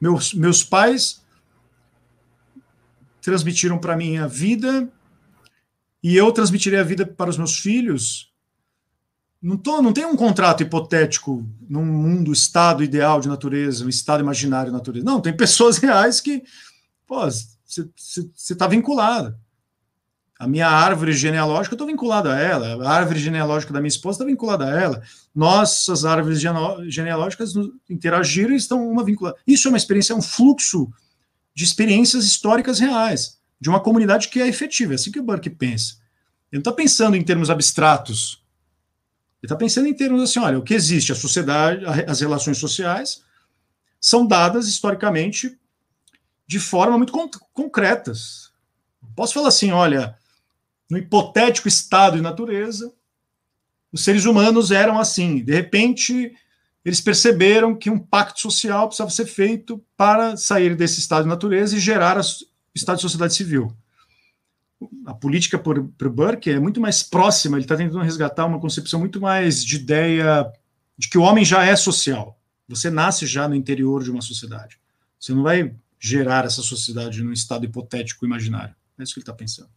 meus, 0.00 0.34
meus 0.34 0.62
pais 0.62 1.22
transmitiram 3.20 3.78
para 3.78 3.96
mim 3.96 4.16
a 4.16 4.26
vida 4.26 4.88
e 6.02 6.16
eu 6.16 6.30
transmitirei 6.32 6.78
a 6.78 6.84
vida 6.84 7.04
para 7.04 7.30
os 7.30 7.36
meus 7.36 7.58
filhos. 7.58 8.27
Não, 9.40 9.56
tô, 9.56 9.80
não 9.80 9.92
tem 9.92 10.04
um 10.04 10.16
contrato 10.16 10.62
hipotético 10.62 11.46
num 11.68 11.84
mundo, 11.84 12.32
estado 12.32 12.82
ideal 12.82 13.20
de 13.20 13.28
natureza, 13.28 13.84
um 13.84 13.88
estado 13.88 14.20
imaginário 14.20 14.70
de 14.70 14.76
natureza. 14.76 15.06
Não, 15.06 15.20
tem 15.20 15.36
pessoas 15.36 15.78
reais 15.78 16.20
que, 16.20 16.42
pô, 17.06 17.20
você 17.64 18.28
está 18.34 18.66
vinculado. 18.66 19.36
A 20.38 20.46
minha 20.46 20.68
árvore 20.68 21.12
genealógica, 21.12 21.74
eu 21.74 21.76
estou 21.76 21.86
vinculado 21.86 22.28
a 22.28 22.38
ela. 22.38 22.86
A 22.86 22.92
árvore 22.92 23.18
genealógica 23.18 23.72
da 23.72 23.80
minha 23.80 23.88
esposa 23.88 24.16
está 24.16 24.24
vinculada 24.24 24.66
a 24.66 24.80
ela. 24.80 25.02
Nossas 25.34 26.04
árvores 26.04 26.40
genealógicas 26.40 27.54
interagiram 27.90 28.52
e 28.52 28.56
estão 28.56 28.88
uma 28.88 29.04
vinculada. 29.04 29.36
Isso 29.44 29.66
é 29.66 29.70
uma 29.70 29.76
experiência, 29.76 30.12
é 30.12 30.16
um 30.16 30.22
fluxo 30.22 30.88
de 31.52 31.64
experiências 31.64 32.24
históricas 32.24 32.78
reais, 32.78 33.38
de 33.60 33.68
uma 33.68 33.80
comunidade 33.80 34.28
que 34.28 34.40
é 34.40 34.46
efetiva. 34.46 34.92
É 34.92 34.94
assim 34.94 35.10
que 35.10 35.18
o 35.18 35.24
Burke 35.24 35.50
pensa. 35.50 35.94
Ele 36.52 36.58
não 36.58 36.60
está 36.60 36.72
pensando 36.72 37.16
em 37.16 37.24
termos 37.24 37.50
abstratos. 37.50 38.37
Está 39.42 39.56
pensando 39.56 39.86
em 39.86 39.94
termos 39.94 40.22
assim: 40.22 40.40
olha, 40.40 40.58
o 40.58 40.62
que 40.62 40.74
existe, 40.74 41.12
a 41.12 41.14
sociedade, 41.14 41.84
as 42.06 42.20
relações 42.20 42.58
sociais 42.58 43.22
são 44.00 44.26
dadas 44.26 44.68
historicamente 44.68 45.58
de 46.46 46.58
forma 46.58 46.96
muito 46.96 47.12
con 47.12 47.28
concretas. 47.52 48.50
Posso 49.14 49.34
falar 49.34 49.48
assim: 49.48 49.70
olha, 49.70 50.16
no 50.90 50.98
hipotético 50.98 51.68
estado 51.68 52.16
de 52.16 52.22
natureza, 52.22 52.92
os 53.92 54.02
seres 54.02 54.24
humanos 54.24 54.70
eram 54.70 54.98
assim. 54.98 55.44
De 55.44 55.52
repente, 55.52 56.34
eles 56.84 57.00
perceberam 57.00 57.74
que 57.74 57.90
um 57.90 57.98
pacto 57.98 58.40
social 58.40 58.86
precisava 58.86 59.10
ser 59.10 59.26
feito 59.26 59.82
para 59.96 60.36
sair 60.36 60.74
desse 60.74 61.00
estado 61.00 61.24
de 61.24 61.28
natureza 61.28 61.76
e 61.76 61.80
gerar 61.80 62.18
o 62.18 62.22
estado 62.74 62.96
de 62.96 63.02
sociedade 63.02 63.34
civil. 63.34 63.72
A 65.06 65.14
política 65.14 65.58
para 65.58 65.80
o 65.80 66.10
Burke 66.10 66.50
é 66.50 66.60
muito 66.60 66.80
mais 66.80 67.02
próxima, 67.02 67.56
ele 67.56 67.64
está 67.64 67.76
tentando 67.76 68.02
resgatar 68.02 68.46
uma 68.46 68.60
concepção 68.60 69.00
muito 69.00 69.20
mais 69.20 69.64
de 69.64 69.76
ideia 69.76 70.50
de 70.96 71.08
que 71.08 71.18
o 71.18 71.22
homem 71.22 71.44
já 71.44 71.64
é 71.64 71.74
social. 71.74 72.38
Você 72.68 72.90
nasce 72.90 73.26
já 73.26 73.48
no 73.48 73.54
interior 73.54 74.02
de 74.04 74.10
uma 74.10 74.20
sociedade. 74.20 74.78
Você 75.18 75.32
não 75.32 75.42
vai 75.42 75.74
gerar 75.98 76.44
essa 76.44 76.62
sociedade 76.62 77.22
num 77.22 77.32
estado 77.32 77.64
hipotético 77.64 78.24
imaginário. 78.24 78.74
É 78.98 79.02
isso 79.02 79.14
que 79.14 79.20
ele 79.20 79.22
está 79.22 79.32
pensando. 79.32 79.68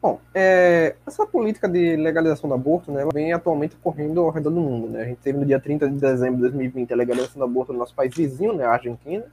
Bom, 0.00 0.20
é, 0.34 0.94
essa 1.06 1.26
política 1.26 1.68
de 1.68 1.96
legalização 1.96 2.48
do 2.48 2.54
aborto, 2.54 2.92
né, 2.92 3.04
vem 3.12 3.32
atualmente 3.32 3.74
ocorrendo 3.74 4.20
ao 4.20 4.30
redor 4.30 4.50
do 4.50 4.60
mundo, 4.60 4.88
né? 4.88 5.02
A 5.02 5.04
gente 5.04 5.18
teve 5.18 5.38
no 5.38 5.44
dia 5.44 5.58
30 5.58 5.88
de 5.90 5.98
dezembro 5.98 6.36
de 6.36 6.42
2020 6.42 6.92
a 6.92 6.96
legalização 6.96 7.38
do 7.40 7.44
aborto 7.44 7.72
no 7.72 7.78
nosso 7.80 7.94
país 7.94 8.14
vizinho, 8.14 8.52
né, 8.52 8.64
a 8.64 8.72
Argentina, 8.72 9.24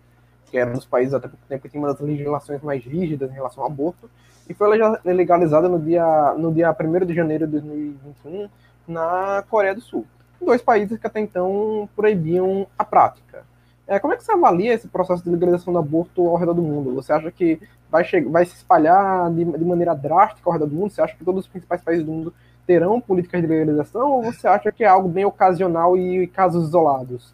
que 0.53 0.57
era 0.59 0.69
um 0.69 0.73
dos 0.73 0.85
países 0.85 1.15
até 1.15 1.27
pouco 1.27 1.43
tempo 1.49 1.63
que 1.63 1.69
tinha 1.69 1.81
uma 1.81 1.91
das 1.91 1.99
legislações 1.99 2.61
mais 2.61 2.85
rígidas 2.85 3.31
em 3.31 3.33
relação 3.33 3.63
ao 3.63 3.71
aborto, 3.71 4.07
e 4.47 4.53
foi 4.53 4.77
legalizada 5.03 5.67
no 5.67 5.79
dia, 5.79 6.35
no 6.37 6.53
dia 6.53 6.75
1 6.79 7.05
de 7.07 7.15
janeiro 7.15 7.47
de 7.47 7.53
2021 7.53 8.47
na 8.87 9.43
Coreia 9.49 9.73
do 9.73 9.81
Sul. 9.81 10.05
Dois 10.39 10.61
países 10.61 10.99
que 10.99 11.07
até 11.07 11.19
então 11.19 11.89
proibiam 11.95 12.67
a 12.77 12.85
prática. 12.85 13.43
É, 13.87 13.97
como 13.97 14.13
é 14.13 14.17
que 14.17 14.23
você 14.23 14.31
avalia 14.31 14.75
esse 14.75 14.87
processo 14.87 15.23
de 15.23 15.29
legalização 15.31 15.73
do 15.73 15.79
aborto 15.79 16.27
ao 16.27 16.35
redor 16.35 16.53
do 16.53 16.61
mundo? 16.61 16.93
Você 16.93 17.11
acha 17.11 17.31
que 17.31 17.59
vai, 17.89 18.03
vai 18.29 18.45
se 18.45 18.55
espalhar 18.55 19.31
de, 19.31 19.43
de, 19.43 19.65
maneira 19.65 19.95
drástica 19.95 20.47
ao 20.47 20.53
redor 20.53 20.67
do 20.67 20.75
mundo? 20.75 20.91
Você 20.91 21.01
acha 21.01 21.15
que 21.15 21.25
todos 21.25 21.45
os 21.45 21.47
principais 21.47 21.81
países 21.81 22.05
do 22.05 22.11
mundo 22.11 22.33
terão 22.67 23.01
políticas 23.01 23.41
de 23.41 23.47
legalização? 23.47 24.11
Ou 24.11 24.23
você 24.23 24.47
acha 24.47 24.71
que 24.71 24.83
é 24.83 24.87
algo 24.87 25.09
bem 25.09 25.25
ocasional 25.25 25.97
e 25.97 26.27
casos 26.27 26.67
isolados? 26.67 27.33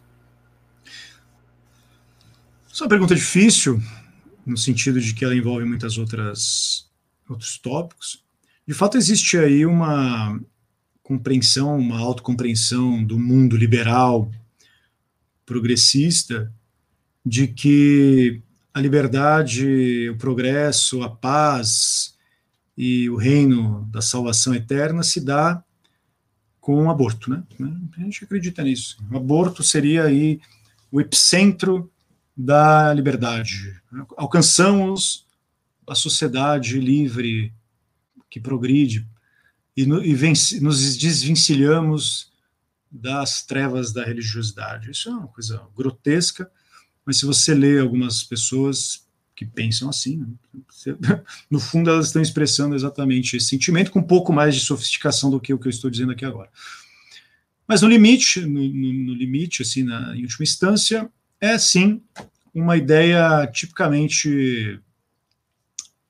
Essa 2.80 2.86
é 2.86 2.86
uma 2.86 2.90
pergunta 2.96 3.14
difícil, 3.14 3.78
no 4.46 4.56
sentido 4.56 4.98
de 4.98 5.12
que 5.12 5.22
ela 5.22 5.36
envolve 5.36 5.66
muitas 5.66 5.98
outras 5.98 6.88
outros 7.28 7.58
tópicos. 7.58 8.24
De 8.66 8.72
fato, 8.72 8.96
existe 8.96 9.36
aí 9.36 9.66
uma 9.66 10.40
compreensão, 11.02 11.76
uma 11.76 11.98
autocompreensão 11.98 13.04
do 13.04 13.18
mundo 13.18 13.54
liberal 13.54 14.32
progressista 15.44 16.50
de 17.22 17.48
que 17.48 18.40
a 18.72 18.80
liberdade, 18.80 20.08
o 20.08 20.16
progresso, 20.16 21.02
a 21.02 21.10
paz 21.10 22.16
e 22.78 23.10
o 23.10 23.16
reino 23.16 23.86
da 23.92 24.00
salvação 24.00 24.54
eterna 24.54 25.02
se 25.02 25.20
dá 25.20 25.62
com 26.58 26.86
o 26.86 26.90
aborto, 26.90 27.28
né? 27.28 27.42
A 27.98 28.00
gente 28.00 28.24
acredita 28.24 28.62
nisso. 28.62 28.96
O 29.12 29.18
aborto 29.18 29.62
seria 29.62 30.04
aí 30.04 30.40
o 30.90 30.98
epicentro 30.98 31.92
da 32.40 32.92
liberdade. 32.94 33.78
Alcançamos 34.16 35.26
a 35.86 35.94
sociedade 35.94 36.80
livre 36.80 37.52
que 38.30 38.40
progride 38.40 39.06
e, 39.76 39.84
no, 39.84 40.02
e 40.02 40.14
nos 40.60 40.96
desvencilhamos 40.96 42.30
das 42.90 43.44
trevas 43.44 43.92
da 43.92 44.04
religiosidade. 44.04 44.90
Isso 44.90 45.10
é 45.10 45.12
uma 45.12 45.28
coisa 45.28 45.62
grotesca, 45.76 46.50
mas 47.04 47.18
se 47.18 47.26
você 47.26 47.54
lê 47.54 47.78
algumas 47.78 48.22
pessoas 48.22 49.06
que 49.36 49.44
pensam 49.44 49.88
assim, 49.88 50.16
né, 50.16 50.26
no 51.50 51.60
fundo 51.60 51.90
elas 51.90 52.06
estão 52.06 52.22
expressando 52.22 52.74
exatamente 52.74 53.36
esse 53.36 53.48
sentimento 53.48 53.90
com 53.90 53.98
um 53.98 54.06
pouco 54.06 54.32
mais 54.32 54.54
de 54.54 54.60
sofisticação 54.60 55.30
do 55.30 55.40
que 55.40 55.52
o 55.52 55.58
que 55.58 55.66
eu 55.66 55.70
estou 55.70 55.90
dizendo 55.90 56.12
aqui 56.12 56.24
agora. 56.24 56.50
Mas 57.68 57.82
no 57.82 57.88
limite, 57.88 58.40
no, 58.40 58.62
no 58.62 59.14
limite, 59.14 59.62
assim, 59.62 59.84
na, 59.84 60.16
em 60.16 60.22
última 60.22 60.42
instância, 60.42 61.10
é 61.40 61.56
sim 61.58 62.02
uma 62.54 62.76
ideia 62.76 63.46
tipicamente 63.46 64.80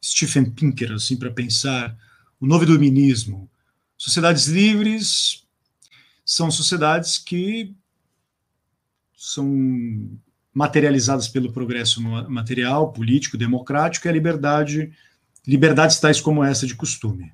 Stephen 0.03 0.51
Pinker, 0.51 0.93
assim, 0.93 1.17
para 1.17 1.31
pensar 1.31 1.97
o 2.41 2.47
novo 2.47 2.65
iluminismo. 2.65 3.51
Sociedades 3.97 4.47
livres, 4.47 5.47
são 6.25 6.51
sociedades 6.51 7.19
que 7.19 7.75
são 9.15 10.19
materializadas 10.53 11.29
pelo 11.29 11.53
progresso 11.53 12.01
material, 12.29 12.93
político, 12.93 13.37
democrático 13.37 14.07
e 14.07 14.09
a 14.09 14.13
liberdade, 14.13 14.93
liberdades 15.47 16.01
tais 16.01 16.21
como 16.21 16.43
essa 16.43 16.67
de 16.67 16.75
costume. 16.75 17.33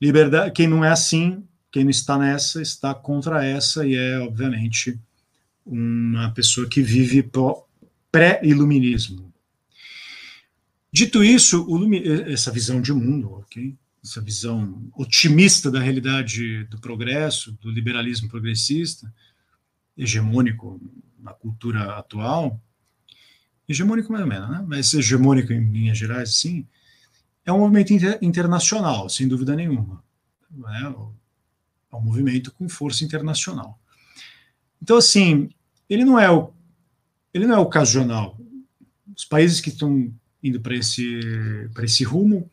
Liberdade, 0.00 0.52
quem 0.52 0.66
não 0.66 0.84
é 0.84 0.90
assim, 0.90 1.46
quem 1.70 1.84
não 1.84 1.90
está 1.90 2.18
nessa, 2.18 2.60
está 2.60 2.94
contra 2.94 3.44
essa 3.44 3.86
e 3.86 3.94
é, 3.94 4.18
obviamente, 4.18 5.00
uma 5.66 6.30
pessoa 6.30 6.68
que 6.68 6.80
vive 6.80 7.28
pré-iluminismo. 8.10 9.32
Dito 10.92 11.22
isso, 11.22 11.66
essa 12.26 12.50
visão 12.50 12.80
de 12.80 12.92
mundo, 12.92 13.32
ok? 13.32 13.76
essa 14.06 14.20
visão 14.20 14.88
otimista 14.96 15.70
da 15.70 15.80
realidade 15.80 16.64
do 16.64 16.78
progresso, 16.78 17.52
do 17.60 17.70
liberalismo 17.70 18.28
progressista, 18.28 19.12
hegemônico 19.98 20.80
na 21.18 21.32
cultura 21.32 21.96
atual, 21.98 22.60
hegemônico 23.68 24.12
mais 24.12 24.22
ou 24.22 24.30
menos, 24.30 24.48
né? 24.48 24.64
mas 24.66 24.94
hegemônico 24.94 25.52
em 25.52 25.72
linhas 25.72 25.98
gerais, 25.98 26.36
sim, 26.36 26.66
é 27.44 27.52
um 27.52 27.58
movimento 27.58 27.92
inter 27.92 28.18
internacional, 28.22 29.08
sem 29.08 29.26
dúvida 29.26 29.56
nenhuma. 29.56 30.02
É, 30.68 30.82
é 30.84 31.96
um 31.96 32.00
movimento 32.00 32.52
com 32.52 32.68
força 32.68 33.04
internacional. 33.04 33.78
Então, 34.80 34.96
assim, 34.96 35.48
ele 35.88 36.04
não 36.04 36.18
é 36.18 36.30
o, 36.30 36.52
ele 37.32 37.46
não 37.46 37.56
é 37.56 37.58
ocasional. 37.58 38.38
Os 39.14 39.24
países 39.24 39.60
que 39.60 39.70
estão 39.70 40.12
indo 40.42 40.60
para 40.60 40.74
esse, 40.74 41.20
esse 41.82 42.04
rumo 42.04 42.50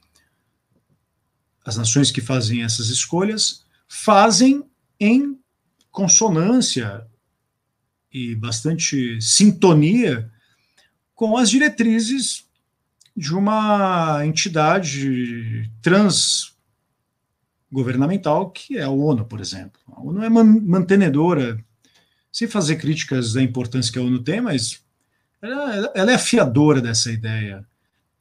as 1.65 1.77
nações 1.77 2.11
que 2.11 2.19
fazem 2.21 2.63
essas 2.63 2.89
escolhas 2.89 3.65
fazem 3.87 4.63
em 4.99 5.39
consonância 5.91 7.07
e 8.11 8.35
bastante 8.35 9.17
sintonia 9.21 10.29
com 11.15 11.37
as 11.37 11.49
diretrizes 11.49 12.45
de 13.15 13.33
uma 13.33 14.25
entidade 14.25 15.71
transgovernamental 15.81 18.51
que 18.51 18.77
é 18.77 18.83
a 18.83 18.89
ONU, 18.89 19.23
por 19.25 19.39
exemplo. 19.39 19.79
A 19.87 20.01
ONU 20.01 20.21
é 20.23 20.29
mantenedora, 20.29 21.63
sem 22.33 22.47
fazer 22.47 22.77
críticas 22.77 23.33
da 23.33 23.43
importância 23.43 23.93
que 23.93 23.99
a 23.99 24.01
ONU 24.01 24.23
tem, 24.23 24.41
mas 24.41 24.83
ela, 25.39 25.91
ela 25.93 26.11
é 26.11 26.15
afiadora 26.15 26.81
dessa 26.81 27.11
ideia 27.11 27.63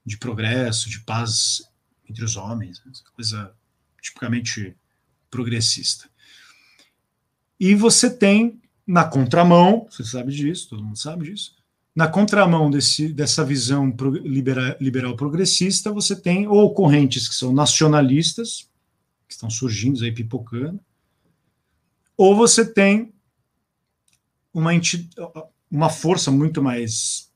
de 0.04 0.18
progresso, 0.18 0.90
de 0.90 1.00
paz 1.00 1.62
entre 2.08 2.22
os 2.22 2.36
homens, 2.36 2.82
né? 2.84 2.92
coisa 3.14 3.54
tipicamente 4.02 4.76
progressista. 5.30 6.10
E 7.58 7.74
você 7.74 8.10
tem 8.10 8.60
na 8.86 9.04
contramão, 9.04 9.86
você 9.88 10.04
sabe 10.04 10.32
disso, 10.32 10.68
todo 10.68 10.84
mundo 10.84 10.98
sabe 10.98 11.30
disso, 11.30 11.56
na 11.94 12.08
contramão 12.08 12.70
desse, 12.70 13.12
dessa 13.12 13.44
visão 13.44 13.94
liberal, 14.24 14.76
liberal 14.80 15.16
progressista, 15.16 15.92
você 15.92 16.16
tem 16.16 16.46
ou 16.46 16.74
correntes 16.74 17.28
que 17.28 17.34
são 17.34 17.52
nacionalistas, 17.52 18.68
que 19.26 19.34
estão 19.34 19.48
surgindo 19.48 20.02
aí 20.04 20.12
pipocando, 20.12 20.80
ou 22.16 22.36
você 22.36 22.64
tem 22.64 23.11
uma, 24.52 24.72
uma 25.70 25.88
força 25.88 26.30
muito 26.30 26.62
mais 26.62 27.30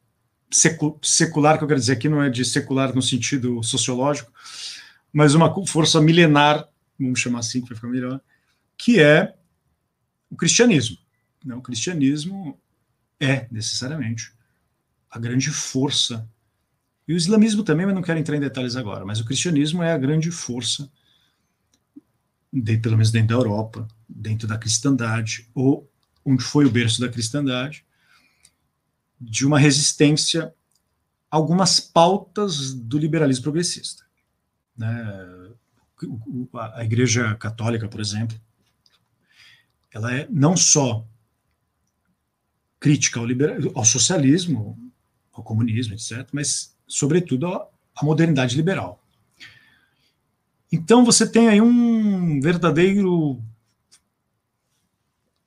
secular, 1.02 1.58
que 1.58 1.64
eu 1.64 1.68
quero 1.68 1.80
dizer 1.80 1.92
aqui 1.92 2.08
não 2.08 2.22
é 2.22 2.30
de 2.30 2.44
secular 2.44 2.94
no 2.94 3.02
sentido 3.02 3.62
sociológico, 3.62 4.32
mas 5.12 5.34
uma 5.34 5.52
força 5.66 6.00
milenar, 6.00 6.68
vamos 6.98 7.20
chamar 7.20 7.40
assim, 7.40 7.60
que 7.60 7.68
vai 7.68 7.76
ficar 7.76 7.88
melhor, 7.88 8.20
que 8.76 9.00
é 9.00 9.34
o 10.30 10.36
cristianismo. 10.36 10.98
Né? 11.44 11.54
O 11.54 11.62
cristianismo 11.62 12.58
é, 13.18 13.46
necessariamente, 13.50 14.32
a 15.10 15.18
grande 15.18 15.50
força. 15.50 16.28
E 17.08 17.14
o 17.14 17.16
islamismo 17.16 17.62
também, 17.62 17.86
mas 17.86 17.94
não 17.94 18.02
quero 18.02 18.18
entrar 18.18 18.36
em 18.36 18.40
detalhes 18.40 18.76
agora, 18.76 19.04
mas 19.04 19.20
o 19.20 19.24
cristianismo 19.24 19.82
é 19.82 19.92
a 19.92 19.98
grande 19.98 20.30
força, 20.30 20.90
de, 22.52 22.78
pelo 22.78 22.96
menos 22.96 23.10
dentro 23.10 23.28
da 23.28 23.34
Europa, 23.34 23.88
dentro 24.08 24.46
da 24.46 24.58
cristandade, 24.58 25.48
ou 25.54 25.90
onde 26.26 26.42
foi 26.42 26.66
o 26.66 26.70
berço 26.70 27.00
da 27.00 27.08
cristandade, 27.08 27.86
de 29.20 29.46
uma 29.46 29.58
resistência 29.58 30.52
a 31.30 31.36
algumas 31.36 31.78
pautas 31.78 32.74
do 32.74 32.98
liberalismo 32.98 33.44
progressista. 33.44 34.04
Né? 34.76 35.48
A 36.74 36.84
Igreja 36.84 37.34
Católica, 37.36 37.88
por 37.88 38.00
exemplo, 38.00 38.38
ela 39.92 40.12
é 40.12 40.26
não 40.28 40.56
só 40.56 41.06
crítica 42.78 43.20
ao, 43.20 43.24
liberal, 43.24 43.56
ao 43.74 43.84
socialismo, 43.84 44.78
ao 45.32 45.42
comunismo, 45.42 45.94
etc., 45.94 46.28
mas, 46.32 46.76
sobretudo, 46.86 47.46
à 47.46 48.04
modernidade 48.04 48.56
liberal. 48.56 49.02
Então, 50.70 51.04
você 51.04 51.26
tem 51.26 51.48
aí 51.48 51.60
um 51.60 52.40
verdadeiro 52.40 53.42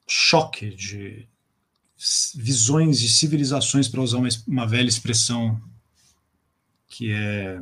choque 0.09 0.73
de 0.73 1.27
visões 2.35 2.99
de 2.99 3.09
civilizações, 3.09 3.87
para 3.87 4.01
usar 4.01 4.17
uma, 4.17 4.29
uma 4.47 4.65
velha 4.65 4.87
expressão 4.87 5.61
que 6.87 7.11
é 7.11 7.61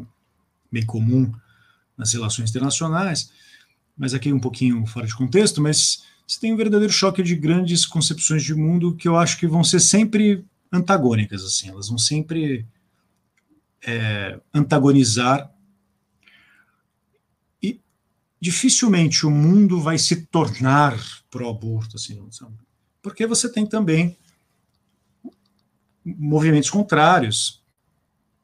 bem 0.72 0.86
comum 0.86 1.32
nas 1.98 2.14
relações 2.14 2.50
internacionais, 2.50 3.32
mas 3.98 4.14
aqui 4.14 4.32
um 4.32 4.40
pouquinho 4.40 4.86
fora 4.86 5.08
de 5.08 5.16
contexto, 5.16 5.62
mas 5.62 6.04
você 6.26 6.40
tem 6.40 6.54
um 6.54 6.58
verdadeiro 6.58 6.94
choque 6.94 7.24
de 7.24 7.36
grandes 7.36 7.86
concepções 7.86 8.44
de 8.44 8.54
mundo 8.54 8.96
que 8.96 9.08
eu 9.08 9.18
acho 9.18 9.38
que 9.40 9.48
vão 9.48 9.64
ser 9.64 9.80
sempre 9.80 10.46
antagônicas, 10.72 11.44
assim, 11.44 11.70
elas 11.70 11.90
vão 11.90 11.98
sempre 11.98 12.66
é, 13.86 14.40
antagonizar 14.54 15.52
dificilmente 18.40 19.26
o 19.26 19.32
mundo 19.32 19.80
vai 19.80 19.98
se 19.98 20.28
tornar 20.28 20.98
pró-aborto, 21.30 21.96
assim, 21.96 22.22
porque 23.02 23.26
você 23.26 23.52
tem 23.52 23.66
também 23.66 24.18
movimentos 26.06 26.70
contrários, 26.70 27.64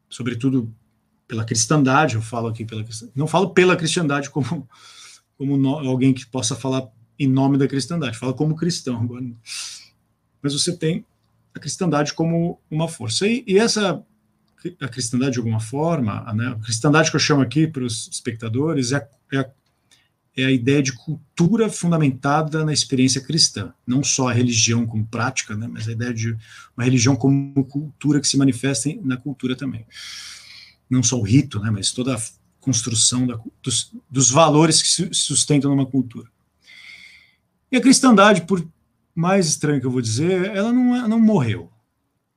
sobretudo 0.10 0.74
pela 1.28 1.46
cristandade, 1.46 2.16
eu 2.16 2.22
falo 2.22 2.48
aqui 2.48 2.66
pela 2.66 2.84
não 3.16 3.28
falo 3.28 3.52
pela 3.52 3.76
cristandade 3.76 4.30
como 4.30 4.68
como 5.38 5.58
no, 5.58 5.80
alguém 5.80 6.14
que 6.14 6.26
possa 6.26 6.56
falar 6.56 6.88
em 7.18 7.28
nome 7.28 7.58
da 7.58 7.68
cristandade, 7.68 8.18
falo 8.18 8.34
como 8.34 8.56
cristão 8.56 9.02
agora. 9.02 9.26
Mas 10.42 10.54
você 10.54 10.76
tem 10.76 11.06
a 11.54 11.60
cristandade 11.60 12.14
como 12.14 12.60
uma 12.70 12.88
força. 12.88 13.28
E, 13.28 13.44
e 13.48 13.58
essa 13.58 14.04
a 14.80 14.88
cristandade 14.88 15.34
de 15.34 15.40
alguma 15.40 15.60
forma, 15.60 16.32
né, 16.34 16.48
a 16.48 16.56
cristandade 16.56 17.10
que 17.10 17.16
eu 17.18 17.20
chamo 17.20 17.42
aqui 17.42 17.68
para 17.68 17.84
os 17.84 18.08
espectadores 18.08 18.94
é, 18.94 19.10
é, 19.34 19.52
é 20.36 20.46
a 20.46 20.52
ideia 20.52 20.82
de 20.82 20.94
cultura 20.94 21.70
fundamentada 21.70 22.66
na 22.66 22.74
experiência 22.74 23.22
cristã, 23.22 23.74
não 23.86 24.04
só 24.04 24.30
a 24.30 24.34
religião 24.34 24.86
como 24.86 25.06
prática, 25.06 25.56
né, 25.56 25.68
mas 25.68 25.88
a 25.88 25.92
ideia 25.92 26.14
de 26.14 26.36
uma 26.76 26.84
religião 26.84 27.16
como 27.16 27.64
cultura 27.66 28.20
que 28.20 28.28
se 28.28 28.38
manifesta 28.38 28.90
na 29.04 29.18
cultura 29.18 29.56
também 29.56 29.86
não 30.94 31.04
só 31.04 31.20
o 31.20 31.24
rito, 31.24 31.60
né, 31.60 31.70
mas 31.70 31.92
toda 31.92 32.16
a 32.16 32.22
construção 32.60 33.26
da, 33.28 33.40
dos, 33.62 33.92
dos, 34.10 34.30
valores 34.30 34.82
que 34.82 34.88
se 34.88 35.14
sustentam 35.14 35.72
numa 35.72 35.86
cultura. 35.86 36.30
E 37.72 37.78
a 37.78 37.82
cristandade, 37.82 38.42
por 38.42 38.66
mais 39.14 39.48
estranho 39.48 39.82
que 39.82 39.86
eu 39.86 39.92
vou 39.92 40.02
dizer, 40.02 40.46
ela 40.56 40.72
não, 40.72 41.08
não 41.08 41.20
morreu. 41.20 41.72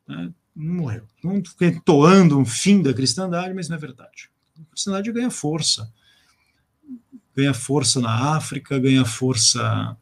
Né, 0.09 0.32
não 0.55 0.74
morreu. 0.74 1.07
Não 1.22 1.42
toando 1.84 2.38
um 2.38 2.44
fim 2.44 2.82
da 2.82 2.94
cristandade, 2.94 3.55
mas 3.55 3.68
não 3.68 3.76
é 3.76 3.80
verdade. 3.80 4.30
A 4.59 4.70
cristandade 4.70 5.12
ganha 5.12 5.30
força. 5.30 5.92
Ganha 7.37 7.53
força 7.53 8.01
na 8.01 8.37
África, 8.37 8.78
ganha 8.78 9.05
força 9.05 9.97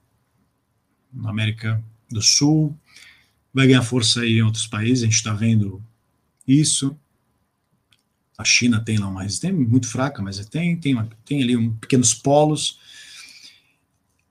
na 1.12 1.30
América 1.30 1.82
do 2.08 2.22
Sul, 2.22 2.78
vai 3.52 3.66
ganhar 3.66 3.82
força 3.82 4.20
aí 4.20 4.38
em 4.38 4.42
outros 4.42 4.66
países, 4.66 5.02
a 5.02 5.06
gente 5.06 5.16
está 5.16 5.32
vendo 5.32 5.82
isso. 6.46 6.96
A 8.36 8.44
China 8.44 8.80
tem 8.80 8.98
lá 8.98 9.06
uma 9.06 9.22
resistência 9.22 9.56
muito 9.56 9.88
fraca, 9.88 10.20
mas 10.22 10.44
tem, 10.46 10.76
tem, 10.76 10.96
tem 11.24 11.42
ali 11.42 11.56
um, 11.56 11.72
pequenos 11.76 12.12
polos. 12.12 12.78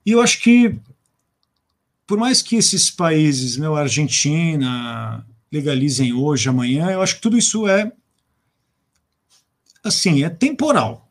E 0.04 0.10
eu 0.10 0.20
acho 0.20 0.40
que, 0.40 0.78
por 2.06 2.18
mais 2.18 2.42
que 2.42 2.56
esses 2.56 2.90
países, 2.90 3.56
meu, 3.56 3.74
Argentina, 3.74 5.26
legalizem 5.50 6.12
hoje, 6.12 6.48
amanhã, 6.48 6.90
eu 6.90 7.00
acho 7.00 7.16
que 7.16 7.22
tudo 7.22 7.38
isso 7.38 7.66
é, 7.66 7.90
assim, 9.82 10.22
é 10.22 10.28
temporal. 10.28 11.03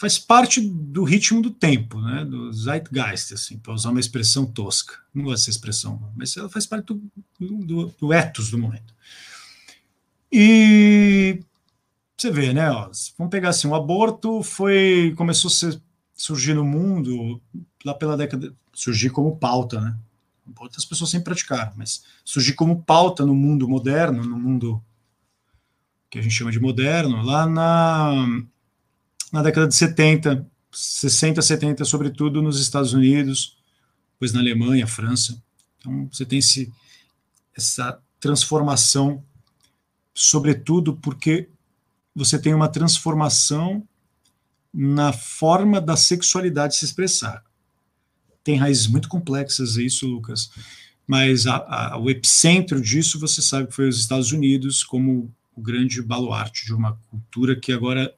Faz 0.00 0.18
parte 0.18 0.62
do 0.62 1.04
ritmo 1.04 1.42
do 1.42 1.50
tempo, 1.50 2.00
né, 2.00 2.24
do 2.24 2.50
zeitgeist, 2.54 3.34
assim, 3.34 3.58
para 3.58 3.74
usar 3.74 3.90
uma 3.90 4.00
expressão 4.00 4.46
tosca. 4.46 4.94
Não 5.12 5.24
gosto 5.24 5.40
dessa 5.42 5.50
expressão, 5.50 6.10
mas 6.16 6.34
ela 6.38 6.48
faz 6.48 6.64
parte 6.64 6.86
do, 6.86 7.02
do, 7.38 7.94
do 8.00 8.10
ethos 8.10 8.50
do 8.50 8.56
momento. 8.56 8.94
E 10.32 11.42
você 12.16 12.30
vê, 12.30 12.50
né? 12.54 12.70
Ó, 12.70 12.90
vamos 13.18 13.30
pegar 13.30 13.50
assim, 13.50 13.68
o 13.68 13.74
aborto 13.74 14.42
foi 14.42 15.12
começou 15.18 15.50
a 15.50 15.52
ser, 15.52 15.78
surgir 16.14 16.54
no 16.54 16.64
mundo 16.64 17.38
lá 17.84 17.92
pela 17.92 18.16
década, 18.16 18.54
surgir 18.72 19.10
como 19.10 19.36
pauta, 19.36 19.82
né? 19.82 19.98
As 20.78 20.84
pessoas 20.86 21.10
sempre 21.10 21.26
praticaram, 21.26 21.74
mas 21.76 22.04
surgir 22.24 22.54
como 22.54 22.82
pauta 22.84 23.26
no 23.26 23.34
mundo 23.34 23.68
moderno, 23.68 24.24
no 24.24 24.38
mundo 24.38 24.82
que 26.08 26.18
a 26.18 26.22
gente 26.22 26.34
chama 26.34 26.50
de 26.50 26.58
moderno, 26.58 27.22
lá 27.22 27.46
na, 27.46 28.14
na 29.32 29.42
década 29.42 29.68
de 29.68 29.74
70, 29.74 30.46
60, 30.72 31.42
70, 31.42 31.84
sobretudo 31.84 32.42
nos 32.42 32.60
Estados 32.60 32.92
Unidos, 32.92 33.56
depois 34.12 34.32
na 34.32 34.40
Alemanha, 34.40 34.86
França. 34.86 35.40
Então 35.78 36.08
você 36.12 36.24
tem 36.24 36.38
esse, 36.38 36.72
essa 37.56 37.98
transformação, 38.18 39.24
sobretudo 40.14 40.96
porque 40.96 41.48
você 42.14 42.38
tem 42.38 42.52
uma 42.52 42.68
transformação 42.68 43.86
na 44.72 45.12
forma 45.12 45.80
da 45.80 45.96
sexualidade 45.96 46.76
se 46.76 46.84
expressar. 46.84 47.42
Tem 48.44 48.56
raízes 48.56 48.86
muito 48.86 49.08
complexas 49.08 49.76
isso, 49.76 50.06
Lucas, 50.06 50.50
mas 51.06 51.46
a, 51.46 51.56
a, 51.56 51.98
o 51.98 52.08
epicentro 52.08 52.80
disso 52.80 53.18
você 53.18 53.42
sabe 53.42 53.68
que 53.68 53.74
foi 53.74 53.88
os 53.88 53.98
Estados 53.98 54.32
Unidos 54.32 54.84
como 54.84 55.32
o 55.56 55.60
grande 55.60 56.00
baluarte 56.00 56.64
de 56.64 56.72
uma 56.72 56.98
cultura 57.10 57.58
que 57.58 57.72
agora 57.72 58.14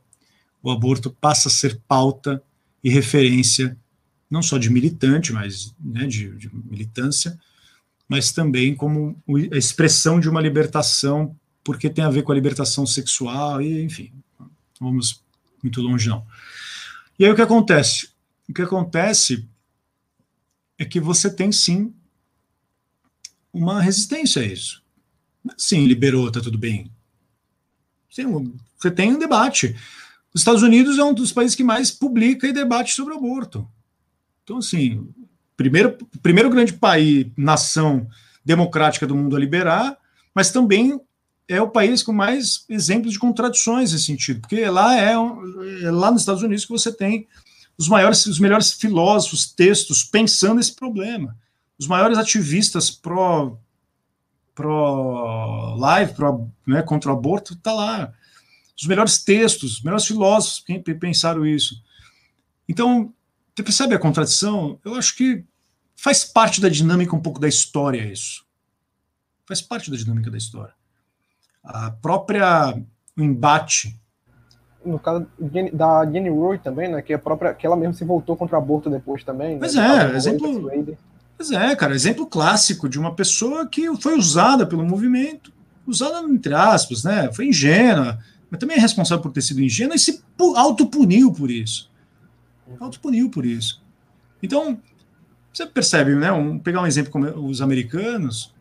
o 0.62 0.70
aborto 0.70 1.10
passa 1.10 1.48
a 1.48 1.52
ser 1.52 1.80
pauta 1.88 2.42
e 2.82 2.90
referência 2.90 3.76
não 4.30 4.42
só 4.42 4.56
de 4.56 4.70
militante, 4.70 5.32
mas 5.32 5.74
né, 5.78 6.06
de, 6.06 6.34
de 6.36 6.50
militância, 6.54 7.38
mas 8.08 8.32
também 8.32 8.74
como 8.74 9.22
a 9.52 9.56
expressão 9.56 10.18
de 10.18 10.28
uma 10.28 10.40
libertação 10.40 11.36
porque 11.64 11.88
tem 11.88 12.04
a 12.04 12.10
ver 12.10 12.22
com 12.22 12.32
a 12.32 12.34
libertação 12.34 12.86
sexual, 12.86 13.62
e 13.62 13.82
enfim, 13.82 14.12
vamos 14.80 15.22
muito 15.62 15.80
longe 15.80 16.08
não. 16.08 16.26
E 17.18 17.24
aí 17.24 17.30
o 17.30 17.36
que 17.36 17.42
acontece? 17.42 18.10
O 18.48 18.52
que 18.52 18.62
acontece 18.62 19.48
é 20.78 20.84
que 20.84 20.98
você 20.98 21.32
tem 21.32 21.52
sim 21.52 21.94
uma 23.52 23.80
resistência 23.80 24.42
a 24.42 24.44
isso. 24.44 24.82
Sim, 25.56 25.86
liberou, 25.86 26.30
tá 26.32 26.40
tudo 26.40 26.58
bem. 26.58 26.90
Sim, 28.10 28.52
você 28.76 28.90
tem 28.90 29.12
um 29.12 29.18
debate. 29.18 29.76
Os 30.34 30.40
Estados 30.40 30.62
Unidos 30.62 30.98
é 30.98 31.04
um 31.04 31.12
dos 31.12 31.32
países 31.32 31.54
que 31.54 31.64
mais 31.64 31.90
publica 31.90 32.46
e 32.46 32.52
debate 32.52 32.94
sobre 32.94 33.14
aborto. 33.14 33.68
Então, 34.42 34.58
assim, 34.58 35.06
primeiro, 35.56 35.96
primeiro 36.22 36.50
grande 36.50 36.72
país, 36.72 37.26
nação 37.36 38.06
democrática 38.44 39.06
do 39.06 39.14
mundo 39.14 39.36
a 39.36 39.38
liberar, 39.38 39.96
mas 40.34 40.50
também 40.50 41.00
é 41.48 41.60
o 41.60 41.70
país 41.70 42.02
com 42.02 42.12
mais 42.12 42.64
exemplos 42.68 43.12
de 43.12 43.18
contradições 43.18 43.92
nesse 43.92 44.04
sentido, 44.04 44.40
porque 44.40 44.64
lá 44.66 44.96
é, 44.96 45.12
é, 45.12 45.90
lá 45.90 46.10
nos 46.10 46.22
Estados 46.22 46.42
Unidos 46.42 46.64
que 46.64 46.72
você 46.72 46.92
tem 46.92 47.28
os 47.76 47.88
maiores, 47.88 48.24
os 48.26 48.38
melhores 48.38 48.72
filósofos, 48.72 49.52
textos 49.52 50.02
pensando 50.02 50.60
esse 50.60 50.74
problema, 50.74 51.36
os 51.78 51.86
maiores 51.86 52.16
ativistas 52.16 52.90
pró 52.90 53.58
pró 54.54 55.74
live, 55.78 56.12
pró, 56.14 56.46
né, 56.66 56.82
contra 56.82 57.10
o 57.10 57.16
aborto, 57.16 57.56
tá 57.56 57.72
lá. 57.72 58.12
Os 58.78 58.86
melhores 58.86 59.22
textos, 59.22 59.78
os 59.78 59.82
melhores 59.82 60.06
filósofos 60.06 60.60
que 60.60 60.94
pensaram 60.94 61.46
isso. 61.46 61.82
Então, 62.68 63.12
você 63.54 63.62
percebe 63.62 63.94
a 63.94 63.98
contradição? 63.98 64.78
Eu 64.84 64.94
acho 64.94 65.16
que 65.16 65.44
faz 65.94 66.24
parte 66.24 66.60
da 66.60 66.68
dinâmica 66.68 67.14
um 67.14 67.20
pouco 67.20 67.38
da 67.40 67.48
história 67.48 68.00
isso. 68.00 68.44
Faz 69.46 69.60
parte 69.60 69.90
da 69.90 69.96
dinâmica 69.96 70.30
da 70.30 70.38
história 70.38 70.74
a 71.62 71.90
própria 71.90 72.76
embate. 73.16 73.98
No 74.84 74.98
caso 74.98 75.26
da 75.72 76.04
Jenny 76.10 76.28
Roy 76.28 76.58
também, 76.58 76.90
né? 76.90 77.00
Que, 77.02 77.14
a 77.14 77.18
própria, 77.18 77.54
que 77.54 77.64
ela 77.64 77.76
mesmo 77.76 77.94
se 77.94 78.04
voltou 78.04 78.36
contra 78.36 78.56
o 78.56 78.58
aborto 78.58 78.90
depois 78.90 79.22
também. 79.22 79.54
Né, 79.54 79.58
pois 79.60 79.76
é, 79.76 80.16
exemplo. 80.16 80.70
Pois 81.36 81.52
é, 81.52 81.76
cara, 81.76 81.94
exemplo 81.94 82.26
clássico 82.26 82.88
de 82.88 82.98
uma 82.98 83.14
pessoa 83.14 83.66
que 83.66 83.94
foi 83.96 84.16
usada 84.16 84.66
pelo 84.66 84.84
movimento, 84.84 85.52
usada 85.86 86.20
entre 86.28 86.52
aspas, 86.52 87.04
né? 87.04 87.32
Foi 87.32 87.46
ingênua, 87.46 88.18
mas 88.52 88.60
também 88.60 88.76
é 88.76 88.80
responsável 88.80 89.22
por 89.22 89.32
ter 89.32 89.40
sido 89.40 89.62
ingênua 89.62 89.96
e 89.96 89.98
se 89.98 90.22
autopuniu 90.56 91.32
por 91.32 91.50
isso. 91.50 91.90
Autopuniu 92.78 93.30
por 93.30 93.46
isso. 93.46 93.82
Então, 94.42 94.78
você 95.50 95.64
percebe, 95.64 96.14
né? 96.14 96.30
Um, 96.30 96.58
pegar 96.58 96.82
um 96.82 96.86
exemplo 96.86 97.10
como 97.10 97.26
os 97.48 97.62
americanos, 97.62 98.52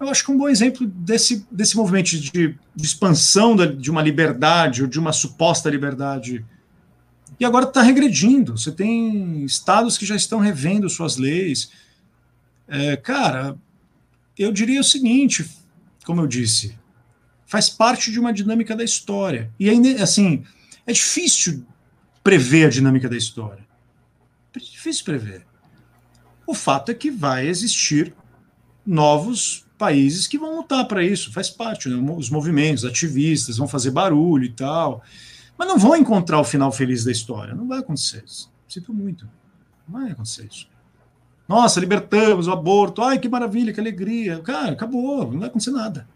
eu 0.00 0.08
acho 0.08 0.24
que 0.24 0.32
um 0.32 0.36
bom 0.36 0.48
exemplo 0.48 0.84
desse, 0.88 1.46
desse 1.52 1.76
movimento 1.76 2.18
de, 2.18 2.58
de 2.74 2.84
expansão 2.84 3.54
da, 3.54 3.66
de 3.66 3.92
uma 3.92 4.02
liberdade 4.02 4.82
ou 4.82 4.88
de 4.88 4.98
uma 4.98 5.12
suposta 5.12 5.70
liberdade 5.70 6.44
E 7.38 7.44
agora 7.44 7.64
está 7.64 7.82
regredindo. 7.82 8.58
Você 8.58 8.72
tem 8.72 9.44
estados 9.44 9.96
que 9.96 10.04
já 10.04 10.16
estão 10.16 10.40
revendo 10.40 10.90
suas 10.90 11.16
leis. 11.16 11.70
É, 12.66 12.96
cara, 12.96 13.56
eu 14.36 14.50
diria 14.50 14.80
o 14.80 14.84
seguinte, 14.84 15.48
como 16.04 16.22
eu 16.22 16.26
disse, 16.26 16.76
faz 17.46 17.68
parte 17.70 18.10
de 18.10 18.20
uma 18.20 18.32
dinâmica 18.32 18.76
da 18.76 18.84
história. 18.84 19.50
E 19.58 19.70
ainda, 19.70 20.02
assim, 20.02 20.44
é 20.86 20.92
difícil 20.92 21.64
prever 22.22 22.66
a 22.66 22.70
dinâmica 22.70 23.08
da 23.08 23.16
história. 23.16 23.64
É 24.54 24.58
difícil 24.58 25.04
prever. 25.04 25.46
O 26.46 26.54
fato 26.54 26.90
é 26.90 26.94
que 26.94 27.10
vai 27.10 27.46
existir 27.46 28.14
novos 28.84 29.64
países 29.78 30.26
que 30.26 30.38
vão 30.38 30.56
lutar 30.56 30.86
para 30.86 31.04
isso, 31.04 31.32
faz 31.32 31.50
parte, 31.50 31.88
né? 31.88 32.14
os 32.16 32.30
movimentos, 32.30 32.84
ativistas 32.84 33.58
vão 33.58 33.68
fazer 33.68 33.90
barulho 33.90 34.44
e 34.44 34.52
tal, 34.52 35.02
mas 35.58 35.68
não 35.68 35.78
vão 35.78 35.96
encontrar 35.96 36.40
o 36.40 36.44
final 36.44 36.72
feliz 36.72 37.04
da 37.04 37.12
história, 37.12 37.54
não 37.54 37.68
vai 37.68 37.80
acontecer 37.80 38.24
isso. 38.26 38.50
Sinto 38.66 38.94
muito, 38.94 39.28
não 39.86 40.00
vai 40.00 40.12
acontecer 40.12 40.48
isso. 40.50 40.68
Nossa, 41.48 41.78
libertamos 41.78 42.48
o 42.48 42.52
aborto, 42.52 43.02
ai 43.02 43.18
que 43.18 43.28
maravilha, 43.28 43.72
que 43.72 43.78
alegria. 43.78 44.40
Cara, 44.40 44.72
acabou, 44.72 45.30
não 45.30 45.40
vai 45.40 45.48
acontecer 45.48 45.70
nada. 45.70 46.08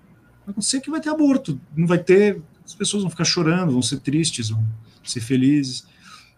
Acontecer 0.51 0.81
que 0.81 0.91
vai 0.91 1.01
ter 1.01 1.09
aborto, 1.09 1.61
não 1.77 1.87
vai 1.87 1.99
ter, 1.99 2.41
as 2.65 2.75
pessoas 2.75 3.03
vão 3.03 3.11
ficar 3.11 3.25
chorando, 3.25 3.73
vão 3.73 3.83
ser 3.83 4.01
tristes, 4.01 4.51
vão 4.51 4.65
ser 5.05 5.21
felizes. 5.21 5.87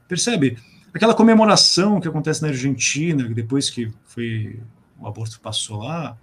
Percebe? 0.08 0.58
Aquela 0.94 1.14
comemoração 1.14 2.00
que 2.00 2.08
acontece 2.08 2.42
na 2.42 2.48
Argentina, 2.48 3.28
depois 3.28 3.70
que 3.70 3.90
foi 4.04 4.60
o 4.98 5.06
aborto 5.06 5.40
passou 5.40 5.78
lá, 5.78 6.16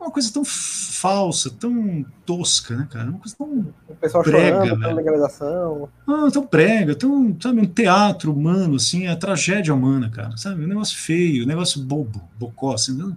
é 0.00 0.02
uma 0.02 0.10
coisa 0.10 0.32
tão 0.32 0.42
falsa, 0.44 1.50
tão 1.50 2.04
tosca, 2.24 2.74
né, 2.74 2.88
cara? 2.90 3.10
Uma 3.10 3.18
coisa 3.18 3.36
tão 3.36 3.74
o 3.86 3.94
pessoal 3.96 4.24
prega, 4.24 4.60
chorando 4.60 4.80
pela 4.80 4.92
legalização. 4.94 5.88
Ah, 6.08 6.30
tão 6.32 6.46
prega, 6.46 6.94
tão, 6.94 7.36
sabe, 7.38 7.60
um 7.60 7.66
teatro 7.66 8.32
humano, 8.32 8.76
assim, 8.76 9.06
a 9.06 9.14
tragédia 9.14 9.74
humana, 9.74 10.08
cara, 10.08 10.34
sabe? 10.38 10.64
Um 10.64 10.68
negócio 10.68 10.96
feio, 10.96 11.44
um 11.44 11.46
negócio 11.46 11.82
bobo, 11.82 12.26
bocó, 12.38 12.72
assim, 12.72 13.14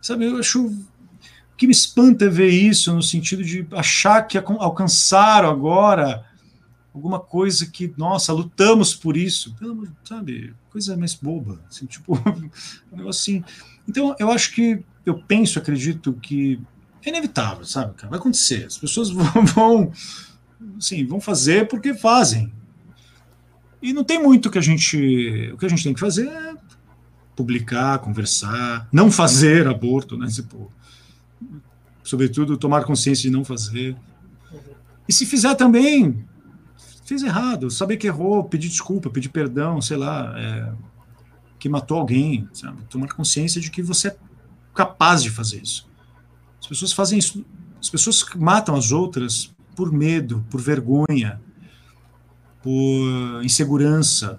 sabe? 0.00 0.24
Eu 0.24 0.38
acho 0.38 0.74
o 1.56 1.58
que 1.58 1.66
me 1.66 1.72
espanta 1.72 2.26
é 2.26 2.28
ver 2.28 2.50
isso 2.50 2.94
no 2.94 3.02
sentido 3.02 3.42
de 3.42 3.66
achar 3.72 4.20
que 4.20 4.36
alcançaram 4.36 5.48
agora 5.48 6.22
alguma 6.92 7.18
coisa 7.18 7.64
que, 7.64 7.94
nossa, 7.96 8.30
lutamos 8.30 8.94
por 8.94 9.16
isso, 9.16 9.56
sabe? 10.04 10.52
Coisa 10.68 10.98
mais 10.98 11.14
boba, 11.14 11.58
assim, 11.66 11.86
tipo, 11.88 12.14
um 12.92 12.96
negócio 12.98 13.08
assim. 13.22 13.44
Então, 13.88 14.14
eu 14.18 14.30
acho 14.30 14.54
que, 14.54 14.84
eu 15.06 15.18
penso, 15.18 15.58
acredito 15.58 16.12
que 16.12 16.60
é 17.02 17.08
inevitável, 17.08 17.64
sabe, 17.64 17.94
cara? 17.94 18.10
Vai 18.10 18.18
acontecer. 18.18 18.66
As 18.66 18.76
pessoas 18.76 19.08
vão, 19.54 19.90
assim, 20.76 21.06
vão 21.06 21.22
fazer 21.22 21.68
porque 21.68 21.94
fazem. 21.94 22.52
E 23.80 23.94
não 23.94 24.04
tem 24.04 24.22
muito 24.22 24.50
que 24.50 24.58
a 24.58 24.62
gente, 24.62 25.50
o 25.54 25.56
que 25.56 25.64
a 25.64 25.70
gente 25.70 25.82
tem 25.82 25.94
que 25.94 26.00
fazer 26.00 26.28
é 26.28 26.54
publicar, 27.34 27.98
conversar, 28.00 28.86
não 28.92 29.10
fazer 29.10 29.66
aborto, 29.68 30.18
né? 30.18 30.26
Tipo, 30.26 30.70
sobretudo 32.06 32.56
tomar 32.56 32.84
consciência 32.84 33.22
de 33.22 33.30
não 33.30 33.44
fazer. 33.44 33.96
E 35.08 35.12
se 35.12 35.26
fizer 35.26 35.54
também, 35.56 36.24
fez 37.04 37.22
errado, 37.22 37.68
saber 37.68 37.96
que 37.96 38.06
errou, 38.06 38.44
pedir 38.44 38.68
desculpa, 38.68 39.10
pedir 39.10 39.28
perdão, 39.28 39.80
sei 39.80 39.96
lá, 39.96 40.32
é, 40.38 40.72
que 41.58 41.68
matou 41.68 41.98
alguém, 41.98 42.48
sabe? 42.52 42.82
Tomar 42.88 43.08
consciência 43.08 43.60
de 43.60 43.70
que 43.72 43.82
você 43.82 44.08
é 44.08 44.16
capaz 44.72 45.20
de 45.20 45.30
fazer 45.30 45.60
isso. 45.60 45.88
As 46.60 46.66
pessoas 46.68 46.92
fazem 46.92 47.18
isso, 47.18 47.44
as 47.80 47.90
pessoas 47.90 48.24
matam 48.36 48.76
as 48.76 48.92
outras 48.92 49.52
por 49.74 49.92
medo, 49.92 50.46
por 50.48 50.60
vergonha, 50.60 51.40
por 52.62 53.44
insegurança. 53.44 54.38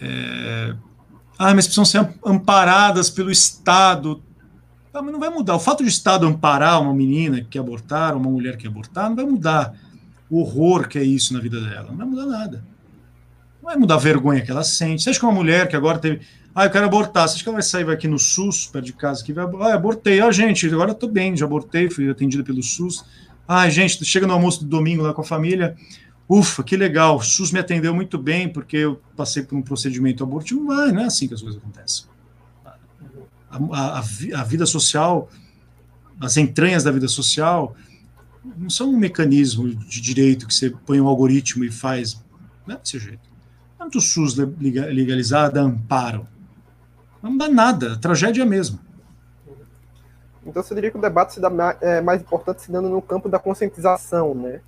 É, 0.00 0.74
ah, 1.38 1.54
mas 1.54 1.66
precisam 1.66 1.84
ser 1.84 2.12
amparadas 2.24 3.08
pelo 3.08 3.30
Estado. 3.30 4.20
Ah, 4.94 5.00
mas 5.00 5.12
não 5.12 5.20
vai 5.20 5.30
mudar. 5.30 5.54
O 5.54 5.60
fato 5.60 5.78
de 5.78 5.84
o 5.84 5.88
Estado 5.88 6.26
amparar 6.26 6.80
uma 6.82 6.94
menina 6.94 7.42
que 7.42 7.58
abortar, 7.58 8.14
uma 8.14 8.30
mulher 8.30 8.56
que 8.58 8.66
abortar, 8.66 9.08
não 9.08 9.16
vai 9.16 9.24
mudar 9.24 9.74
o 10.28 10.40
horror 10.40 10.86
que 10.86 10.98
é 10.98 11.02
isso 11.02 11.32
na 11.32 11.40
vida 11.40 11.60
dela. 11.60 11.88
Não 11.90 11.96
vai 11.96 12.06
mudar 12.06 12.26
nada. 12.26 12.64
Não 13.62 13.70
vai 13.70 13.76
mudar 13.76 13.94
a 13.94 13.98
vergonha 13.98 14.42
que 14.42 14.50
ela 14.50 14.64
sente. 14.64 15.02
Você 15.02 15.10
acha 15.10 15.18
que 15.18 15.24
uma 15.24 15.32
mulher 15.32 15.66
que 15.66 15.76
agora 15.76 15.98
teve. 15.98 16.20
Ah, 16.54 16.66
eu 16.66 16.70
quero 16.70 16.84
abortar. 16.84 17.26
Você 17.26 17.36
acha 17.36 17.42
que 17.42 17.48
ela 17.48 17.56
vai 17.56 17.62
sair 17.62 17.84
vai 17.84 17.94
aqui 17.94 18.06
no 18.06 18.18
SUS, 18.18 18.66
perto 18.66 18.84
de 18.84 18.92
casa, 18.92 19.24
que 19.24 19.32
vai. 19.32 19.46
Ah, 19.60 19.74
abortei. 19.74 20.20
Ah, 20.20 20.30
gente, 20.30 20.66
agora 20.66 20.90
eu 20.90 20.94
tô 20.94 21.08
bem, 21.08 21.34
já 21.36 21.46
abortei, 21.46 21.88
fui 21.88 22.10
atendida 22.10 22.44
pelo 22.44 22.62
SUS. 22.62 23.04
Ah, 23.48 23.68
gente, 23.70 24.04
chega 24.04 24.26
no 24.26 24.34
almoço 24.34 24.60
do 24.60 24.66
domingo 24.66 25.02
lá 25.02 25.14
com 25.14 25.22
a 25.22 25.24
família. 25.24 25.74
Ufa, 26.28 26.62
que 26.62 26.76
legal, 26.76 27.16
o 27.16 27.22
SUS 27.22 27.50
me 27.50 27.58
atendeu 27.58 27.94
muito 27.94 28.16
bem 28.18 28.48
porque 28.48 28.76
eu 28.76 29.00
passei 29.16 29.42
por 29.42 29.56
um 29.56 29.62
procedimento 29.62 30.22
abortivo. 30.22 30.66
Vai, 30.66 30.92
não 30.92 31.02
é 31.02 31.06
assim 31.06 31.26
que 31.26 31.34
as 31.34 31.42
coisas 31.42 31.60
acontecem. 31.60 32.11
A, 33.52 33.98
a, 33.98 33.98
a 33.98 34.44
vida 34.44 34.64
social, 34.64 35.28
as 36.20 36.36
entranhas 36.36 36.82
da 36.84 36.90
vida 36.90 37.06
social, 37.06 37.76
não 38.56 38.70
são 38.70 38.90
um 38.90 38.96
mecanismo 38.96 39.68
de 39.68 40.00
direito 40.00 40.46
que 40.46 40.54
você 40.54 40.70
põe 40.70 41.00
um 41.00 41.06
algoritmo 41.06 41.64
e 41.64 41.70
faz. 41.70 42.22
Não 42.66 42.74
é 42.74 42.78
desse 42.78 42.98
jeito. 42.98 43.30
Tanto 43.78 43.98
o 43.98 44.00
SUS 44.00 44.36
legalizado, 44.36 45.58
amparo. 45.58 46.26
Não 47.22 47.36
dá 47.36 47.48
nada, 47.48 47.94
a 47.94 47.98
tragédia 47.98 48.42
é 48.42 48.44
a 48.44 48.48
mesma. 48.48 48.80
Então 50.44 50.62
você 50.62 50.74
diria 50.74 50.90
que 50.90 50.98
o 50.98 51.00
debate 51.00 51.34
se 51.34 51.40
dá 51.40 51.50
é, 51.80 52.00
mais 52.00 52.20
importante 52.20 52.62
se 52.62 52.72
dando 52.72 52.88
no 52.88 53.00
campo 53.00 53.28
da 53.28 53.38
conscientização, 53.38 54.34
né? 54.34 54.60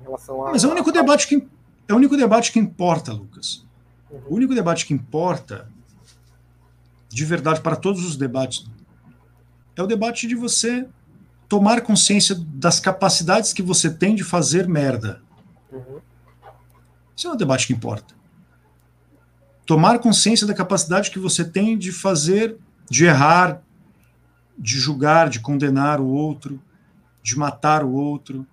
Em 0.00 0.04
relação 0.04 0.44
a, 0.44 0.50
Mas 0.50 0.64
é 0.64 0.66
o 0.66 0.70
único 0.72 0.90
debate 0.90 1.28
que 1.28 1.46
é 1.88 1.92
o 1.92 1.96
único 1.96 2.16
debate 2.16 2.50
que 2.50 2.58
importa, 2.58 3.12
Lucas. 3.12 3.64
Uhum. 4.10 4.20
O 4.28 4.34
único 4.34 4.54
debate 4.54 4.86
que 4.86 4.92
importa 4.92 5.68
de 7.16 7.24
verdade 7.24 7.62
para 7.62 7.76
todos 7.76 8.04
os 8.04 8.14
debates 8.14 8.66
é 9.74 9.82
o 9.82 9.86
debate 9.86 10.26
de 10.26 10.34
você 10.34 10.86
tomar 11.48 11.80
consciência 11.80 12.36
das 12.38 12.78
capacidades 12.78 13.54
que 13.54 13.62
você 13.62 13.88
tem 13.88 14.14
de 14.14 14.22
fazer 14.22 14.68
merda. 14.68 15.22
Uhum. 15.72 16.00
Isso 17.16 17.26
é 17.26 17.32
um 17.32 17.36
debate 17.36 17.66
que 17.66 17.72
importa. 17.72 18.14
Tomar 19.64 19.98
consciência 19.98 20.46
da 20.46 20.52
capacidade 20.52 21.10
que 21.10 21.18
você 21.18 21.42
tem 21.42 21.78
de 21.78 21.90
fazer, 21.90 22.58
de 22.90 23.06
errar, 23.06 23.62
de 24.58 24.78
julgar, 24.78 25.30
de 25.30 25.40
condenar 25.40 26.02
o 26.02 26.06
outro, 26.06 26.60
de 27.22 27.38
matar 27.38 27.82
o 27.82 27.92
outro. 27.92 28.46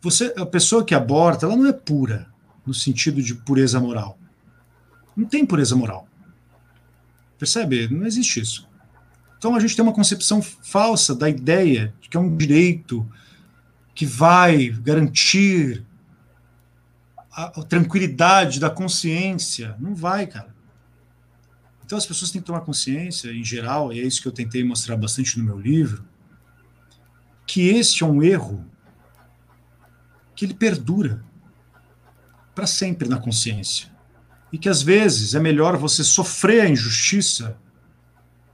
Você, 0.00 0.32
a 0.36 0.46
pessoa 0.46 0.84
que 0.84 0.94
aborta, 0.94 1.44
ela 1.44 1.56
não 1.56 1.66
é 1.66 1.72
pura 1.72 2.28
no 2.64 2.72
sentido 2.72 3.20
de 3.20 3.34
pureza 3.34 3.80
moral. 3.80 4.16
Não 5.16 5.26
tem 5.26 5.44
pureza 5.44 5.74
moral. 5.74 6.06
Percebe? 7.38 7.88
Não 7.88 8.06
existe 8.06 8.40
isso. 8.40 8.68
Então 9.38 9.54
a 9.54 9.60
gente 9.60 9.76
tem 9.76 9.82
uma 9.82 9.92
concepção 9.92 10.40
falsa 10.40 11.14
da 11.14 11.28
ideia 11.28 11.94
de 12.00 12.08
que 12.08 12.16
é 12.16 12.20
um 12.20 12.34
direito 12.34 13.06
que 13.94 14.06
vai 14.06 14.68
garantir 14.68 15.84
a, 17.30 17.62
tranquilidade 17.62 18.58
da 18.58 18.70
consciência. 18.70 19.76
Não 19.78 19.94
vai, 19.94 20.26
cara. 20.26 20.54
Então 21.84 21.98
as 21.98 22.06
pessoas 22.06 22.30
têm 22.30 22.40
que 22.40 22.46
tomar 22.46 22.62
consciência, 22.62 23.30
em 23.30 23.44
geral, 23.44 23.92
e 23.92 24.00
é 24.00 24.02
isso 24.02 24.22
que 24.22 24.28
eu 24.28 24.32
tentei 24.32 24.64
mostrar 24.64 24.96
bastante 24.96 25.38
no 25.38 25.44
meu 25.44 25.60
livro, 25.60 26.04
que 27.46 27.68
este 27.68 28.02
é 28.02 28.06
um 28.06 28.22
erro 28.22 28.64
que 30.34 30.44
ele 30.44 30.54
perdura 30.54 31.22
para 32.54 32.66
sempre 32.66 33.08
na 33.08 33.18
consciência. 33.18 33.93
E 34.52 34.58
que 34.58 34.68
às 34.68 34.82
vezes 34.82 35.34
é 35.34 35.40
melhor 35.40 35.76
você 35.76 36.04
sofrer 36.04 36.62
a 36.62 36.68
injustiça 36.68 37.56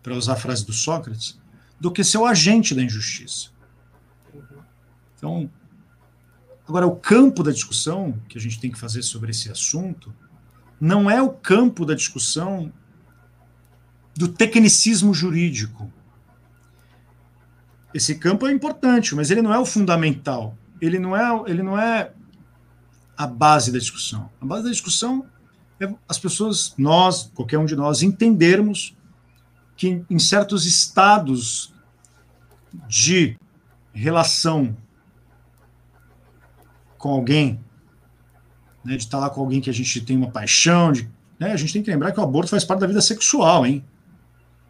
para 0.03 0.15
usar 0.15 0.33
a 0.33 0.37
frase 0.37 0.65
do 0.65 0.73
Sócrates, 0.73 1.39
do 1.79 1.91
que 1.91 2.05
ser 2.05 2.19
o 2.19 2.27
agente 2.27 2.75
da 2.75 2.83
injustiça. 2.83 3.51
Então, 5.17 5.51
agora, 6.67 6.87
o 6.87 6.97
campo 6.97 7.43
da 7.43 7.53
discussão 7.53 8.19
que 8.29 8.39
a 8.39 8.41
gente 8.41 8.59
tem 8.59 8.71
que 8.71 8.79
fazer 8.79 9.03
sobre 9.03 9.31
esse 9.31 9.51
assunto 9.51 10.15
não 10.81 11.11
é 11.11 11.21
o 11.21 11.31
campo 11.31 11.85
da 11.85 11.95
discussão 11.95 12.73
do 14.17 14.29
tecnicismo 14.29 15.13
jurídico. 15.13 15.93
Esse 17.93 18.15
campo 18.15 18.47
é 18.47 18.53
importante, 18.53 19.15
mas 19.15 19.31
ele 19.31 19.43
não 19.43 19.53
é 19.53 19.59
o 19.59 19.67
fundamental. 19.67 20.57
Ele 20.81 20.99
não 20.99 21.15
é, 21.15 21.51
ele 21.51 21.63
não 21.63 21.79
é 21.79 22.13
a 23.17 23.27
base 23.27 23.71
da 23.71 23.79
discussão. 23.79 24.31
A 24.41 24.47
base 24.47 24.65
da 24.65 24.71
discussão 24.71 25.27
é 25.81 25.95
as 26.09 26.19
pessoas, 26.19 26.75
nós, 26.77 27.31
qualquer 27.35 27.59
um 27.59 27.65
de 27.65 27.75
nós, 27.75 28.03
entendermos 28.03 28.97
que 29.77 30.05
em 30.11 30.19
certos 30.19 30.67
estados 30.67 31.73
de 32.87 33.37
relação 33.93 34.77
com 36.99 37.09
alguém, 37.09 37.59
né, 38.85 38.97
de 38.97 39.05
estar 39.05 39.19
lá 39.19 39.31
com 39.31 39.41
alguém 39.41 39.61
que 39.61 39.71
a 39.71 39.73
gente 39.73 40.01
tem 40.03 40.17
uma 40.17 40.31
paixão, 40.31 40.93
de, 40.93 41.11
né, 41.39 41.53
a 41.53 41.57
gente 41.57 41.73
tem 41.73 41.83
que 41.83 41.91
lembrar 41.91 42.13
que 42.13 42.21
o 42.21 42.23
aborto 42.23 42.51
faz 42.51 42.63
parte 42.63 42.81
da 42.81 42.87
vida 42.87 43.01
sexual, 43.01 43.65
hein? 43.65 43.83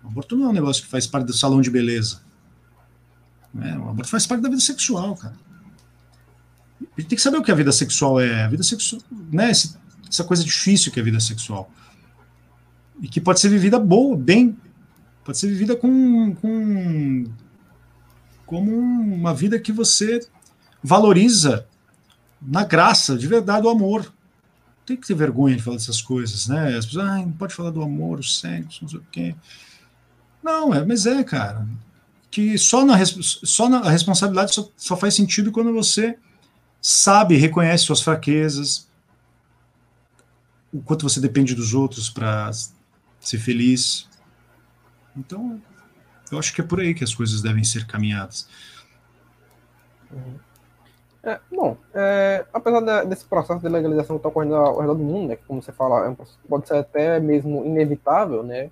O 0.05 0.07
aborto 0.07 0.37
não 0.37 0.47
é 0.47 0.49
um 0.51 0.53
negócio 0.53 0.83
que 0.83 0.89
faz 0.89 1.07
parte 1.07 1.27
do 1.27 1.33
salão 1.33 1.61
de 1.61 1.71
beleza. 1.71 2.23
Né? 3.53 3.77
O 3.79 3.89
aborto 3.89 4.09
faz 4.09 4.27
parte 4.27 4.43
da 4.43 4.49
vida 4.49 4.61
sexual, 4.61 5.15
cara. 5.17 5.35
A 6.81 7.01
gente 7.01 7.09
tem 7.09 7.17
que 7.17 7.23
saber 7.23 7.37
o 7.37 7.43
que 7.43 7.53
a 7.53 7.55
vida 7.55 7.73
sexual 7.73 8.21
é. 8.21 8.45
A 8.45 8.49
vida 8.49 8.63
sexual, 8.63 9.03
né? 9.31 9.53
Essa 10.11 10.25
coisa 10.25 10.45
difícil 10.45 10.93
que 10.93 10.99
é 10.99 11.03
a 11.03 11.05
vida 11.05 11.21
sexual. 11.21 11.71
E 13.01 13.09
que 13.09 13.21
pode 13.21 13.41
ser 13.41 13.49
vivida 13.49 13.79
boa, 13.79 14.17
bem, 14.17 14.57
pode 15.25 15.39
ser 15.39 15.49
vivida 15.49 15.77
com, 15.77 16.35
com 16.35 17.25
como 18.45 18.77
uma 18.77 19.33
vida 19.33 19.59
que 19.59 19.73
você 19.73 20.21
valoriza 20.83 21.67
na 22.43 22.65
graça, 22.65 23.17
de 23.17 23.27
verdade, 23.27 23.67
o 23.67 23.71
amor. 23.71 24.13
Tem 24.85 24.97
que 24.97 25.07
ter 25.07 25.15
vergonha 25.15 25.55
de 25.55 25.63
falar 25.63 25.77
dessas 25.77 26.03
coisas, 26.03 26.49
né? 26.49 26.77
As 26.77 26.85
pessoas, 26.85 27.07
ah, 27.07 27.19
não 27.19 27.33
pode 27.33 27.55
falar 27.55 27.71
do 27.71 27.83
amor, 27.83 28.19
o 28.19 28.25
sexo, 28.25 28.81
não 28.83 28.89
sei 28.89 28.99
o 28.99 29.07
quê. 29.13 29.35
Não, 30.43 30.75
é, 30.75 30.85
mas 30.85 31.07
é, 31.07 31.23
cara. 31.23 31.67
Que 32.31 32.59
só, 32.59 32.85
na, 32.85 32.97
só 33.05 33.69
na, 33.69 33.79
a 33.81 33.91
responsabilidade 33.91 34.55
só, 34.55 34.69
só 34.77 34.97
faz 34.97 35.15
sentido 35.15 35.53
quando 35.53 35.73
você 35.73 36.17
sabe, 36.81 37.37
reconhece 37.37 37.85
suas 37.85 38.01
fraquezas, 38.01 38.89
o 40.73 40.81
quanto 40.83 41.09
você 41.09 41.21
depende 41.21 41.55
dos 41.55 41.75
outros 41.75 42.09
para 42.09 42.51
ser 43.21 43.39
feliz. 43.39 44.09
Então, 45.16 45.61
eu 46.31 46.39
acho 46.39 46.55
que 46.55 46.61
é 46.61 46.64
por 46.64 46.81
aí 46.81 46.95
que 46.95 47.05
as 47.05 47.14
coisas 47.14 47.43
devem 47.43 47.64
ser 47.64 47.87
caminhadas. 47.87 48.49
É, 51.23 51.39
bom, 51.51 51.77
é, 51.93 52.47
apesar 52.53 52.81
de, 52.81 53.09
desse 53.09 53.25
processo 53.25 53.61
de 53.61 53.68
legalização 53.68 54.16
que 54.16 54.21
está 54.21 54.29
ocorrendo 54.29 54.55
ao 54.55 54.81
redor 54.81 54.95
do 54.95 55.05
mundo, 55.05 55.29
né, 55.29 55.37
que 55.37 55.45
como 55.45 55.62
você 55.62 55.71
fala, 55.71 56.07
é 56.07 56.09
um 56.09 56.16
pode 56.49 56.66
ser 56.66 56.77
até 56.77 57.21
mesmo 57.21 57.64
inevitável, 57.64 58.43
né, 58.43 58.71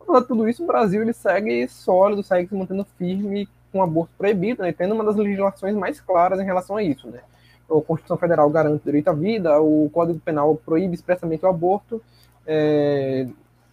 apesar 0.00 0.20
de 0.20 0.26
tudo 0.28 0.48
isso, 0.48 0.62
o 0.62 0.66
Brasil 0.66 1.02
ele 1.02 1.12
segue 1.12 1.66
sólido, 1.68 2.22
segue 2.22 2.48
se 2.48 2.54
mantendo 2.54 2.86
firme 2.96 3.48
com 3.72 3.82
aborto 3.82 4.12
proibido, 4.16 4.62
né, 4.62 4.72
tendo 4.72 4.94
uma 4.94 5.04
das 5.04 5.16
legislações 5.16 5.74
mais 5.74 6.00
claras 6.00 6.38
em 6.38 6.44
relação 6.44 6.76
a 6.76 6.82
isso, 6.82 7.08
né 7.08 7.20
a 7.78 7.82
Constituição 7.82 8.16
Federal 8.16 8.48
garante 8.50 8.82
o 8.82 8.84
direito 8.84 9.08
à 9.08 9.12
vida, 9.12 9.60
o 9.60 9.88
Código 9.92 10.18
Penal 10.20 10.56
proíbe 10.56 10.94
expressamente 10.94 11.44
o 11.44 11.48
aborto, 11.48 12.02
é, 12.46 13.26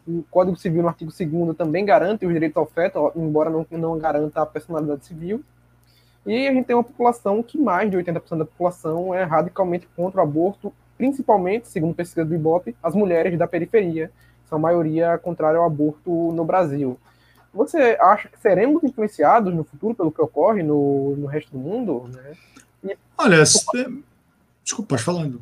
o 0.07 0.23
Código 0.31 0.55
Civil, 0.55 0.81
no 0.81 0.87
artigo 0.87 1.11
2 1.11 1.57
também 1.57 1.83
garante 1.83 2.25
os 2.25 2.31
direitos 2.31 2.57
ao 2.57 2.65
feto, 2.65 3.11
embora 3.15 3.49
não, 3.49 3.65
não 3.71 3.97
garanta 3.97 4.41
a 4.41 4.45
personalidade 4.45 5.05
civil. 5.05 5.43
E 6.25 6.47
a 6.47 6.53
gente 6.53 6.65
tem 6.65 6.75
uma 6.75 6.83
população 6.83 7.41
que 7.41 7.57
mais 7.57 7.89
de 7.89 7.97
80% 7.97 8.37
da 8.37 8.45
população 8.45 9.13
é 9.13 9.23
radicalmente 9.23 9.87
contra 9.95 10.19
o 10.19 10.23
aborto, 10.23 10.73
principalmente, 10.97 11.67
segundo 11.67 11.95
pesquisa 11.95 12.25
do 12.25 12.35
Ibope, 12.35 12.75
as 12.81 12.95
mulheres 12.95 13.37
da 13.37 13.47
periferia, 13.47 14.11
são 14.45 14.57
a 14.57 14.61
maioria 14.61 15.17
contrária 15.17 15.57
ao 15.57 15.65
aborto 15.65 16.31
no 16.33 16.43
Brasil. 16.43 16.97
Você 17.53 17.97
acha 17.99 18.27
que 18.27 18.39
seremos 18.39 18.83
influenciados 18.83 19.53
no 19.53 19.63
futuro 19.63 19.95
pelo 19.95 20.11
que 20.11 20.21
ocorre 20.21 20.63
no, 20.63 21.15
no 21.15 21.27
resto 21.27 21.51
do 21.51 21.57
mundo? 21.57 22.09
Né? 22.13 22.33
Olha, 23.17 23.43
desculpa, 23.43 24.89
pode 24.89 25.03
falando. 25.03 25.41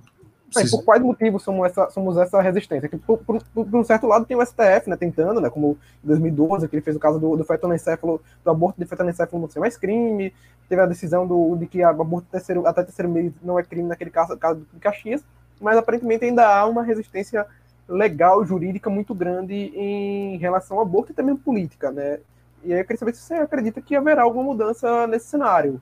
Mas 0.55 0.71
por 0.71 0.83
quais 0.83 1.01
motivos 1.01 1.43
somos 1.43 1.65
essa, 1.65 1.89
somos 1.89 2.15
essa 2.17 2.41
resistência? 2.41 2.87
Que, 2.87 2.97
por, 2.97 3.17
por, 3.17 3.43
por, 3.43 3.75
um 3.75 3.83
certo 3.83 4.07
lado, 4.07 4.25
tem 4.25 4.37
o 4.37 4.45
STF, 4.45 4.89
né, 4.89 4.95
tentando, 4.95 5.41
né, 5.41 5.49
como 5.49 5.77
em 6.03 6.07
2012, 6.07 6.67
que 6.69 6.75
ele 6.75 6.81
fez 6.81 6.95
o 6.95 6.99
caso 6.99 7.19
do, 7.19 7.35
do 7.35 7.43
fetonencéfalo, 7.43 8.21
do 8.43 8.49
aborto 8.49 8.79
de 8.79 8.85
fetonencéfalo 8.87 9.41
não 9.41 9.49
ser 9.49 9.59
mais 9.59 9.75
crime, 9.75 10.33
teve 10.69 10.81
a 10.81 10.85
decisão 10.85 11.27
do, 11.27 11.55
de 11.57 11.67
que 11.67 11.83
o 11.83 11.87
aborto 11.89 12.27
terceiro, 12.31 12.65
até 12.65 12.83
terceiro 12.83 13.11
mês 13.11 13.33
não 13.43 13.59
é 13.59 13.63
crime 13.63 13.87
naquele 13.87 14.09
caso, 14.09 14.37
caso 14.37 14.61
do 14.71 14.79
Caxias, 14.79 15.23
mas 15.59 15.77
aparentemente 15.77 16.23
ainda 16.23 16.47
há 16.47 16.65
uma 16.65 16.83
resistência 16.83 17.45
legal, 17.87 18.43
jurídica 18.45 18.89
muito 18.89 19.13
grande 19.13 19.53
em 19.53 20.37
relação 20.37 20.77
ao 20.77 20.83
aborto 20.83 21.11
e 21.11 21.15
também 21.15 21.35
política, 21.35 21.91
né? 21.91 22.19
E 22.63 22.73
aí 22.73 22.79
eu 22.79 22.83
queria 22.83 22.97
saber 22.97 23.13
se 23.13 23.21
você 23.21 23.35
acredita 23.35 23.81
que 23.81 23.95
haverá 23.95 24.23
alguma 24.23 24.43
mudança 24.43 25.05
nesse 25.05 25.27
cenário. 25.27 25.79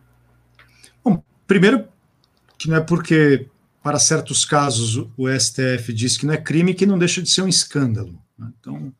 Bom, 1.03 1.21
primeiro, 1.47 1.87
que 2.57 2.69
não 2.69 2.77
é 2.77 2.81
porque, 2.81 3.47
para 3.81 3.99
certos 3.99 4.45
casos, 4.45 5.07
o 5.17 5.27
STF 5.29 5.93
diz 5.93 6.17
que 6.17 6.25
não 6.25 6.33
é 6.33 6.37
crime 6.37 6.73
que 6.73 6.85
não 6.85 6.97
deixa 6.97 7.21
de 7.21 7.29
ser 7.29 7.41
um 7.41 7.47
escândalo. 7.47 8.21
Né? 8.37 8.51
Então, 8.59 8.93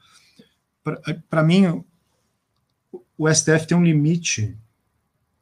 para 1.30 1.44
mim, 1.44 1.84
o 3.18 3.34
STF 3.34 3.68
tem 3.68 3.78
um 3.78 3.84
limite, 3.84 4.58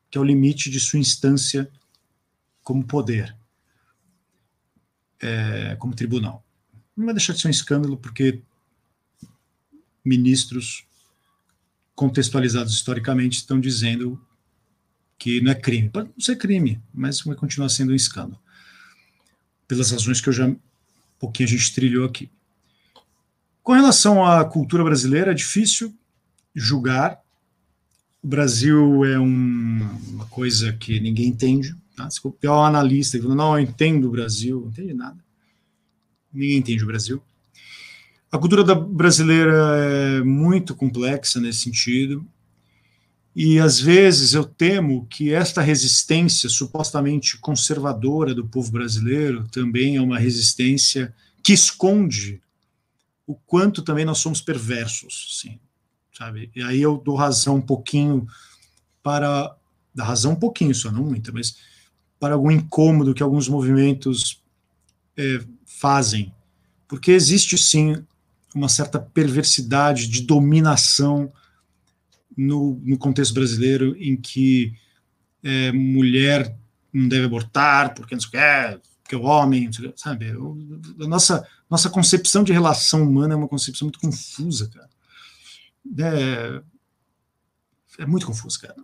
que 0.09 0.17
é 0.17 0.21
o 0.21 0.23
limite 0.23 0.69
de 0.69 0.79
sua 0.79 0.99
instância 0.99 1.69
como 2.63 2.85
poder, 2.85 3.35
é, 5.19 5.75
como 5.77 5.95
tribunal. 5.95 6.45
Não 6.95 7.05
vai 7.05 7.15
deixar 7.15 7.33
de 7.33 7.41
ser 7.41 7.47
um 7.47 7.51
escândalo 7.51 7.97
porque 7.97 8.41
ministros 10.03 10.85
contextualizados 11.95 12.73
historicamente 12.73 13.37
estão 13.37 13.59
dizendo 13.59 14.19
que 15.21 15.39
não 15.39 15.51
é 15.51 15.55
crime. 15.55 15.87
Pode 15.87 16.09
não 16.09 16.19
ser 16.19 16.35
crime, 16.35 16.81
mas 16.91 17.21
vai 17.21 17.35
continuar 17.35 17.69
sendo 17.69 17.91
um 17.91 17.95
escândalo. 17.95 18.39
Pelas 19.67 19.91
razões 19.91 20.19
que 20.19 20.29
eu 20.29 20.33
já 20.33 20.47
um 20.47 20.57
pouquinho 21.19 21.47
a 21.47 21.51
gente 21.51 21.75
trilhou 21.75 22.07
aqui. 22.07 22.27
Com 23.61 23.73
relação 23.73 24.25
à 24.25 24.43
cultura 24.43 24.83
brasileira, 24.83 25.29
é 25.29 25.35
difícil 25.35 25.95
julgar. 26.55 27.21
O 28.23 28.27
Brasil 28.27 29.05
é 29.05 29.19
um, 29.19 29.87
uma 30.07 30.25
coisa 30.25 30.73
que 30.73 30.99
ninguém 30.99 31.27
entende. 31.27 31.75
Tá? 31.95 32.09
Se 32.09 32.19
for 32.19 32.35
um 32.43 32.63
analista 32.63 33.15
e 33.15 33.21
falar, 33.21 33.35
não, 33.35 33.59
eu 33.59 33.63
entendo 33.63 34.07
o 34.07 34.11
Brasil, 34.11 34.59
não 34.59 34.69
entende 34.69 34.93
nada. 34.95 35.23
Ninguém 36.33 36.57
entende 36.57 36.83
o 36.83 36.87
Brasil. 36.87 37.21
A 38.31 38.39
cultura 38.39 38.73
brasileira 38.73 39.53
é 39.77 40.23
muito 40.23 40.73
complexa 40.73 41.39
nesse 41.39 41.59
sentido. 41.59 42.25
E 43.35 43.59
às 43.59 43.79
vezes 43.79 44.33
eu 44.33 44.43
temo 44.43 45.05
que 45.05 45.33
esta 45.33 45.61
resistência 45.61 46.49
supostamente 46.49 47.37
conservadora 47.37 48.35
do 48.35 48.45
povo 48.45 48.71
brasileiro 48.71 49.47
também 49.47 49.95
é 49.95 50.01
uma 50.01 50.19
resistência 50.19 51.13
que 51.41 51.53
esconde 51.53 52.41
o 53.25 53.33
quanto 53.33 53.81
também 53.81 54.03
nós 54.03 54.17
somos 54.17 54.41
perversos, 54.41 55.39
sim, 55.39 55.57
sabe? 56.11 56.51
E 56.53 56.61
aí 56.61 56.81
eu 56.81 56.97
dou 56.97 57.15
razão 57.15 57.55
um 57.55 57.61
pouquinho 57.61 58.27
para 59.01 59.55
da 59.93 60.05
razão 60.05 60.33
um 60.33 60.35
pouquinho 60.35 60.73
só, 60.73 60.89
não 60.89 61.03
muita, 61.03 61.31
mas 61.31 61.57
para 62.19 62.33
algum 62.35 62.51
incômodo 62.51 63.13
que 63.13 63.23
alguns 63.23 63.49
movimentos 63.49 64.41
é, 65.17 65.41
fazem, 65.65 66.33
porque 66.87 67.11
existe 67.11 67.57
sim 67.57 68.05
uma 68.53 68.69
certa 68.69 68.99
perversidade 68.99 70.07
de 70.07 70.21
dominação 70.21 71.31
no, 72.35 72.79
no 72.83 72.97
contexto 72.97 73.33
brasileiro 73.33 73.95
em 73.97 74.15
que 74.15 74.73
é, 75.43 75.71
mulher 75.71 76.55
não 76.93 77.07
deve 77.07 77.25
abortar 77.25 77.93
porque 77.93 78.15
não 78.15 78.21
sei 78.21 78.27
o 78.27 78.31
que 78.31 78.37
é, 78.37 78.79
porque 79.01 79.15
o 79.15 79.23
homem, 79.23 79.69
sabe? 79.95 80.31
a 80.31 81.07
nossa, 81.07 81.45
nossa 81.69 81.89
concepção 81.89 82.43
de 82.43 82.53
relação 82.53 83.03
humana 83.03 83.33
é 83.33 83.37
uma 83.37 83.47
concepção 83.47 83.85
muito 83.87 83.99
confusa, 83.99 84.69
cara. 84.69 84.89
É, 85.99 86.61
é 87.99 88.05
muito 88.05 88.25
confusa, 88.25 88.59
cara. 88.59 88.75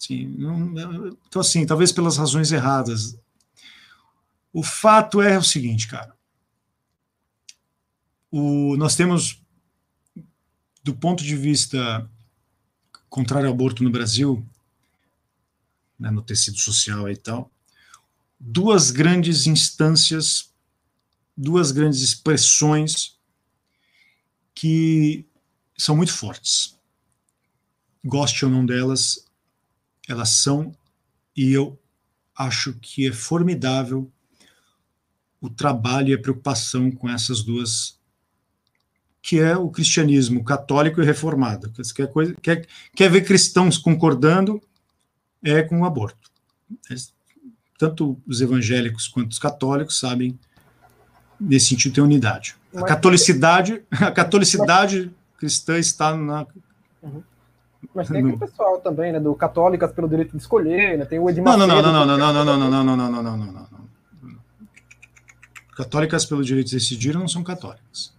Assim, 0.00 0.26
não, 0.26 1.08
então, 1.26 1.40
assim, 1.40 1.66
talvez 1.66 1.92
pelas 1.92 2.16
razões 2.16 2.52
erradas. 2.52 3.18
O 4.52 4.62
fato 4.62 5.20
é 5.20 5.36
o 5.36 5.42
seguinte, 5.42 5.88
cara. 5.88 6.14
O, 8.30 8.76
nós 8.76 8.96
temos, 8.96 9.42
do 10.82 10.94
ponto 10.94 11.22
de 11.22 11.36
vista 11.36 12.08
contrário 13.14 13.46
ao 13.46 13.54
aborto 13.54 13.84
no 13.84 13.92
Brasil, 13.92 14.44
né, 15.96 16.10
no 16.10 16.20
tecido 16.20 16.58
social 16.58 17.08
e 17.08 17.16
tal, 17.16 17.48
duas 18.40 18.90
grandes 18.90 19.46
instâncias, 19.46 20.52
duas 21.36 21.70
grandes 21.70 22.00
expressões 22.00 23.16
que 24.52 25.24
são 25.78 25.96
muito 25.96 26.12
fortes. 26.12 26.76
Goste 28.04 28.44
ou 28.44 28.50
não 28.50 28.66
delas, 28.66 29.24
elas 30.08 30.30
são, 30.30 30.76
e 31.36 31.52
eu 31.52 31.80
acho 32.34 32.74
que 32.80 33.06
é 33.06 33.12
formidável 33.12 34.10
o 35.40 35.48
trabalho 35.48 36.08
e 36.08 36.14
a 36.14 36.20
preocupação 36.20 36.90
com 36.90 37.08
essas 37.08 37.44
duas 37.44 37.96
que 39.24 39.40
é 39.40 39.56
o 39.56 39.70
cristianismo 39.70 40.44
católico 40.44 41.00
e 41.00 41.04
reformado. 41.04 41.72
Quer, 41.96 42.08
coisa, 42.08 42.34
quer, 42.42 42.66
quer 42.94 43.10
ver 43.10 43.22
cristãos 43.22 43.78
concordando 43.78 44.60
é 45.42 45.62
com 45.62 45.80
o 45.80 45.86
aborto. 45.86 46.30
Tanto 47.78 48.20
os 48.26 48.42
evangélicos 48.42 49.08
quanto 49.08 49.32
os 49.32 49.38
católicos 49.38 49.98
sabem 49.98 50.38
nesse 51.40 51.70
sentido 51.70 51.94
tem 51.94 52.04
unidade. 52.04 52.54
A 52.76 52.82
catolicidade, 52.82 53.82
a 53.90 54.10
catolicidade 54.10 55.10
cristã 55.38 55.78
está 55.78 56.14
na 56.14 56.46
uhum. 57.02 57.22
mas 57.94 58.08
tem 58.08 58.18
aquele 58.18 58.36
pessoal 58.36 58.78
também, 58.80 59.10
né, 59.10 59.20
do 59.20 59.34
católicas 59.34 59.90
pelo 59.90 60.06
direito 60.06 60.32
de 60.32 60.42
escolher, 60.42 60.98
né, 60.98 61.06
tem 61.06 61.18
o 61.18 61.30
Edmar 61.30 61.56
Não, 61.56 61.66
não, 61.66 61.80
não, 61.80 61.92
não, 61.92 62.06
não, 62.06 62.18
não, 62.18 62.44
não, 62.44 62.44
não, 62.44 62.56
não, 62.58 62.84
não, 62.84 62.84
não, 62.84 62.96
não, 62.96 63.22
não, 63.22 63.36
não, 63.38 63.52
não, 63.52 63.68
não. 63.70 64.38
Católicas 65.74 66.26
pelo 66.26 66.44
direito 66.44 66.66
de 66.66 66.76
decidir 66.76 67.14
não 67.14 67.26
são 67.26 67.42
católicas 67.42 68.13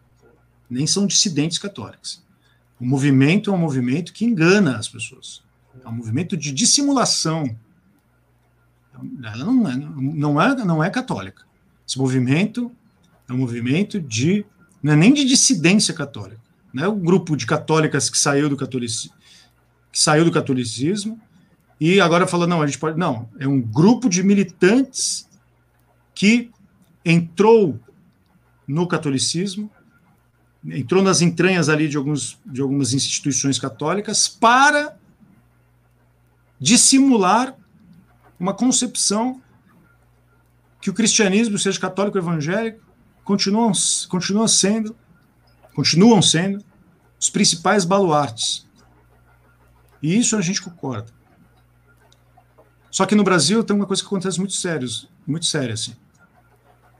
nem 0.76 0.86
são 0.86 1.08
dissidentes 1.08 1.58
católicos. 1.58 2.22
O 2.80 2.86
movimento 2.86 3.50
é 3.50 3.54
um 3.54 3.58
movimento 3.58 4.12
que 4.12 4.26
engana 4.26 4.78
as 4.78 4.90
pessoas. 4.90 5.42
É 5.84 5.88
um 5.88 5.94
movimento 5.94 6.36
de 6.36 6.52
dissimulação. 6.52 7.58
Ela 9.24 9.46
não 9.46 9.70
é, 9.70 9.76
não 9.76 10.42
é, 10.42 10.56
não 10.66 10.84
é 10.84 10.90
católica. 10.90 11.44
Esse 11.88 11.98
movimento 11.98 12.72
É 13.30 13.34
um 13.34 13.38
movimento 13.38 14.00
de. 14.00 14.46
Não 14.84 14.94
é 14.94 14.96
nem 14.96 15.14
de 15.14 15.24
dissidência 15.24 15.94
católica. 15.94 16.42
Não 16.74 16.84
é 16.84 16.88
o 16.88 16.96
grupo 16.96 17.36
de 17.38 17.46
católicas 17.46 18.10
que 18.10 18.18
saiu 18.18 18.50
do 18.50 18.58
catolicismo, 18.58 19.16
que 19.92 20.00
saiu 20.00 20.26
do 20.26 20.32
catolicismo 20.32 21.20
e 21.80 22.00
agora 22.00 22.28
fala, 22.28 22.46
não, 22.46 22.62
a 22.62 22.68
gente 22.68 22.78
pode. 22.78 22.98
Não, 22.98 23.30
é 23.40 23.48
um 23.48 23.62
grupo 23.62 24.10
de 24.10 24.22
militantes 24.22 25.28
que 26.14 26.52
entrou 27.04 27.80
no 28.68 28.88
catolicismo, 28.88 29.72
entrou 30.68 31.04
nas 31.04 31.22
entranhas 31.22 31.70
ali 31.70 31.88
de, 31.88 31.98
alguns, 31.98 32.40
de 32.46 32.62
algumas 32.62 32.94
instituições 32.94 33.60
católicas 33.60 34.28
para 34.28 34.98
dissimular 36.60 37.56
uma 38.40 38.54
concepção 38.54 39.42
que 40.82 40.90
o 40.90 40.94
cristianismo, 40.94 41.58
seja 41.58 41.80
católico 41.80 42.18
ou 42.18 42.24
evangélico, 42.24 42.80
continuam, 43.24 43.72
continuam 44.08 44.48
sendo, 44.48 44.96
continuam 45.74 46.22
sendo 46.22 46.64
os 47.20 47.30
principais 47.30 47.86
baluartes. 47.86 48.68
E 50.02 50.18
isso 50.18 50.36
a 50.36 50.42
gente 50.42 50.62
concorda. 50.62 51.12
Só 52.92 53.06
que 53.06 53.16
no 53.16 53.24
Brasil 53.24 53.64
tem 53.64 53.76
uma 53.76 53.86
coisa 53.86 54.02
que 54.02 54.08
acontece 54.08 54.38
muito 54.40 54.54
sério, 54.54 54.88
muito 55.26 55.46
séria 55.46 55.74
assim. 55.74 55.96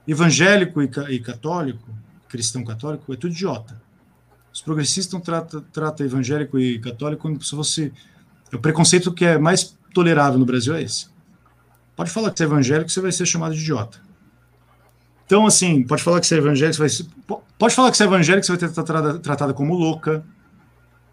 Evangélico 0.06 0.82
e, 0.82 0.90
e 1.10 1.20
católico, 1.20 1.88
cristão 2.28 2.64
católico, 2.64 3.12
é 3.12 3.16
tudo 3.16 3.32
idiota. 3.32 3.80
Os 4.52 4.62
progressistas 4.62 5.20
tratam 5.22 5.60
trata 5.72 6.04
evangélico 6.04 6.58
e 6.58 6.78
católico 6.78 7.22
como 7.22 7.42
se 7.42 7.50
fosse 7.50 7.92
o 8.52 8.58
preconceito 8.58 9.12
que 9.12 9.24
é 9.24 9.38
mais 9.38 9.76
tolerável 9.92 10.38
no 10.38 10.44
Brasil 10.44 10.74
é 10.74 10.82
esse. 10.82 11.08
Pode 11.94 12.10
falar 12.10 12.30
que 12.30 12.38
você 12.38 12.44
é 12.44 12.46
evangélico, 12.46 12.90
você 12.90 13.00
vai 13.00 13.12
ser 13.12 13.26
chamado 13.26 13.54
de 13.54 13.60
idiota. 13.60 13.98
Então, 15.24 15.44
assim, 15.46 15.82
pode 15.82 16.02
falar 16.02 16.20
que 16.20 16.26
você 16.26 16.36
é 16.36 16.38
evangélico, 16.38 16.74
você 16.74 16.78
vai 16.78 16.88
ser, 16.88 17.06
pode 17.58 17.74
falar 17.74 17.90
que 17.90 17.96
você 17.96 18.04
é 18.04 18.06
evangélico, 18.06 18.46
você 18.46 18.56
vai 18.56 18.68
ter 18.68 19.18
tratada, 19.20 19.52
como 19.52 19.74
louca. 19.74 20.24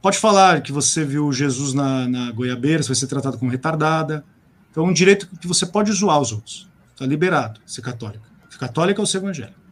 Pode 0.02 0.18
falar 0.18 0.62
que 0.62 0.72
você 0.72 1.04
viu 1.04 1.32
Jesus 1.32 1.74
na, 1.74 2.08
na 2.08 2.32
goiabeira, 2.32 2.84
você 2.84 2.90
vai 2.90 2.96
ser 2.96 3.08
tratado 3.08 3.38
como 3.38 3.50
retardada. 3.50 4.24
Então, 4.70 4.86
é 4.86 4.90
um 4.90 4.94
direito 4.94 5.28
que 5.40 5.48
você 5.48 5.66
pode 5.66 5.92
zoar 5.92 6.20
os 6.20 6.32
outros. 6.32 6.70
Está 6.92 7.06
liberado 7.06 7.60
ser 7.66 7.82
católico. 7.82 8.26
Ser 8.50 8.60
católica 8.60 9.02
ou 9.02 9.08
ser 9.08 9.18
evangélico. 9.18 9.63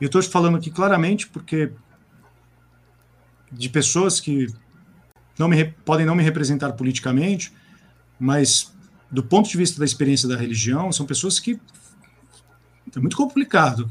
Eu 0.00 0.06
estou 0.06 0.22
falando 0.22 0.56
aqui 0.56 0.70
claramente 0.70 1.26
porque 1.28 1.72
de 3.50 3.68
pessoas 3.68 4.20
que 4.20 4.46
não 5.38 5.48
me, 5.48 5.64
podem 5.64 6.06
não 6.06 6.14
me 6.14 6.22
representar 6.22 6.72
politicamente, 6.72 7.52
mas 8.18 8.72
do 9.10 9.22
ponto 9.22 9.48
de 9.48 9.56
vista 9.56 9.78
da 9.78 9.84
experiência 9.84 10.28
da 10.28 10.36
religião, 10.36 10.92
são 10.92 11.06
pessoas 11.06 11.40
que 11.40 11.58
é 12.94 13.00
muito 13.00 13.16
complicado. 13.16 13.88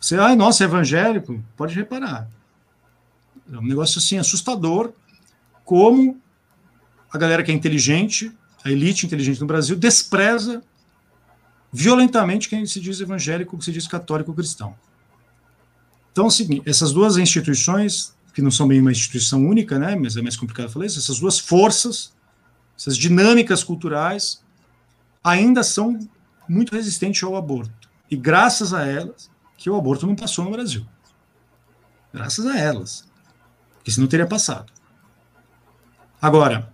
Você, 0.00 0.16
ah, 0.16 0.34
nossa, 0.34 0.64
é 0.64 0.66
evangélico, 0.66 1.42
pode 1.56 1.74
reparar. 1.74 2.30
É 3.52 3.56
um 3.56 3.66
negócio 3.66 3.98
assim 3.98 4.18
assustador, 4.18 4.92
como 5.64 6.20
a 7.10 7.18
galera 7.18 7.42
que 7.42 7.50
é 7.50 7.54
inteligente, 7.54 8.32
a 8.64 8.70
elite 8.70 9.06
inteligente 9.06 9.40
no 9.40 9.46
Brasil, 9.46 9.76
despreza 9.76 10.62
violentamente 11.72 12.48
quem 12.48 12.64
se 12.66 12.80
diz 12.80 13.00
evangélico, 13.00 13.56
quem 13.56 13.64
se 13.64 13.72
diz 13.72 13.86
católico 13.86 14.34
cristão. 14.34 14.74
Então, 16.12 16.24
é 16.24 16.28
o 16.28 16.30
seguinte, 16.30 16.62
essas 16.68 16.92
duas 16.92 17.16
instituições, 17.16 18.14
que 18.34 18.42
não 18.42 18.50
são 18.50 18.66
bem 18.66 18.80
uma 18.80 18.92
instituição 18.92 19.46
única, 19.46 19.78
né, 19.78 19.94
mas 19.96 20.16
é 20.16 20.22
mais 20.22 20.36
complicado 20.36 20.70
falar 20.70 20.86
isso, 20.86 20.98
essas 20.98 21.20
duas 21.20 21.38
forças 21.38 22.12
essas 22.78 22.96
dinâmicas 22.96 23.64
culturais 23.64 24.40
ainda 25.22 25.64
são 25.64 25.98
muito 26.48 26.72
resistentes 26.72 27.20
ao 27.24 27.34
aborto. 27.34 27.90
E 28.08 28.16
graças 28.16 28.72
a 28.72 28.86
elas 28.86 29.28
que 29.56 29.68
o 29.68 29.74
aborto 29.74 30.06
não 30.06 30.14
passou 30.14 30.44
no 30.44 30.52
Brasil. 30.52 30.86
Graças 32.14 32.46
a 32.46 32.56
elas. 32.56 33.04
Porque 33.74 33.90
senão 33.90 34.06
teria 34.06 34.26
passado. 34.26 34.72
Agora, 36.22 36.72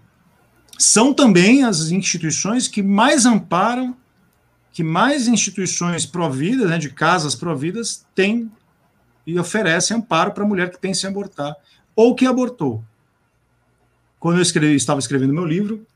são 0.78 1.14
também 1.14 1.64
as 1.64 1.88
instituições 1.88 2.68
que 2.68 2.82
mais 2.82 3.24
amparam, 3.24 3.96
que 4.74 4.84
mais 4.84 5.26
instituições 5.26 6.04
providas, 6.04 6.68
né, 6.68 6.76
de 6.76 6.90
casas 6.90 7.34
providas, 7.34 8.04
têm 8.14 8.52
e 9.26 9.38
oferecem 9.38 9.96
amparo 9.96 10.32
para 10.32 10.44
a 10.44 10.46
mulher 10.46 10.70
que 10.70 10.78
pensa 10.78 11.06
em 11.06 11.10
abortar 11.10 11.56
ou 11.96 12.14
que 12.14 12.26
abortou. 12.26 12.84
Quando 14.20 14.36
eu 14.36 14.42
escrevi, 14.42 14.74
estava 14.74 15.00
escrevendo 15.00 15.32
meu 15.32 15.46
livro, 15.46 15.86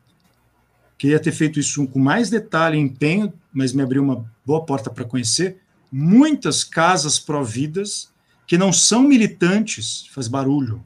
Queria 0.98 1.20
ter 1.20 1.30
feito 1.30 1.60
isso 1.60 1.86
com 1.86 2.00
mais 2.00 2.28
detalhe 2.28 2.76
e 2.76 2.80
empenho, 2.80 3.32
mas 3.52 3.72
me 3.72 3.80
abriu 3.80 4.02
uma 4.02 4.28
boa 4.44 4.66
porta 4.66 4.90
para 4.90 5.04
conhecer 5.04 5.56
muitas 5.92 6.64
casas 6.64 7.20
providas 7.20 8.12
que 8.44 8.58
não 8.58 8.72
são 8.72 9.02
militantes, 9.04 10.08
faz 10.10 10.26
barulho. 10.26 10.82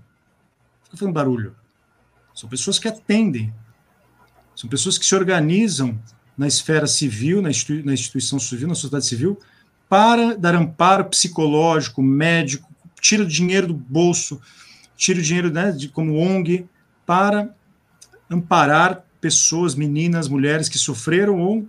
Fica 0.84 0.99
fazendo 0.99 1.14
barulho. 1.14 1.57
São 2.34 2.47
pessoas 2.47 2.78
que 2.78 2.86
atendem. 2.86 3.55
São 4.55 4.68
pessoas 4.68 4.99
que 4.99 5.07
se 5.07 5.14
organizam 5.14 5.99
na 6.37 6.47
esfera 6.47 6.87
civil, 6.87 7.43
na, 7.43 7.51
institui 7.51 7.83
na 7.83 7.93
instituição 7.93 8.39
civil, 8.39 8.68
na 8.68 8.74
sociedade 8.74 9.07
civil, 9.07 9.39
para 9.89 10.37
dar 10.37 10.55
amparo 10.55 11.05
psicológico, 11.07 12.03
médico, 12.03 12.70
tira 13.01 13.22
o 13.22 13.26
dinheiro 13.26 13.66
do 13.66 13.74
bolso, 13.74 14.41
tira 14.97 15.18
o 15.18 15.22
dinheiro 15.22 15.51
né, 15.51 15.72
de, 15.72 15.89
como 15.89 16.16
ONG, 16.16 16.66
para 17.05 17.55
amparar 18.30 19.05
pessoas, 19.20 19.74
meninas, 19.74 20.28
mulheres 20.28 20.68
que 20.68 20.78
sofreram 20.78 21.41
ou 21.41 21.68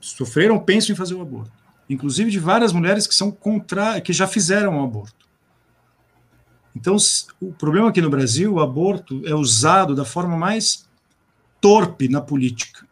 sofreram 0.00 0.58
pensam 0.58 0.92
em 0.92 0.96
fazer 0.96 1.14
o 1.14 1.22
aborto. 1.22 1.50
Inclusive 1.88 2.30
de 2.30 2.38
várias 2.38 2.72
mulheres 2.72 3.06
que 3.06 3.14
são 3.14 3.30
contra, 3.30 4.00
que 4.00 4.12
já 4.12 4.26
fizeram 4.26 4.78
o 4.78 4.84
aborto. 4.84 5.26
Então, 6.76 6.96
o 7.40 7.52
problema 7.52 7.88
aqui 7.88 8.00
no 8.00 8.10
Brasil, 8.10 8.54
o 8.54 8.60
aborto 8.60 9.22
é 9.24 9.34
usado 9.34 9.94
da 9.94 10.04
forma 10.04 10.36
mais 10.36 10.86
torpe 11.60 12.08
na 12.08 12.20
política. 12.20 12.86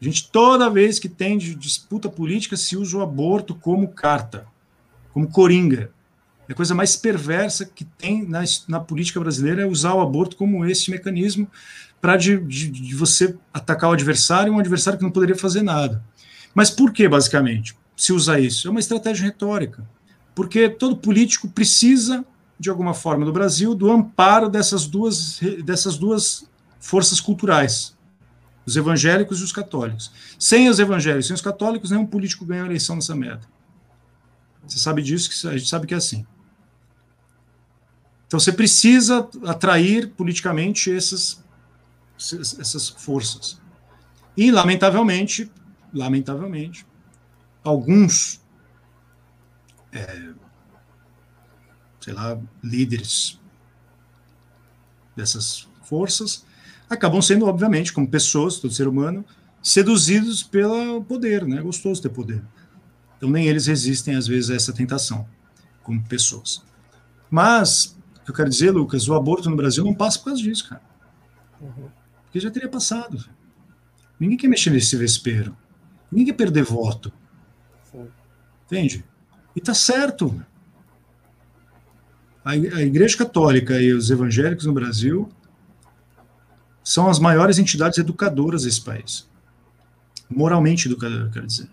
A 0.00 0.04
gente, 0.04 0.30
toda 0.30 0.70
vez 0.70 0.98
que 0.98 1.08
tem 1.08 1.36
disputa 1.38 2.08
política, 2.08 2.56
se 2.56 2.76
usa 2.76 2.98
o 2.98 3.02
aborto 3.02 3.54
como 3.54 3.88
carta, 3.88 4.46
como 5.12 5.28
coringa. 5.28 5.90
É 6.48 6.52
a 6.52 6.54
coisa 6.54 6.74
mais 6.74 6.96
perversa 6.96 7.66
que 7.66 7.84
tem 7.84 8.26
na, 8.26 8.42
na 8.68 8.80
política 8.80 9.20
brasileira 9.20 9.62
é 9.62 9.66
usar 9.66 9.94
o 9.94 10.00
aborto 10.00 10.36
como 10.36 10.64
esse 10.64 10.90
mecanismo 10.90 11.48
para 12.00 12.16
de, 12.16 12.38
de, 12.38 12.70
de, 12.70 12.94
você 12.94 13.36
atacar 13.52 13.90
o 13.90 13.92
adversário, 13.92 14.52
um 14.52 14.58
adversário 14.58 14.98
que 14.98 15.04
não 15.04 15.10
poderia 15.10 15.36
fazer 15.36 15.62
nada. 15.62 16.02
Mas 16.54 16.70
por 16.70 16.92
que, 16.92 17.08
basicamente, 17.08 17.76
se 17.96 18.12
usa 18.12 18.38
isso? 18.38 18.68
É 18.68 18.70
uma 18.70 18.80
estratégia 18.80 19.24
retórica. 19.24 19.84
Porque 20.34 20.68
todo 20.68 20.96
político 20.96 21.48
precisa, 21.48 22.24
de 22.58 22.70
alguma 22.70 22.94
forma, 22.94 23.24
no 23.26 23.32
Brasil, 23.32 23.74
do 23.74 23.90
amparo 23.90 24.48
dessas 24.48 24.86
duas, 24.86 25.40
dessas 25.64 25.98
duas 25.98 26.48
forças 26.78 27.20
culturais, 27.20 27.97
os 28.68 28.76
evangélicos 28.76 29.40
e 29.40 29.44
os 29.44 29.50
católicos. 29.50 30.12
Sem 30.38 30.68
os 30.68 30.78
evangélicos 30.78 31.30
e 31.30 31.32
os 31.32 31.40
católicos, 31.40 31.90
nenhum 31.90 32.06
político 32.06 32.44
ganha 32.44 32.62
a 32.62 32.66
eleição 32.66 32.96
nessa 32.96 33.14
merda. 33.14 33.46
Você 34.66 34.78
sabe 34.78 35.02
disso, 35.02 35.30
que 35.30 35.48
a 35.48 35.56
gente 35.56 35.68
sabe 35.68 35.86
que 35.86 35.94
é 35.94 35.96
assim. 35.96 36.26
Então 38.26 38.38
você 38.38 38.52
precisa 38.52 39.26
atrair 39.46 40.10
politicamente 40.10 40.90
esses 40.90 41.42
essas 42.58 42.88
forças. 42.88 43.60
E, 44.36 44.50
lamentavelmente, 44.50 45.50
lamentavelmente, 45.94 46.84
alguns, 47.62 48.40
é, 49.92 50.32
sei 52.00 52.12
lá, 52.12 52.38
líderes 52.62 53.40
dessas 55.16 55.68
forças 55.84 56.44
acabam 56.88 57.20
sendo, 57.20 57.46
obviamente, 57.46 57.92
como 57.92 58.08
pessoas, 58.08 58.56
todo 58.56 58.72
ser 58.72 58.88
humano, 58.88 59.24
seduzidos 59.62 60.42
pelo 60.42 61.02
poder, 61.04 61.46
né? 61.46 61.60
Gostoso 61.60 62.00
ter 62.00 62.08
poder. 62.08 62.42
Então, 63.16 63.28
nem 63.28 63.46
eles 63.46 63.66
resistem, 63.66 64.14
às 64.14 64.26
vezes, 64.26 64.50
a 64.50 64.54
essa 64.54 64.72
tentação, 64.72 65.28
como 65.82 66.02
pessoas. 66.04 66.62
Mas, 67.30 67.98
eu 68.26 68.32
quero 68.32 68.48
dizer, 68.48 68.70
Lucas, 68.70 69.08
o 69.08 69.14
aborto 69.14 69.50
no 69.50 69.56
Brasil 69.56 69.84
não 69.84 69.94
passa 69.94 70.18
por 70.18 70.26
causa 70.26 70.42
disso, 70.42 70.68
cara. 70.68 70.82
Porque 72.24 72.40
já 72.40 72.50
teria 72.50 72.68
passado. 72.68 73.28
Ninguém 74.18 74.36
quer 74.36 74.48
mexer 74.48 74.70
nesse 74.70 74.96
vespeiro. 74.96 75.56
Ninguém 76.10 76.26
quer 76.26 76.34
perder 76.34 76.62
voto. 76.62 77.12
Entende? 78.66 79.04
E 79.56 79.60
tá 79.60 79.74
certo. 79.74 80.40
A 82.44 82.56
Igreja 82.56 83.16
Católica 83.16 83.80
e 83.80 83.92
os 83.92 84.10
evangélicos 84.10 84.64
no 84.64 84.72
Brasil 84.72 85.28
são 86.88 87.10
as 87.10 87.18
maiores 87.18 87.58
entidades 87.58 87.98
educadoras 87.98 88.62
desse 88.62 88.80
país. 88.80 89.28
Moralmente 90.26 90.88
educadoras, 90.88 91.30
quero 91.30 91.46
dizer. 91.46 91.68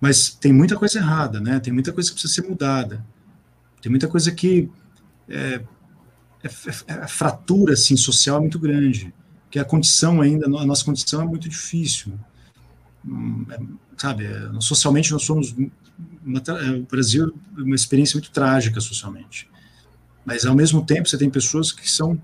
Mas 0.00 0.30
tem 0.30 0.52
muita 0.52 0.76
coisa 0.76 1.00
errada, 1.00 1.40
né? 1.40 1.58
Tem 1.58 1.72
muita 1.72 1.92
coisa 1.92 2.08
que 2.08 2.14
precisa 2.14 2.32
ser 2.32 2.48
mudada. 2.48 3.04
Tem 3.82 3.90
muita 3.90 4.06
coisa 4.06 4.30
que 4.30 4.70
é, 5.28 5.60
é, 6.44 6.48
é, 6.86 6.92
a 6.92 7.08
fratura 7.08 7.72
assim, 7.72 7.96
social 7.96 8.36
é 8.36 8.40
muito 8.40 8.56
grande, 8.60 9.12
que 9.50 9.58
a 9.58 9.64
condição 9.64 10.20
ainda, 10.20 10.46
a 10.46 10.64
nossa 10.64 10.84
condição 10.84 11.20
é 11.20 11.24
muito 11.24 11.48
difícil. 11.48 12.12
hum, 13.04 13.46
é, 13.50 13.58
sabe, 13.96 14.28
socialmente 14.60 15.10
nós 15.10 15.24
somos 15.24 15.56
uma, 16.24 16.40
o 16.78 16.82
Brasil 16.88 17.34
uma 17.58 17.74
experiência 17.74 18.16
muito 18.16 18.30
trágica 18.30 18.80
socialmente. 18.80 19.50
Mas 20.24 20.46
ao 20.46 20.54
mesmo 20.54 20.86
tempo 20.86 21.08
você 21.08 21.18
tem 21.18 21.28
pessoas 21.28 21.72
que 21.72 21.90
são 21.90 22.16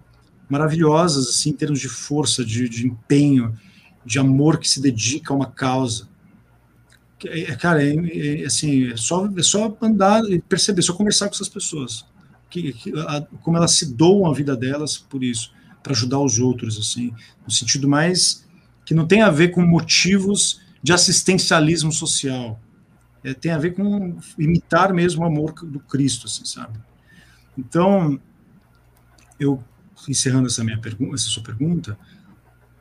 maravilhosas 0.50 1.28
assim 1.28 1.50
em 1.50 1.54
termos 1.54 1.80
de 1.80 1.88
força, 1.88 2.44
de, 2.44 2.68
de 2.68 2.86
empenho, 2.86 3.56
de 4.04 4.18
amor 4.18 4.58
que 4.58 4.68
se 4.68 4.80
dedica 4.80 5.32
a 5.32 5.36
uma 5.36 5.46
causa. 5.46 6.08
É, 7.24 7.54
cara, 7.54 7.82
é, 7.82 8.42
é, 8.42 8.46
assim, 8.46 8.90
é 8.90 8.96
só, 8.96 9.30
é 9.36 9.42
só 9.42 9.76
andar 9.80 10.24
e 10.24 10.40
perceber, 10.40 10.82
só 10.82 10.92
conversar 10.92 11.28
com 11.28 11.34
essas 11.34 11.48
pessoas. 11.48 12.04
Que, 12.48 12.72
que 12.72 12.92
a, 12.98 13.22
como 13.42 13.56
elas 13.56 13.72
se 13.72 13.94
doam 13.94 14.28
a 14.28 14.34
vida 14.34 14.56
delas 14.56 14.98
por 14.98 15.22
isso, 15.22 15.52
para 15.82 15.92
ajudar 15.92 16.18
os 16.18 16.38
outros, 16.38 16.78
assim, 16.78 17.12
no 17.44 17.50
sentido 17.50 17.88
mais 17.88 18.44
que 18.84 18.94
não 18.94 19.06
tem 19.06 19.22
a 19.22 19.30
ver 19.30 19.48
com 19.50 19.62
motivos 19.62 20.60
de 20.82 20.92
assistencialismo 20.92 21.92
social. 21.92 22.58
É, 23.22 23.34
tem 23.34 23.52
a 23.52 23.58
ver 23.58 23.74
com 23.74 24.18
imitar 24.38 24.92
mesmo 24.92 25.22
o 25.22 25.26
amor 25.26 25.52
do 25.52 25.78
Cristo, 25.78 26.26
assim, 26.26 26.44
sabe? 26.44 26.78
Então, 27.56 28.18
eu 29.38 29.62
encerrando 30.08 30.46
essa 30.46 30.64
minha 30.64 30.78
pergunta, 30.78 31.14
essa 31.14 31.28
sua 31.28 31.42
pergunta, 31.42 31.98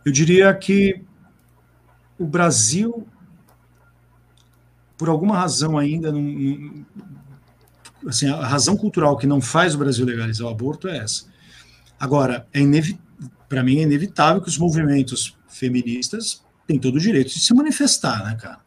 eu 0.05 0.11
diria 0.11 0.53
que 0.53 1.03
o 2.17 2.26
Brasil, 2.26 3.07
por 4.97 5.09
alguma 5.09 5.38
razão 5.38 5.78
ainda, 5.78 6.11
não, 6.11 6.22
não, 6.22 6.86
assim, 8.07 8.28
a 8.28 8.45
razão 8.45 8.76
cultural 8.76 9.17
que 9.17 9.28
não 9.28 9.41
faz 9.41 9.76
o 9.76 9.78
Brasil 9.78 10.05
legalizar 10.05 10.47
o 10.47 10.49
aborto 10.49 10.88
é 10.88 10.97
essa. 10.97 11.26
Agora, 11.99 12.47
é 12.53 12.59
para 13.47 13.63
mim 13.63 13.80
é 13.80 13.84
inevitável 13.84 14.41
que 14.41 14.49
os 14.49 14.57
movimentos 14.57 15.38
feministas 15.47 16.43
têm 16.67 16.80
todo 16.80 16.95
o 16.95 16.99
direito 16.99 17.34
de 17.34 17.39
se 17.39 17.53
manifestar, 17.53 18.24
né, 18.24 18.36
cara? 18.36 18.59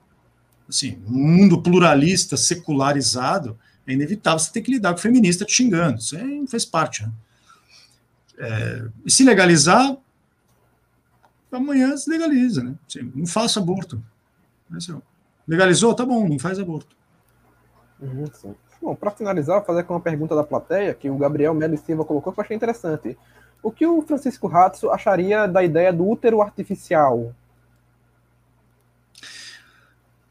Assim, 0.69 0.99
um 1.07 1.19
mundo 1.19 1.63
pluralista, 1.63 2.37
secularizado, 2.37 3.59
é 3.87 3.93
inevitável 3.93 4.39
você 4.39 4.53
ter 4.53 4.63
que 4.63 4.73
lidar 4.73 4.93
com 4.93 4.99
o 4.99 5.03
feminista 5.03 5.45
te 5.45 5.53
xingando. 5.53 5.99
Isso 5.99 6.17
é, 6.17 6.47
faz 6.49 6.65
parte, 6.65 7.03
né? 7.03 7.13
É, 8.43 8.89
e 9.07 9.11
se 9.11 9.23
legalizar, 9.23 9.97
amanhã 11.53 11.97
se 11.97 12.11
legaliza, 12.11 12.65
né? 12.65 12.75
Não 13.15 13.25
faça 13.25 13.61
aborto. 13.61 14.03
Legalizou? 15.47 15.95
Tá 15.95 16.05
bom, 16.05 16.29
não 16.29 16.41
faz 16.41 16.59
aborto. 16.59 16.97
Uhum, 18.01 18.25
bom, 18.81 18.97
para 18.97 19.13
finalizar, 19.13 19.59
vou 19.59 19.65
fazer 19.65 19.85
com 19.85 19.95
uma 19.95 20.01
pergunta 20.01 20.35
da 20.35 20.43
plateia 20.43 20.93
que 20.93 21.09
o 21.09 21.17
Gabriel 21.17 21.55
Melo 21.55 21.79
Silva 21.79 22.05
colocou 22.05 22.33
que 22.33 22.41
eu 22.41 22.43
achei 22.43 22.57
interessante. 22.57 23.17
O 23.63 23.71
que 23.71 23.87
o 23.87 24.03
Francisco 24.03 24.49
Ratzo 24.49 24.91
acharia 24.91 25.47
da 25.47 25.63
ideia 25.63 25.93
do 25.93 26.09
útero 26.09 26.43
artificial? 26.43 27.33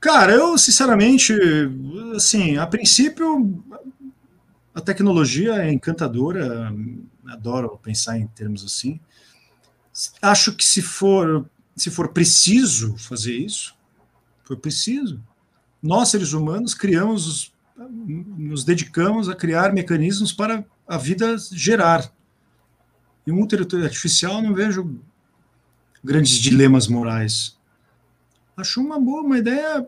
Cara, 0.01 0.34
eu 0.34 0.57
sinceramente, 0.57 1.34
assim, 2.14 2.57
a 2.57 2.68
princípio, 2.68 3.64
a 4.76 4.82
tecnologia 4.82 5.64
é 5.64 5.72
encantadora, 5.72 6.74
adoro 7.28 7.78
pensar 7.78 8.17
em 8.17 8.28
termos 8.28 8.63
assim. 8.63 8.99
Acho 10.22 10.55
que 10.55 10.65
se 10.65 10.82
for, 10.82 11.49
se 11.76 11.89
for 11.89 12.09
preciso 12.09 12.95
fazer 12.97 13.36
isso, 13.36 13.76
for 14.43 14.57
preciso, 14.57 15.22
nós 15.82 16.09
seres 16.09 16.34
humanos 16.34 16.74
criamos, 16.74 17.53
nos 17.76 18.63
dedicamos 18.63 19.28
a 19.30 19.36
criar 19.36 19.74
mecanismos 19.74 20.32
para 20.32 20.65
a 20.88 20.97
vida 20.97 21.36
gerar. 21.51 22.11
E 23.26 23.32
um 23.32 23.41
útero 23.41 23.67
artificial 23.84 24.41
não 24.41 24.53
vejo 24.53 24.99
grandes 26.03 26.34
dilemas 26.34 26.88
morais. 26.88 27.57
Acho 28.55 28.82
uma 28.82 28.99
boa, 28.99 29.22
uma 29.22 29.38
ideia 29.38 29.88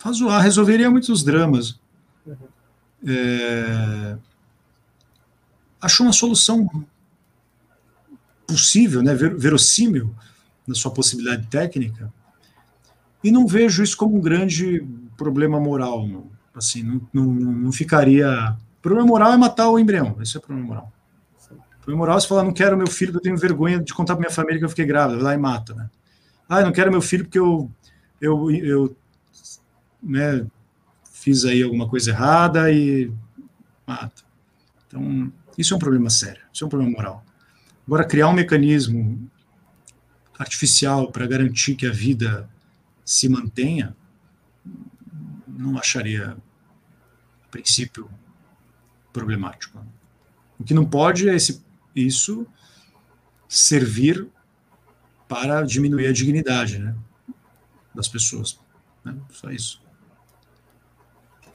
razoável, 0.00 0.42
resolveria 0.42 0.90
muitos 0.90 1.22
dramas. 1.22 1.80
Uhum. 2.26 2.36
É, 3.06 4.18
acho 5.84 6.02
uma 6.02 6.12
solução 6.12 6.68
possível, 8.46 9.02
né, 9.02 9.14
verossímil 9.14 10.14
na 10.66 10.74
sua 10.74 10.90
possibilidade 10.90 11.46
técnica, 11.46 12.12
e 13.22 13.30
não 13.30 13.46
vejo 13.46 13.82
isso 13.82 13.96
como 13.96 14.16
um 14.16 14.20
grande 14.20 14.86
problema 15.16 15.60
moral. 15.60 16.06
Não. 16.06 16.26
Assim, 16.54 16.82
não, 16.82 17.00
não, 17.12 17.24
não 17.32 17.72
ficaria. 17.72 18.56
O 18.78 18.82
problema 18.82 19.06
moral 19.06 19.32
é 19.32 19.36
matar 19.36 19.68
o 19.68 19.78
embrião, 19.78 20.16
esse 20.20 20.36
é 20.36 20.38
o 20.38 20.42
problema 20.42 20.68
moral. 20.68 20.92
O 21.50 21.84
problema 21.84 21.98
moral 21.98 22.16
é 22.16 22.20
você 22.20 22.28
falar, 22.28 22.44
não 22.44 22.52
quero 22.52 22.76
meu 22.76 22.86
filho 22.86 23.14
eu 23.14 23.20
tenho 23.20 23.36
vergonha 23.36 23.78
de 23.78 23.92
contar 23.92 24.14
para 24.14 24.20
minha 24.20 24.34
família 24.34 24.58
que 24.58 24.64
eu 24.64 24.70
fiquei 24.70 24.86
grávida, 24.86 25.16
vai 25.16 25.24
lá 25.24 25.34
e 25.34 25.38
mata, 25.38 25.74
né? 25.74 25.90
Ah, 26.48 26.60
eu 26.60 26.66
não 26.66 26.72
quero 26.72 26.90
meu 26.90 27.02
filho 27.02 27.24
porque 27.24 27.38
eu, 27.38 27.70
eu, 28.20 28.50
eu 28.50 28.96
né, 30.02 30.46
fiz 31.12 31.44
aí 31.44 31.62
alguma 31.62 31.88
coisa 31.88 32.10
errada 32.10 32.70
e 32.70 33.10
mata. 33.86 34.22
Então, 34.86 35.32
isso 35.56 35.74
é 35.74 35.76
um 35.76 35.80
problema 35.80 36.10
sério, 36.10 36.42
isso 36.52 36.64
é 36.64 36.66
um 36.66 36.70
problema 36.70 36.92
moral. 36.92 37.24
Agora, 37.86 38.04
criar 38.04 38.28
um 38.28 38.32
mecanismo 38.32 39.30
artificial 40.38 41.12
para 41.12 41.26
garantir 41.26 41.74
que 41.74 41.86
a 41.86 41.92
vida 41.92 42.48
se 43.04 43.28
mantenha, 43.28 43.94
não 45.46 45.78
acharia, 45.78 46.36
a 47.44 47.48
princípio, 47.48 48.10
problemático. 49.12 49.84
O 50.58 50.64
que 50.64 50.74
não 50.74 50.84
pode 50.84 51.28
é 51.28 51.34
esse, 51.34 51.62
isso 51.94 52.46
servir 53.48 54.26
para 55.28 55.62
diminuir 55.62 56.08
a 56.08 56.12
dignidade 56.12 56.78
né, 56.78 56.96
das 57.94 58.08
pessoas. 58.08 58.58
Né? 59.04 59.16
Só 59.30 59.50
isso. 59.50 59.82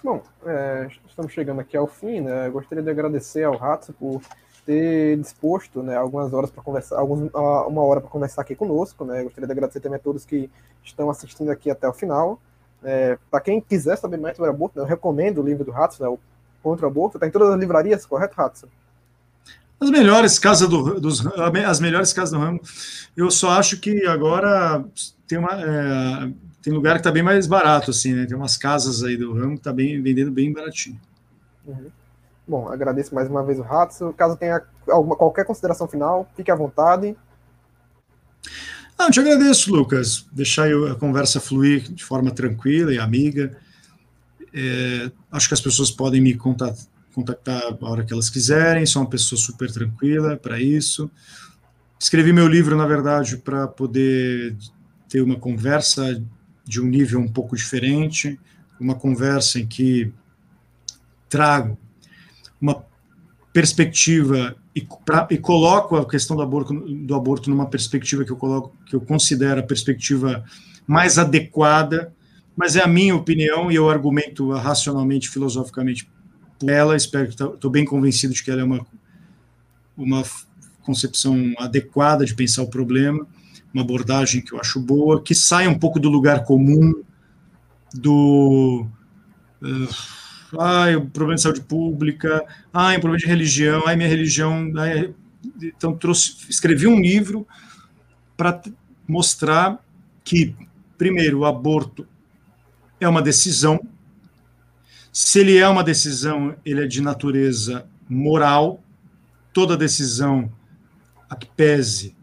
Bom, 0.03 0.23
é, 0.45 0.89
estamos 1.19 1.33
chegando 1.33 1.59
aqui 1.59 1.75
ao 1.75 1.85
fim, 1.85 2.21
né? 2.21 2.47
Eu 2.47 2.53
gostaria 2.53 2.83
de 2.83 2.89
agradecer 2.89 3.43
ao 3.43 3.57
Ratso 3.57 3.91
por 3.93 4.21
ter 4.65 5.17
disposto 5.17 5.83
né, 5.83 5.95
algumas 5.95 6.31
horas 6.31 6.49
para 6.49 6.63
conversar, 6.63 6.97
alguns, 6.97 7.29
uma 7.33 7.81
hora 7.83 7.99
para 7.99 8.09
conversar 8.09 8.41
aqui 8.41 8.55
conosco. 8.55 9.03
Né? 9.03 9.19
Eu 9.19 9.25
gostaria 9.25 9.47
de 9.47 9.51
agradecer 9.51 9.79
também 9.79 9.97
a 9.97 10.01
todos 10.01 10.25
que 10.25 10.49
estão 10.83 11.09
assistindo 11.09 11.49
aqui 11.49 11.69
até 11.69 11.87
o 11.87 11.93
final. 11.93 12.39
É, 12.83 13.17
para 13.29 13.41
quem 13.41 13.59
quiser 13.59 13.97
saber 13.97 14.17
mais 14.17 14.37
sobre 14.37 14.49
aborto, 14.49 14.77
né, 14.77 14.83
eu 14.83 14.87
recomendo 14.87 15.39
o 15.39 15.43
livro 15.43 15.65
do 15.65 15.71
Ratso, 15.71 16.01
né, 16.01 16.07
o 16.07 16.17
Contra 16.63 16.85
o 16.85 16.89
Aborto. 16.89 17.17
Está 17.17 17.27
em 17.27 17.31
todas 17.31 17.49
as 17.49 17.59
livrarias, 17.59 18.05
correto, 18.05 18.35
Ratso? 18.35 18.67
As 19.79 19.89
melhores 19.89 20.37
casas 20.37 20.67
do, 20.67 20.99
dos, 20.99 21.25
as 21.65 21.79
melhores 21.79 22.13
casas 22.13 22.31
do 22.31 22.39
ramo. 22.39 22.59
Eu 23.15 23.31
só 23.31 23.51
acho 23.51 23.79
que 23.79 24.05
agora 24.05 24.83
tem 25.25 25.37
uma 25.37 25.53
é, 25.53 26.31
tem 26.61 26.73
lugar 26.73 26.93
que 26.95 26.99
está 26.99 27.11
bem 27.11 27.23
mais 27.23 27.47
barato, 27.47 27.91
assim, 27.91 28.13
né? 28.13 28.25
Tem 28.25 28.35
umas 28.35 28.57
casas 28.57 29.03
aí 29.03 29.15
do 29.15 29.33
ramo 29.33 29.53
que 29.53 29.59
está 29.59 29.71
bem, 29.71 30.01
vendendo 30.01 30.31
bem 30.31 30.51
baratinho. 30.51 30.99
Uhum. 31.69 31.91
Bom, 32.47 32.67
agradeço 32.67 33.13
mais 33.13 33.29
uma 33.29 33.43
vez 33.43 33.59
o 33.59 33.61
Ratso. 33.61 34.11
Caso 34.13 34.35
tenha 34.35 34.61
alguma, 34.87 35.15
qualquer 35.15 35.45
consideração 35.45 35.87
final, 35.87 36.27
fique 36.35 36.49
à 36.49 36.55
vontade. 36.55 37.15
Ah, 38.97 39.11
te 39.11 39.19
agradeço, 39.19 39.71
Lucas. 39.71 40.25
Deixar 40.31 40.67
a 40.67 40.95
conversa 40.95 41.39
fluir 41.39 41.83
de 41.93 42.03
forma 42.03 42.31
tranquila 42.31 42.93
e 42.93 42.97
amiga. 42.97 43.55
É, 44.51 45.11
acho 45.31 45.47
que 45.47 45.53
as 45.53 45.61
pessoas 45.61 45.91
podem 45.91 46.19
me 46.19 46.35
contactar 46.35 47.77
a 47.79 47.89
hora 47.89 48.03
que 48.03 48.11
elas 48.11 48.29
quiserem. 48.29 48.85
Sou 48.85 49.03
uma 49.03 49.09
pessoa 49.09 49.39
super 49.39 49.71
tranquila 49.71 50.35
para 50.35 50.59
isso. 50.59 51.09
Escrevi 51.99 52.33
meu 52.33 52.47
livro, 52.47 52.75
na 52.75 52.87
verdade, 52.87 53.37
para 53.37 53.67
poder 53.67 54.55
ter 55.07 55.21
uma 55.21 55.35
conversa 55.35 56.21
de 56.65 56.81
um 56.81 56.85
nível 56.85 57.19
um 57.19 57.27
pouco 57.27 57.55
diferente, 57.55 58.39
uma 58.79 58.95
conversa 58.95 59.59
em 59.59 59.67
que 59.67 60.11
trago 61.29 61.77
uma 62.59 62.83
perspectiva 63.53 64.55
e, 64.75 64.85
pra, 65.05 65.27
e 65.29 65.37
coloco 65.37 65.95
a 65.95 66.07
questão 66.07 66.35
do 66.35 66.41
aborto, 66.41 66.73
do 66.73 67.15
aborto 67.15 67.49
numa 67.49 67.67
perspectiva 67.67 68.25
que 68.25 68.31
eu 68.31 68.37
coloco 68.37 68.75
que 68.85 68.95
eu 68.95 69.01
considero 69.01 69.59
a 69.59 69.63
perspectiva 69.63 70.43
mais 70.85 71.17
adequada, 71.17 72.13
mas 72.55 72.75
é 72.75 72.83
a 72.83 72.87
minha 72.87 73.15
opinião 73.15 73.71
e 73.71 73.75
eu 73.75 73.89
argumento 73.89 74.51
racionalmente, 74.51 75.29
filosoficamente 75.29 76.09
por 76.57 76.69
ela. 76.69 76.95
Espero 76.95 77.27
que 77.27 77.43
estou 77.43 77.71
bem 77.71 77.85
convencido 77.85 78.33
de 78.33 78.43
que 78.43 78.51
ela 78.51 78.61
é 78.61 78.63
uma 78.63 78.85
uma 79.95 80.23
concepção 80.81 81.53
adequada 81.57 82.25
de 82.25 82.33
pensar 82.33 82.63
o 82.63 82.69
problema 82.69 83.27
uma 83.73 83.83
abordagem 83.83 84.41
que 84.41 84.53
eu 84.53 84.59
acho 84.59 84.79
boa, 84.79 85.21
que 85.21 85.35
sai 85.35 85.67
um 85.67 85.77
pouco 85.77 85.99
do 85.99 86.09
lugar 86.09 86.43
comum, 86.43 87.03
do. 87.93 88.85
Uh, 89.61 90.18
ai, 90.57 90.95
o 90.95 91.05
problema 91.09 91.35
de 91.35 91.41
saúde 91.41 91.61
pública, 91.61 92.45
ai, 92.73 92.97
o 92.97 92.99
problema 92.99 93.19
de 93.19 93.27
religião, 93.27 93.83
ai, 93.85 93.95
minha 93.95 94.09
religião. 94.09 94.71
Ai, 94.77 95.13
então, 95.61 95.95
trouxe, 95.95 96.49
escrevi 96.49 96.87
um 96.87 96.99
livro 96.99 97.47
para 98.35 98.61
mostrar 99.07 99.83
que, 100.23 100.55
primeiro, 100.97 101.39
o 101.39 101.45
aborto 101.45 102.07
é 102.99 103.07
uma 103.07 103.21
decisão. 103.21 103.79
Se 105.11 105.39
ele 105.39 105.57
é 105.57 105.67
uma 105.67 105.83
decisão, 105.83 106.55
ele 106.65 106.83
é 106.83 106.87
de 106.87 107.01
natureza 107.01 107.85
moral. 108.07 108.83
Toda 109.51 109.75
decisão 109.75 110.51
a 111.29 111.35
que 111.35 111.47
pese 111.47 112.15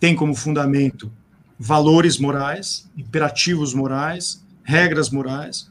tem 0.00 0.14
como 0.14 0.34
fundamento 0.34 1.12
valores 1.58 2.18
morais, 2.18 2.90
imperativos 2.96 3.74
morais, 3.74 4.42
regras 4.62 5.10
morais, 5.10 5.70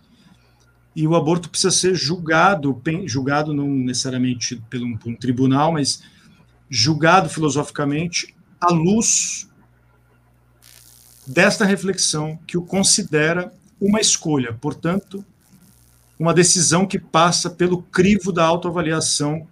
e 1.00 1.08
o 1.08 1.16
aborto 1.16 1.50
precisa 1.50 1.72
ser 1.72 1.96
julgado, 1.96 2.78
julgado 3.06 3.54
não 3.54 3.70
necessariamente 3.70 4.62
por 4.70 4.82
um, 4.82 4.98
por 4.98 5.10
um 5.10 5.16
tribunal, 5.16 5.72
mas 5.72 6.04
julgado 6.70 7.30
filosoficamente 7.30 8.36
à 8.60 8.70
luz 8.70 9.50
desta 11.26 11.64
reflexão 11.64 12.38
que 12.46 12.58
o 12.58 12.62
considera 12.62 13.54
uma 13.80 14.02
escolha, 14.02 14.52
portanto, 14.52 15.24
uma 16.20 16.34
decisão 16.34 16.86
que 16.86 17.00
passa 17.00 17.50
pelo 17.50 17.82
crivo 17.82 18.34
da 18.34 18.44
autoavaliação 18.44 19.48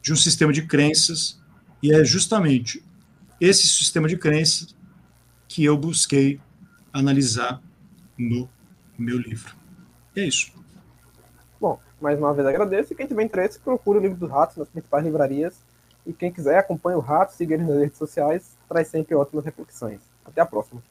de 0.00 0.14
um 0.14 0.16
sistema 0.16 0.50
de 0.50 0.62
crenças, 0.62 1.38
e 1.82 1.92
é 1.92 2.02
justamente 2.02 2.82
esse 3.38 3.68
sistema 3.68 4.08
de 4.08 4.16
crenças 4.16 4.74
que 5.46 5.62
eu 5.62 5.76
busquei 5.76 6.40
analisar 6.90 7.60
no 8.16 8.48
meu 8.98 9.18
livro. 9.18 9.54
E 10.16 10.20
é 10.20 10.26
isso. 10.26 10.58
Mais 12.00 12.18
uma 12.18 12.32
vez 12.32 12.46
agradeço, 12.46 12.92
e 12.92 12.96
quem 12.96 13.06
tiver 13.06 13.22
interesse, 13.22 13.60
procure 13.60 13.98
o 13.98 14.02
livro 14.02 14.16
dos 14.16 14.30
ratos 14.30 14.56
nas 14.56 14.68
principais 14.68 15.04
livrarias, 15.04 15.54
e 16.06 16.12
quem 16.12 16.32
quiser, 16.32 16.58
acompanhe 16.58 16.96
o 16.96 17.00
Rato, 17.00 17.34
siga 17.34 17.54
ele 17.54 17.64
nas 17.64 17.78
redes 17.78 17.98
sociais, 17.98 18.56
traz 18.68 18.88
sempre 18.88 19.14
ótimas 19.14 19.44
reflexões. 19.44 20.00
Até 20.24 20.40
a 20.40 20.46
próxima. 20.46 20.82